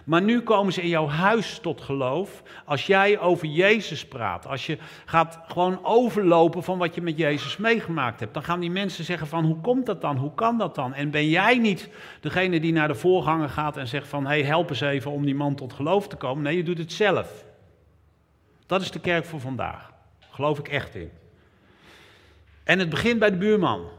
Maar 0.04 0.22
nu 0.22 0.42
komen 0.42 0.74
ze 0.74 0.82
in 0.82 0.88
jouw 0.88 1.08
huis 1.08 1.60
tot 1.60 1.82
geloof 1.82 2.44
als 2.66 2.86
jij 2.86 3.20
over 3.20 3.48
Jezus 3.48 4.06
praat. 4.06 4.48
Als 4.48 4.66
je 4.66 4.78
gaat 5.06 5.40
gewoon 5.48 5.86
overlopen 5.86 6.64
van 6.64 6.78
wat 6.78 6.96
je 6.96 7.02
met 7.02 7.18
Jezus 7.18 7.58
meegemaakt 7.58 8.20
hebt. 8.20 8.34
Dan 8.34 8.44
gaan 8.44 8.60
die 8.60 8.72
mensen 8.72 9.04
zeggen 9.04 9.28
van 9.28 9.46
hoe 9.46 9.62
komt 9.62 9.86
dat 9.86 10.02
dan? 10.02 10.18
Hoe 10.18 10.34
kan 10.34 10.58
dat 10.58 10.76
dan? 10.76 10.94
En 10.94 11.12
ben 11.12 11.30
jij 11.30 11.58
niet 11.58 11.90
degene 12.22 12.60
die 12.60 12.74
naar 12.74 12.88
de 12.88 12.96
voorganger 12.96 13.50
gaat 13.50 13.78
en 13.78 13.88
zegt 13.88 14.08
van 14.08 14.24
hé 14.24 14.30
hey, 14.30 14.44
help 14.44 14.70
eens 14.70 14.82
even 14.82 15.12
om 15.12 15.26
die 15.26 15.36
man 15.36 15.56
tot 15.56 15.74
geloof 15.74 16.08
te 16.08 16.16
komen. 16.16 16.44
Nee, 16.44 16.58
je 16.58 16.64
doet 16.64 16.78
het 16.78 16.94
zelf. 16.94 17.46
Dat 18.66 18.82
is 18.82 18.92
de 18.92 19.00
kerk 19.00 19.26
voor 19.26 19.40
vandaag. 19.40 19.92
Geloof 20.30 20.60
ik 20.60 20.68
echt 20.68 20.96
in. 20.96 21.12
En 22.64 22.80
het 22.80 22.90
begint 22.90 23.20
bij 23.20 23.30
de 23.30 23.38
buurman. 23.38 23.99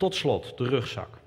Tot 0.00 0.14
slot, 0.14 0.58
de 0.58 0.64
rugzak. 0.64 1.18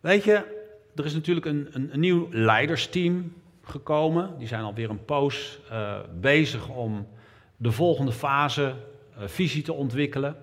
Weet 0.00 0.24
je, 0.24 0.64
er 0.94 1.04
is 1.04 1.12
natuurlijk 1.12 1.46
een, 1.46 1.68
een, 1.70 1.92
een 1.92 2.00
nieuw 2.00 2.28
leidersteam 2.30 3.32
gekomen. 3.62 4.38
Die 4.38 4.46
zijn 4.46 4.62
alweer 4.62 4.90
een 4.90 5.04
poos 5.04 5.58
uh, 5.72 5.98
bezig 6.20 6.68
om 6.68 7.08
de 7.56 7.72
volgende 7.72 8.12
fase 8.12 8.74
uh, 9.18 9.26
visie 9.26 9.62
te 9.62 9.72
ontwikkelen. 9.72 10.36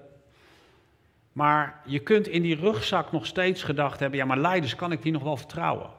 Maar 1.32 1.82
je 1.86 2.00
kunt 2.00 2.28
in 2.28 2.42
die 2.42 2.56
rugzak 2.56 3.12
nog 3.12 3.26
steeds 3.26 3.64
gedacht 3.64 4.00
hebben: 4.00 4.20
ja, 4.20 4.26
maar 4.26 4.40
leiders, 4.40 4.76
kan 4.76 4.92
ik 4.92 5.02
die 5.02 5.12
nog 5.12 5.24
wel 5.24 5.38
vertrouwen? 5.38 5.90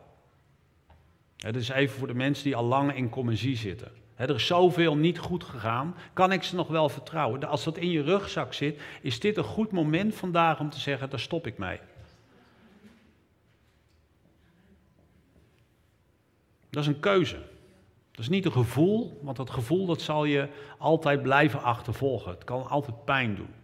Het 1.36 1.56
is 1.56 1.68
even 1.68 1.98
voor 1.98 2.08
de 2.08 2.14
mensen 2.14 2.44
die 2.44 2.56
al 2.56 2.64
lang 2.64 2.94
in 2.94 3.08
commissie 3.08 3.56
zitten 3.56 3.92
er 4.26 4.34
is 4.34 4.46
zoveel 4.46 4.96
niet 4.96 5.18
goed 5.18 5.44
gegaan. 5.44 5.94
Kan 6.12 6.32
ik 6.32 6.42
ze 6.42 6.54
nog 6.54 6.68
wel 6.68 6.88
vertrouwen? 6.88 7.44
Als 7.44 7.64
dat 7.64 7.76
in 7.76 7.90
je 7.90 8.02
rugzak 8.02 8.52
zit, 8.52 8.80
is 9.00 9.20
dit 9.20 9.36
een 9.36 9.44
goed 9.44 9.72
moment 9.72 10.14
vandaag 10.14 10.60
om 10.60 10.70
te 10.70 10.78
zeggen: 10.78 11.10
daar 11.10 11.20
stop 11.20 11.46
ik 11.46 11.58
mee. 11.58 11.80
Dat 16.70 16.82
is 16.82 16.88
een 16.88 17.00
keuze. 17.00 17.36
Dat 18.10 18.20
is 18.20 18.28
niet 18.28 18.44
een 18.44 18.52
gevoel, 18.52 19.20
want 19.22 19.36
dat 19.36 19.50
gevoel 19.50 19.86
dat 19.86 20.00
zal 20.00 20.24
je 20.24 20.48
altijd 20.78 21.22
blijven 21.22 21.62
achtervolgen. 21.62 22.30
Het 22.30 22.44
kan 22.44 22.68
altijd 22.68 23.04
pijn 23.04 23.34
doen. 23.34 23.54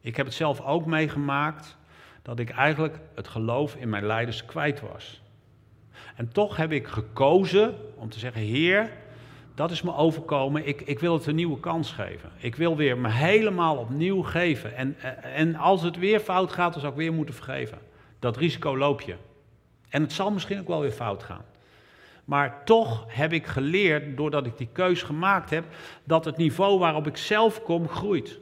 Ik 0.00 0.16
heb 0.16 0.26
het 0.26 0.34
zelf 0.34 0.60
ook 0.60 0.86
meegemaakt 0.86 1.76
dat 2.22 2.38
ik 2.38 2.50
eigenlijk 2.50 2.98
het 3.14 3.28
geloof 3.28 3.74
in 3.74 3.88
mijn 3.88 4.06
leiders 4.06 4.44
kwijt 4.44 4.80
was. 4.80 5.22
En 6.16 6.32
toch 6.32 6.56
heb 6.56 6.72
ik 6.72 6.86
gekozen 6.86 7.74
om 7.96 8.08
te 8.08 8.18
zeggen: 8.18 8.40
Heer, 8.40 8.90
dat 9.54 9.70
is 9.70 9.82
me 9.82 9.94
overkomen. 9.94 10.66
Ik, 10.66 10.80
ik 10.80 10.98
wil 10.98 11.14
het 11.14 11.26
een 11.26 11.34
nieuwe 11.34 11.60
kans 11.60 11.92
geven. 11.92 12.30
Ik 12.36 12.56
wil 12.56 12.76
weer 12.76 12.98
me 12.98 13.10
helemaal 13.10 13.76
opnieuw 13.76 14.22
geven. 14.22 14.76
En, 14.76 14.96
en 15.22 15.54
als 15.54 15.82
het 15.82 15.98
weer 15.98 16.20
fout 16.20 16.52
gaat, 16.52 16.72
dan 16.72 16.80
zou 16.80 16.92
ik 16.92 16.98
weer 16.98 17.12
moeten 17.12 17.34
vergeven. 17.34 17.78
Dat 18.18 18.36
risico 18.36 18.76
loop 18.76 19.00
je. 19.00 19.14
En 19.88 20.02
het 20.02 20.12
zal 20.12 20.30
misschien 20.30 20.60
ook 20.60 20.68
wel 20.68 20.80
weer 20.80 20.90
fout 20.90 21.22
gaan. 21.22 21.44
Maar 22.24 22.64
toch 22.64 23.04
heb 23.08 23.32
ik 23.32 23.46
geleerd, 23.46 24.16
doordat 24.16 24.46
ik 24.46 24.58
die 24.58 24.68
keus 24.72 25.02
gemaakt 25.02 25.50
heb, 25.50 25.64
dat 26.04 26.24
het 26.24 26.36
niveau 26.36 26.78
waarop 26.78 27.06
ik 27.06 27.16
zelf 27.16 27.62
kom 27.62 27.88
groeit. 27.88 28.38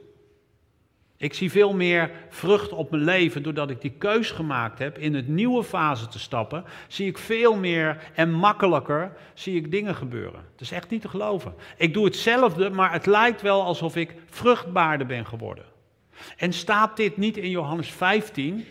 Ik 1.23 1.33
zie 1.33 1.51
veel 1.51 1.73
meer 1.73 2.11
vrucht 2.29 2.71
op 2.71 2.91
mijn 2.91 3.03
leven 3.03 3.43
doordat 3.43 3.69
ik 3.69 3.81
die 3.81 3.93
keus 3.97 4.31
gemaakt 4.31 4.79
heb 4.79 4.97
in 4.97 5.13
het 5.13 5.27
nieuwe 5.27 5.63
fase 5.63 6.07
te 6.07 6.19
stappen. 6.19 6.63
Zie 6.87 7.07
ik 7.07 7.17
veel 7.17 7.55
meer 7.55 7.97
en 8.13 8.31
makkelijker 8.31 9.11
zie 9.33 9.55
ik 9.55 9.71
dingen 9.71 9.95
gebeuren. 9.95 10.45
Het 10.51 10.61
is 10.61 10.71
echt 10.71 10.89
niet 10.89 11.01
te 11.01 11.09
geloven. 11.09 11.53
Ik 11.77 11.93
doe 11.93 12.05
hetzelfde, 12.05 12.69
maar 12.69 12.91
het 12.91 13.05
lijkt 13.05 13.41
wel 13.41 13.63
alsof 13.63 13.95
ik 13.95 14.15
vruchtbaarder 14.29 15.07
ben 15.07 15.25
geworden. 15.25 15.65
En 16.37 16.53
staat 16.53 16.97
dit 16.97 17.17
niet 17.17 17.37
in 17.37 17.49
Johannes 17.49 17.91
15, 17.91 18.65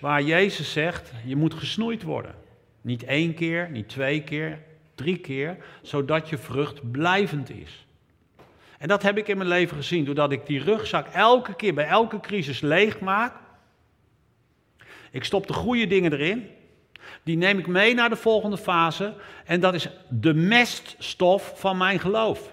waar 0.00 0.22
Jezus 0.22 0.72
zegt: 0.72 1.12
je 1.24 1.36
moet 1.36 1.54
gesnoeid 1.54 2.02
worden. 2.02 2.34
Niet 2.80 3.02
één 3.02 3.34
keer, 3.34 3.70
niet 3.70 3.88
twee 3.88 4.22
keer, 4.22 4.58
drie 4.94 5.18
keer, 5.18 5.56
zodat 5.82 6.28
je 6.28 6.38
vrucht 6.38 6.90
blijvend 6.90 7.50
is. 7.50 7.86
En 8.80 8.88
dat 8.88 9.02
heb 9.02 9.18
ik 9.18 9.28
in 9.28 9.36
mijn 9.36 9.48
leven 9.48 9.76
gezien, 9.76 10.04
doordat 10.04 10.32
ik 10.32 10.46
die 10.46 10.62
rugzak 10.62 11.06
elke 11.06 11.54
keer 11.54 11.74
bij 11.74 11.86
elke 11.86 12.20
crisis 12.20 12.60
leeg 12.60 13.00
maak. 13.00 13.34
Ik 15.10 15.24
stop 15.24 15.46
de 15.46 15.52
goede 15.52 15.86
dingen 15.86 16.12
erin. 16.12 16.46
Die 17.22 17.36
neem 17.36 17.58
ik 17.58 17.66
mee 17.66 17.94
naar 17.94 18.08
de 18.08 18.16
volgende 18.16 18.58
fase. 18.58 19.14
En 19.44 19.60
dat 19.60 19.74
is 19.74 19.88
de 20.08 20.34
meststof 20.34 21.52
van 21.54 21.76
mijn 21.76 21.98
geloof. 21.98 22.52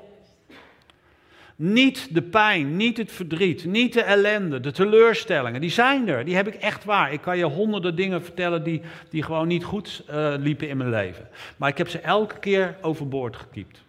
Niet 1.56 2.14
de 2.14 2.22
pijn, 2.22 2.76
niet 2.76 2.98
het 2.98 3.12
verdriet, 3.12 3.66
niet 3.66 3.94
de 3.94 4.02
ellende, 4.02 4.60
de 4.60 4.72
teleurstellingen. 4.72 5.62
Die 5.62 5.70
zijn 5.70 6.08
er, 6.08 6.26
die 6.26 6.36
heb 6.36 6.48
ik 6.48 6.56
echt 6.56 6.84
waar. 6.84 7.14
Ik 7.14 7.22
kan 7.22 7.38
je 7.38 7.46
honderden 7.46 7.96
dingen 7.96 8.24
vertellen 8.24 8.64
die, 8.64 8.82
die 9.10 9.24
gewoon 9.24 9.48
niet 9.48 9.64
goed 9.64 10.04
uh, 10.10 10.34
liepen 10.40 10.70
in 10.70 10.78
mijn 10.78 10.90
leven. 10.90 11.28
Maar 11.58 11.70
ik 11.70 11.78
heb 11.78 11.90
ze 11.90 12.00
elke 12.00 12.40
keer 12.40 12.78
overboord 12.82 13.36
gekiept. 13.36 13.86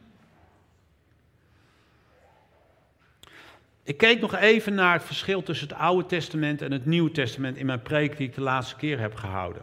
Ik 3.88 3.96
keek 3.96 4.20
nog 4.20 4.34
even 4.34 4.74
naar 4.74 4.92
het 4.92 5.04
verschil 5.04 5.42
tussen 5.42 5.68
het 5.68 5.76
Oude 5.76 6.06
Testament 6.06 6.62
en 6.62 6.72
het 6.72 6.86
Nieuwe 6.86 7.10
Testament 7.10 7.56
in 7.56 7.66
mijn 7.66 7.82
preek 7.82 8.16
die 8.16 8.28
ik 8.28 8.34
de 8.34 8.40
laatste 8.40 8.76
keer 8.76 8.98
heb 8.98 9.14
gehouden. 9.14 9.62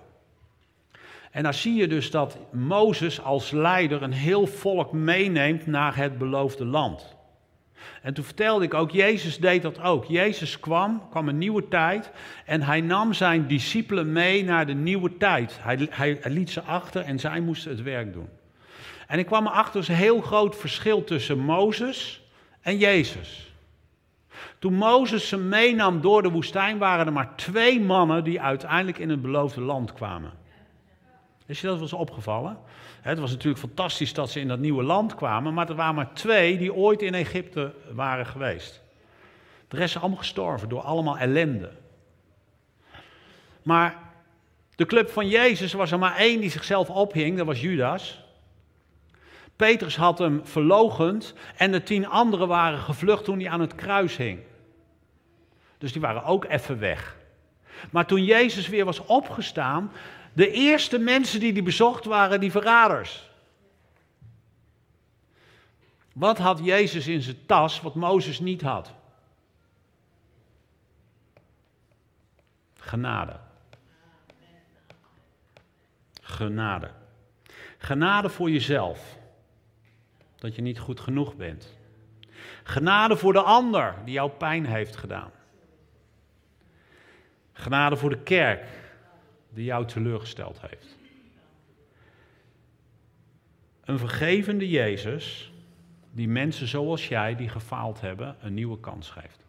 En 1.32 1.44
daar 1.44 1.54
zie 1.54 1.74
je 1.74 1.88
dus 1.88 2.12
dat 2.12 2.38
Mozes 2.52 3.22
als 3.22 3.52
leider 3.52 4.04
een 4.04 4.14
heel 4.14 4.48
volk 4.48 4.92
meeneemt 4.92 5.66
naar 5.66 5.96
het 5.96 6.18
beloofde 6.18 6.66
land. 6.66 7.16
En 8.02 8.14
toen 8.14 8.24
vertelde 8.24 8.66
ik 8.66 8.74
ook, 8.74 8.92
Jezus 8.92 9.38
deed 9.38 9.62
dat 9.62 9.82
ook. 9.82 10.06
Jezus 10.06 10.60
kwam, 10.60 11.10
kwam 11.10 11.28
een 11.28 11.38
nieuwe 11.38 11.68
tijd 11.68 12.12
en 12.46 12.62
hij 12.62 12.82
nam 12.82 13.14
zijn 13.14 13.48
discipelen 13.48 14.12
mee 14.12 14.44
naar 14.44 14.66
de 14.66 14.74
nieuwe 14.74 15.18
tijd. 15.18 15.58
Hij, 15.62 15.88
hij, 15.90 16.20
liet 16.24 16.50
ze 16.50 16.62
achter 16.62 17.02
en 17.02 17.20
zij 17.20 17.40
moesten 17.40 17.72
het 17.72 17.82
werk 17.82 18.14
doen. 18.14 18.30
En 19.08 19.20
ik 19.20 19.26
kwam 19.26 19.48
erachter, 19.48 19.82
er 19.82 19.90
een 19.90 19.96
heel 19.96 20.22
groot 20.22 20.56
verschil 20.56 21.04
tussen 21.04 21.40
Mozes 21.40 22.22
en 22.62 22.78
Jezus. 22.78 23.45
Toen 24.66 24.74
Mozes 24.74 25.28
ze 25.28 25.38
meenam 25.38 26.02
door 26.02 26.22
de 26.22 26.30
woestijn, 26.32 26.78
waren 26.78 27.06
er 27.06 27.14
maar 27.14 27.36
twee 27.36 27.82
mannen 27.82 28.24
die 28.24 28.42
uiteindelijk 28.42 28.98
in 28.98 29.10
het 29.10 29.22
beloofde 29.22 29.62
land 29.62 29.94
kwamen. 29.94 30.32
Is 31.46 31.62
je 31.62 31.68
dat 31.68 31.76
wel 31.76 31.84
eens 31.84 31.94
opgevallen? 31.94 32.58
Het 33.02 33.20
was 33.20 33.32
natuurlijk 33.32 33.60
fantastisch 33.60 34.14
dat 34.14 34.30
ze 34.30 34.40
in 34.40 34.48
dat 34.48 34.60
nieuwe 34.60 34.84
land 34.84 35.16
kwamen, 35.16 35.54
maar 35.54 35.70
er 35.70 35.76
waren 35.76 35.96
maar 35.96 36.14
twee 36.14 36.58
die 36.58 36.74
ooit 36.74 37.02
in 37.02 37.14
Egypte 37.14 37.74
waren 37.92 38.26
geweest. 38.26 38.82
De 39.68 39.78
rest 39.78 39.96
is 39.96 40.02
allemaal 40.02 40.18
gestorven 40.18 40.70
door 40.70 40.82
allemaal 40.82 41.18
ellende. 41.18 41.72
Maar 43.64 44.00
de 44.76 44.86
club 44.86 45.10
van 45.10 45.28
Jezus 45.28 45.74
was 45.74 45.92
er 45.92 46.00
maar 46.00 46.16
één 46.16 46.42
die 46.42 46.50
zichzelf 46.50 46.90
ophing, 46.90 47.38
dat 47.38 47.46
was 47.46 47.62
Judas. 47.62 48.24
Petrus 49.56 49.96
had 49.96 50.18
hem 50.18 50.42
verlogend 50.44 51.34
en 51.58 51.72
de 51.72 51.84
tien 51.84 52.08
anderen 52.08 52.48
waren 52.48 52.80
gevlucht 52.80 53.24
toen 53.24 53.40
hij 53.40 53.50
aan 53.50 53.62
het 53.62 53.76
kruis 53.76 54.18
hing. 54.18 54.40
Dus 55.86 55.94
die 55.94 56.02
waren 56.02 56.24
ook 56.24 56.46
even 56.46 56.80
weg. 56.80 57.16
Maar 57.92 58.06
toen 58.06 58.24
Jezus 58.24 58.68
weer 58.68 58.86
was 58.86 59.06
opgestaan, 59.06 59.92
de 60.34 60.52
eerste 60.52 60.98
mensen 60.98 61.40
die 61.40 61.54
die 61.54 61.64
bezocht 61.64 62.06
waren 62.06 62.40
die 62.40 62.52
verraders. 62.52 63.30
Wat 66.14 66.38
had 66.38 66.60
Jezus 66.64 67.08
in 67.08 67.22
zijn 67.22 67.46
tas 67.46 67.82
wat 67.82 67.96
Mozes 67.96 68.40
niet 68.40 68.62
had? 68.62 68.94
Genade. 72.76 73.40
Genade. 76.22 76.92
Genade 77.78 78.30
voor 78.30 78.50
jezelf. 78.50 79.18
Dat 80.36 80.56
je 80.56 80.62
niet 80.62 80.80
goed 80.80 81.00
genoeg 81.00 81.36
bent. 81.36 81.74
Genade 82.64 83.18
voor 83.18 83.34
de 83.34 83.42
ander 83.42 83.96
die 84.06 84.14
jou 84.14 84.30
pijn 84.30 84.66
heeft 84.66 84.96
gedaan. 84.96 85.32
Genade 87.58 87.98
voor 87.98 88.10
de 88.10 88.24
kerk 88.24 88.68
die 89.50 89.66
jou 89.66 89.86
teleurgesteld 89.86 90.62
heeft. 90.62 90.98
Een 93.84 93.98
vergevende 93.98 94.70
Jezus 94.70 95.52
die 96.12 96.28
mensen 96.28 96.68
zoals 96.68 97.08
jij 97.08 97.36
die 97.36 97.50
gefaald 97.50 98.02
hebben 98.02 98.36
een 98.40 98.54
nieuwe 98.54 98.80
kans 98.80 99.10
geeft. 99.10 99.46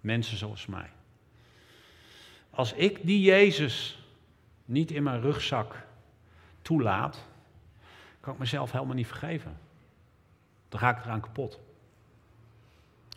Mensen 0.00 0.36
zoals 0.36 0.66
mij. 0.66 0.90
Als 2.50 2.72
ik 2.72 2.98
die 3.02 3.20
Jezus 3.20 4.02
niet 4.64 4.90
in 4.90 5.02
mijn 5.02 5.20
rugzak 5.20 5.86
toelaat, 6.62 7.26
kan 8.20 8.32
ik 8.32 8.38
mezelf 8.38 8.72
helemaal 8.72 8.94
niet 8.94 9.06
vergeven. 9.06 9.56
Dan 10.68 10.80
ga 10.80 10.96
ik 10.96 11.04
eraan 11.04 11.20
kapot. 11.20 11.60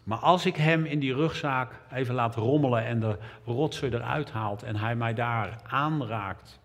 Maar 0.04 0.18
als 0.18 0.46
ik 0.46 0.56
hem 0.56 0.86
in 0.86 1.00
die 1.00 1.14
rugzaak 1.14 1.72
even 1.92 2.16
laat 2.16 2.36
rommelen 2.36 2.86
en 2.86 3.00
de 3.00 3.18
rotzooi 3.46 3.92
eruit 3.92 4.32
haalt 4.32 4.64
en 4.64 4.76
hij 4.76 4.96
mij 4.96 5.14
daar 5.14 5.62
aanraakt, 5.68 6.60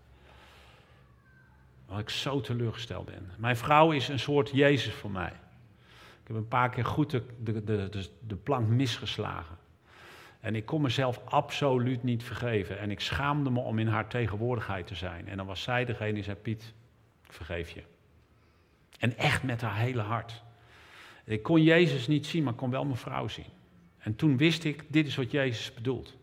dat 1.87 1.99
ik 1.99 2.09
zo 2.09 2.41
teleurgesteld 2.41 3.05
ben. 3.05 3.31
Mijn 3.37 3.57
vrouw 3.57 3.91
is 3.91 4.07
een 4.07 4.19
soort 4.19 4.49
Jezus 4.49 4.93
voor 4.93 5.11
mij. 5.11 5.33
Ik 6.21 6.27
heb 6.27 6.35
een 6.35 6.47
paar 6.47 6.69
keer 6.69 6.85
goed 6.85 7.11
de, 7.11 7.23
de, 7.43 7.63
de, 7.63 8.09
de 8.27 8.35
plank 8.35 8.67
misgeslagen. 8.67 9.57
En 10.39 10.55
ik 10.55 10.65
kon 10.65 10.81
mezelf 10.81 11.21
absoluut 11.25 12.03
niet 12.03 12.23
vergeven. 12.23 12.79
En 12.79 12.91
ik 12.91 12.99
schaamde 12.99 13.49
me 13.49 13.59
om 13.59 13.79
in 13.79 13.87
haar 13.87 14.07
tegenwoordigheid 14.07 14.87
te 14.87 14.95
zijn. 14.95 15.27
En 15.27 15.37
dan 15.37 15.45
was 15.45 15.61
zij 15.61 15.85
degene 15.85 16.13
die 16.13 16.23
zei: 16.23 16.35
Piet, 16.35 16.73
ik 17.25 17.33
vergeef 17.33 17.69
je. 17.69 17.83
En 18.99 19.17
echt 19.17 19.43
met 19.43 19.61
haar 19.61 19.75
hele 19.75 20.01
hart. 20.01 20.43
Ik 21.29 21.43
kon 21.43 21.63
Jezus 21.63 22.07
niet 22.07 22.25
zien, 22.25 22.43
maar 22.43 22.53
kon 22.53 22.69
wel 22.69 22.85
mijn 22.85 22.97
vrouw 22.97 23.27
zien. 23.27 23.45
En 23.97 24.15
toen 24.15 24.37
wist 24.37 24.63
ik, 24.63 24.85
dit 24.87 25.07
is 25.07 25.15
wat 25.15 25.31
Jezus 25.31 25.73
bedoelt. 25.73 26.15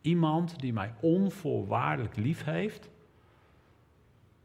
Iemand 0.00 0.60
die 0.60 0.72
mij 0.72 0.94
onvoorwaardelijk 1.00 2.16
lief 2.16 2.44
heeft. 2.44 2.88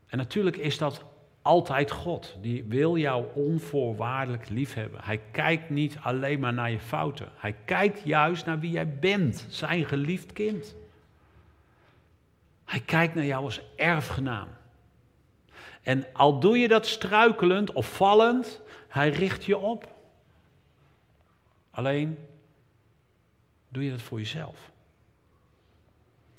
En 0.07 0.17
natuurlijk 0.17 0.57
is 0.57 0.77
dat 0.77 1.05
altijd 1.41 1.91
God. 1.91 2.37
Die 2.41 2.63
wil 2.63 2.97
jou 2.97 3.25
onvoorwaardelijk 3.33 4.49
lief 4.49 4.73
hebben. 4.73 4.99
Hij 5.03 5.21
kijkt 5.31 5.69
niet 5.69 5.97
alleen 6.01 6.39
maar 6.39 6.53
naar 6.53 6.71
je 6.71 6.79
fouten. 6.79 7.29
Hij 7.35 7.55
kijkt 7.65 8.01
juist 8.03 8.45
naar 8.45 8.59
wie 8.59 8.71
jij 8.71 8.97
bent, 8.99 9.45
zijn 9.49 9.85
geliefd 9.85 10.33
kind. 10.33 10.75
Hij 12.65 12.79
kijkt 12.79 13.15
naar 13.15 13.25
jou 13.25 13.43
als 13.43 13.61
erfgenaam. 13.75 14.47
En 15.81 16.05
al 16.13 16.39
doe 16.39 16.57
je 16.57 16.67
dat 16.67 16.85
struikelend 16.85 17.71
of 17.71 17.95
vallend, 17.95 18.61
hij 18.87 19.09
richt 19.09 19.45
je 19.45 19.57
op. 19.57 19.99
Alleen 21.71 22.17
doe 23.69 23.83
je 23.83 23.91
dat 23.91 24.01
voor 24.01 24.19
jezelf. 24.19 24.71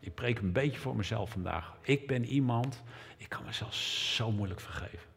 Ik 0.01 0.15
preek 0.15 0.39
een 0.39 0.53
beetje 0.53 0.79
voor 0.79 0.97
mezelf 0.97 1.31
vandaag. 1.31 1.77
Ik 1.81 2.07
ben 2.07 2.25
iemand, 2.25 2.83
ik 3.17 3.29
kan 3.29 3.45
mezelf 3.45 3.75
zo 3.75 4.33
moeilijk 4.33 4.61
vergeven. 4.61 5.09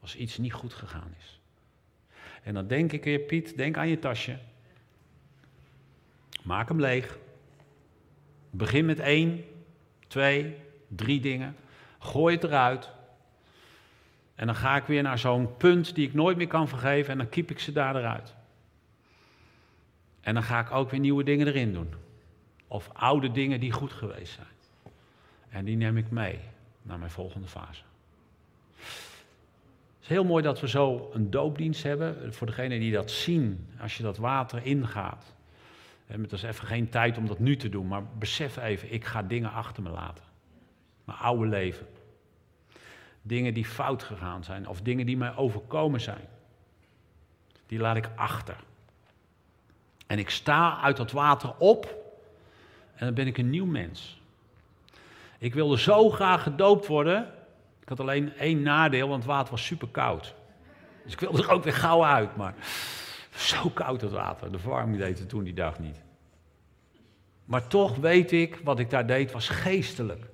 Als 0.00 0.16
iets 0.16 0.38
niet 0.38 0.52
goed 0.52 0.74
gegaan 0.74 1.14
is. 1.18 1.40
En 2.42 2.54
dan 2.54 2.66
denk 2.66 2.92
ik 2.92 3.04
weer, 3.04 3.18
Piet, 3.18 3.56
denk 3.56 3.76
aan 3.76 3.88
je 3.88 3.98
tasje. 3.98 4.38
Maak 6.42 6.68
hem 6.68 6.80
leeg. 6.80 7.18
Begin 8.50 8.84
met 8.84 8.98
één, 8.98 9.44
twee, 10.08 10.56
drie 10.88 11.20
dingen. 11.20 11.56
Gooi 11.98 12.34
het 12.34 12.44
eruit. 12.44 12.90
En 14.34 14.46
dan 14.46 14.56
ga 14.56 14.76
ik 14.76 14.84
weer 14.84 15.02
naar 15.02 15.18
zo'n 15.18 15.56
punt 15.56 15.94
die 15.94 16.06
ik 16.06 16.14
nooit 16.14 16.36
meer 16.36 16.46
kan 16.46 16.68
vergeven 16.68 17.12
en 17.12 17.18
dan 17.18 17.28
kiep 17.28 17.50
ik 17.50 17.58
ze 17.58 17.72
daar 17.72 17.96
eruit. 17.96 18.34
En 20.24 20.34
dan 20.34 20.42
ga 20.42 20.60
ik 20.60 20.70
ook 20.70 20.90
weer 20.90 21.00
nieuwe 21.00 21.24
dingen 21.24 21.46
erin 21.46 21.72
doen. 21.72 21.94
Of 22.68 22.90
oude 22.92 23.30
dingen 23.30 23.60
die 23.60 23.72
goed 23.72 23.92
geweest 23.92 24.32
zijn. 24.32 24.46
En 25.48 25.64
die 25.64 25.76
neem 25.76 25.96
ik 25.96 26.10
mee 26.10 26.38
naar 26.82 26.98
mijn 26.98 27.10
volgende 27.10 27.46
fase. 27.46 27.82
Het 28.74 30.02
is 30.02 30.08
heel 30.08 30.24
mooi 30.24 30.42
dat 30.42 30.60
we 30.60 30.68
zo 30.68 31.10
een 31.12 31.30
doopdienst 31.30 31.82
hebben. 31.82 32.34
Voor 32.34 32.46
degenen 32.46 32.80
die 32.80 32.92
dat 32.92 33.10
zien, 33.10 33.68
als 33.80 33.96
je 33.96 34.02
dat 34.02 34.16
water 34.16 34.66
ingaat. 34.66 35.34
Het 36.06 36.32
is 36.32 36.42
even 36.42 36.66
geen 36.66 36.88
tijd 36.88 37.18
om 37.18 37.26
dat 37.26 37.38
nu 37.38 37.56
te 37.56 37.68
doen, 37.68 37.88
maar 37.88 38.02
besef 38.18 38.56
even, 38.56 38.92
ik 38.92 39.04
ga 39.04 39.22
dingen 39.22 39.52
achter 39.52 39.82
me 39.82 39.90
laten. 39.90 40.24
Mijn 41.04 41.18
oude 41.18 41.46
leven. 41.46 41.86
Dingen 43.22 43.54
die 43.54 43.64
fout 43.64 44.02
gegaan 44.02 44.44
zijn 44.44 44.68
of 44.68 44.80
dingen 44.80 45.06
die 45.06 45.16
mij 45.16 45.36
overkomen 45.36 46.00
zijn. 46.00 46.28
Die 47.66 47.78
laat 47.78 47.96
ik 47.96 48.08
achter. 48.14 48.56
En 50.06 50.18
ik 50.18 50.30
sta 50.30 50.80
uit 50.80 50.96
dat 50.96 51.12
water 51.12 51.54
op 51.58 52.02
en 52.94 53.06
dan 53.06 53.14
ben 53.14 53.26
ik 53.26 53.38
een 53.38 53.50
nieuw 53.50 53.66
mens. 53.66 54.20
Ik 55.38 55.54
wilde 55.54 55.78
zo 55.78 56.10
graag 56.10 56.42
gedoopt 56.42 56.86
worden. 56.86 57.32
Ik 57.80 57.88
had 57.88 58.00
alleen 58.00 58.36
één 58.36 58.62
nadeel, 58.62 59.08
want 59.08 59.22
het 59.22 59.32
water 59.32 59.50
was 59.50 59.66
super 59.66 59.88
koud. 59.88 60.34
Dus 61.04 61.12
ik 61.12 61.20
wilde 61.20 61.42
er 61.42 61.50
ook 61.50 61.64
weer 61.64 61.72
gauw 61.72 62.04
uit, 62.04 62.36
maar 62.36 62.54
zo 63.34 63.68
koud 63.68 64.00
het 64.00 64.12
water. 64.12 64.52
De 64.52 64.58
verwarming 64.58 64.98
deed 64.98 65.18
het 65.18 65.28
toen 65.28 65.44
die 65.44 65.54
dag 65.54 65.78
niet. 65.78 66.02
Maar 67.44 67.66
toch 67.66 67.96
weet 67.96 68.32
ik, 68.32 68.60
wat 68.64 68.78
ik 68.78 68.90
daar 68.90 69.06
deed 69.06 69.32
was 69.32 69.48
geestelijk. 69.48 70.26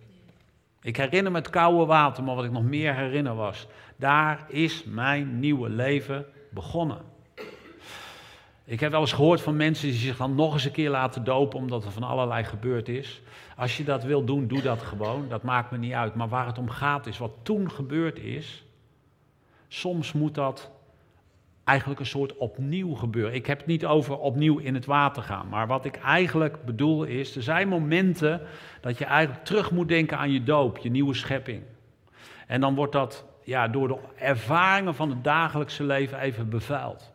Ik 0.82 0.96
herinner 0.96 1.32
me 1.32 1.38
het 1.38 1.50
koude 1.50 1.84
water, 1.84 2.24
maar 2.24 2.34
wat 2.34 2.44
ik 2.44 2.50
nog 2.50 2.62
meer 2.62 2.94
herinner 2.94 3.34
was, 3.34 3.66
daar 3.96 4.44
is 4.48 4.84
mijn 4.84 5.38
nieuwe 5.38 5.68
leven 5.68 6.26
begonnen. 6.50 7.09
Ik 8.70 8.80
heb 8.80 8.90
wel 8.90 9.00
eens 9.00 9.12
gehoord 9.12 9.40
van 9.40 9.56
mensen 9.56 9.88
die 9.88 9.98
zich 9.98 10.16
dan 10.16 10.34
nog 10.34 10.52
eens 10.52 10.64
een 10.64 10.70
keer 10.70 10.90
laten 10.90 11.24
dopen 11.24 11.58
omdat 11.58 11.84
er 11.84 11.90
van 11.90 12.02
allerlei 12.02 12.44
gebeurd 12.44 12.88
is. 12.88 13.22
Als 13.56 13.76
je 13.76 13.84
dat 13.84 14.04
wil 14.04 14.24
doen, 14.24 14.46
doe 14.46 14.62
dat 14.62 14.82
gewoon. 14.82 15.28
Dat 15.28 15.42
maakt 15.42 15.70
me 15.70 15.78
niet 15.78 15.92
uit. 15.92 16.14
Maar 16.14 16.28
waar 16.28 16.46
het 16.46 16.58
om 16.58 16.68
gaat 16.68 17.06
is 17.06 17.18
wat 17.18 17.32
toen 17.42 17.70
gebeurd 17.70 18.18
is. 18.18 18.64
Soms 19.68 20.12
moet 20.12 20.34
dat 20.34 20.70
eigenlijk 21.64 22.00
een 22.00 22.06
soort 22.06 22.36
opnieuw 22.36 22.94
gebeuren. 22.94 23.34
Ik 23.34 23.46
heb 23.46 23.58
het 23.58 23.66
niet 23.66 23.86
over 23.86 24.18
opnieuw 24.18 24.58
in 24.58 24.74
het 24.74 24.86
water 24.86 25.22
gaan. 25.22 25.48
Maar 25.48 25.66
wat 25.66 25.84
ik 25.84 25.96
eigenlijk 25.96 26.64
bedoel 26.64 27.04
is, 27.04 27.36
er 27.36 27.42
zijn 27.42 27.68
momenten 27.68 28.40
dat 28.80 28.98
je 28.98 29.04
eigenlijk 29.04 29.44
terug 29.44 29.70
moet 29.70 29.88
denken 29.88 30.18
aan 30.18 30.32
je 30.32 30.42
doop, 30.42 30.78
je 30.78 30.90
nieuwe 30.90 31.14
schepping. 31.14 31.62
En 32.46 32.60
dan 32.60 32.74
wordt 32.74 32.92
dat 32.92 33.24
ja, 33.44 33.68
door 33.68 33.88
de 33.88 33.98
ervaringen 34.16 34.94
van 34.94 35.10
het 35.10 35.24
dagelijkse 35.24 35.84
leven 35.84 36.18
even 36.18 36.48
bevuild. 36.48 37.12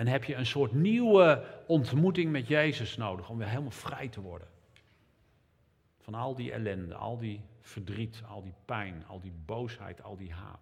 En 0.00 0.06
heb 0.06 0.24
je 0.24 0.34
een 0.34 0.46
soort 0.46 0.72
nieuwe 0.72 1.44
ontmoeting 1.66 2.32
met 2.32 2.46
Jezus 2.46 2.96
nodig 2.96 3.28
om 3.28 3.38
weer 3.38 3.48
helemaal 3.48 3.70
vrij 3.70 4.08
te 4.08 4.20
worden. 4.20 4.48
Van 5.98 6.14
al 6.14 6.34
die 6.34 6.52
ellende, 6.52 6.94
al 6.94 7.18
die 7.18 7.40
verdriet, 7.60 8.22
al 8.28 8.42
die 8.42 8.54
pijn, 8.64 9.06
al 9.06 9.20
die 9.20 9.32
boosheid, 9.44 10.02
al 10.02 10.16
die 10.16 10.32
haat. 10.32 10.60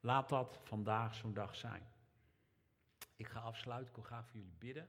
Laat 0.00 0.28
dat 0.28 0.58
vandaag 0.62 1.14
zo'n 1.14 1.34
dag 1.34 1.54
zijn. 1.54 1.82
Ik 3.16 3.26
ga 3.26 3.40
afsluiten, 3.40 3.88
ik 3.88 3.94
wil 3.94 4.04
graag 4.04 4.26
voor 4.26 4.40
jullie 4.40 4.56
bidden. 4.58 4.88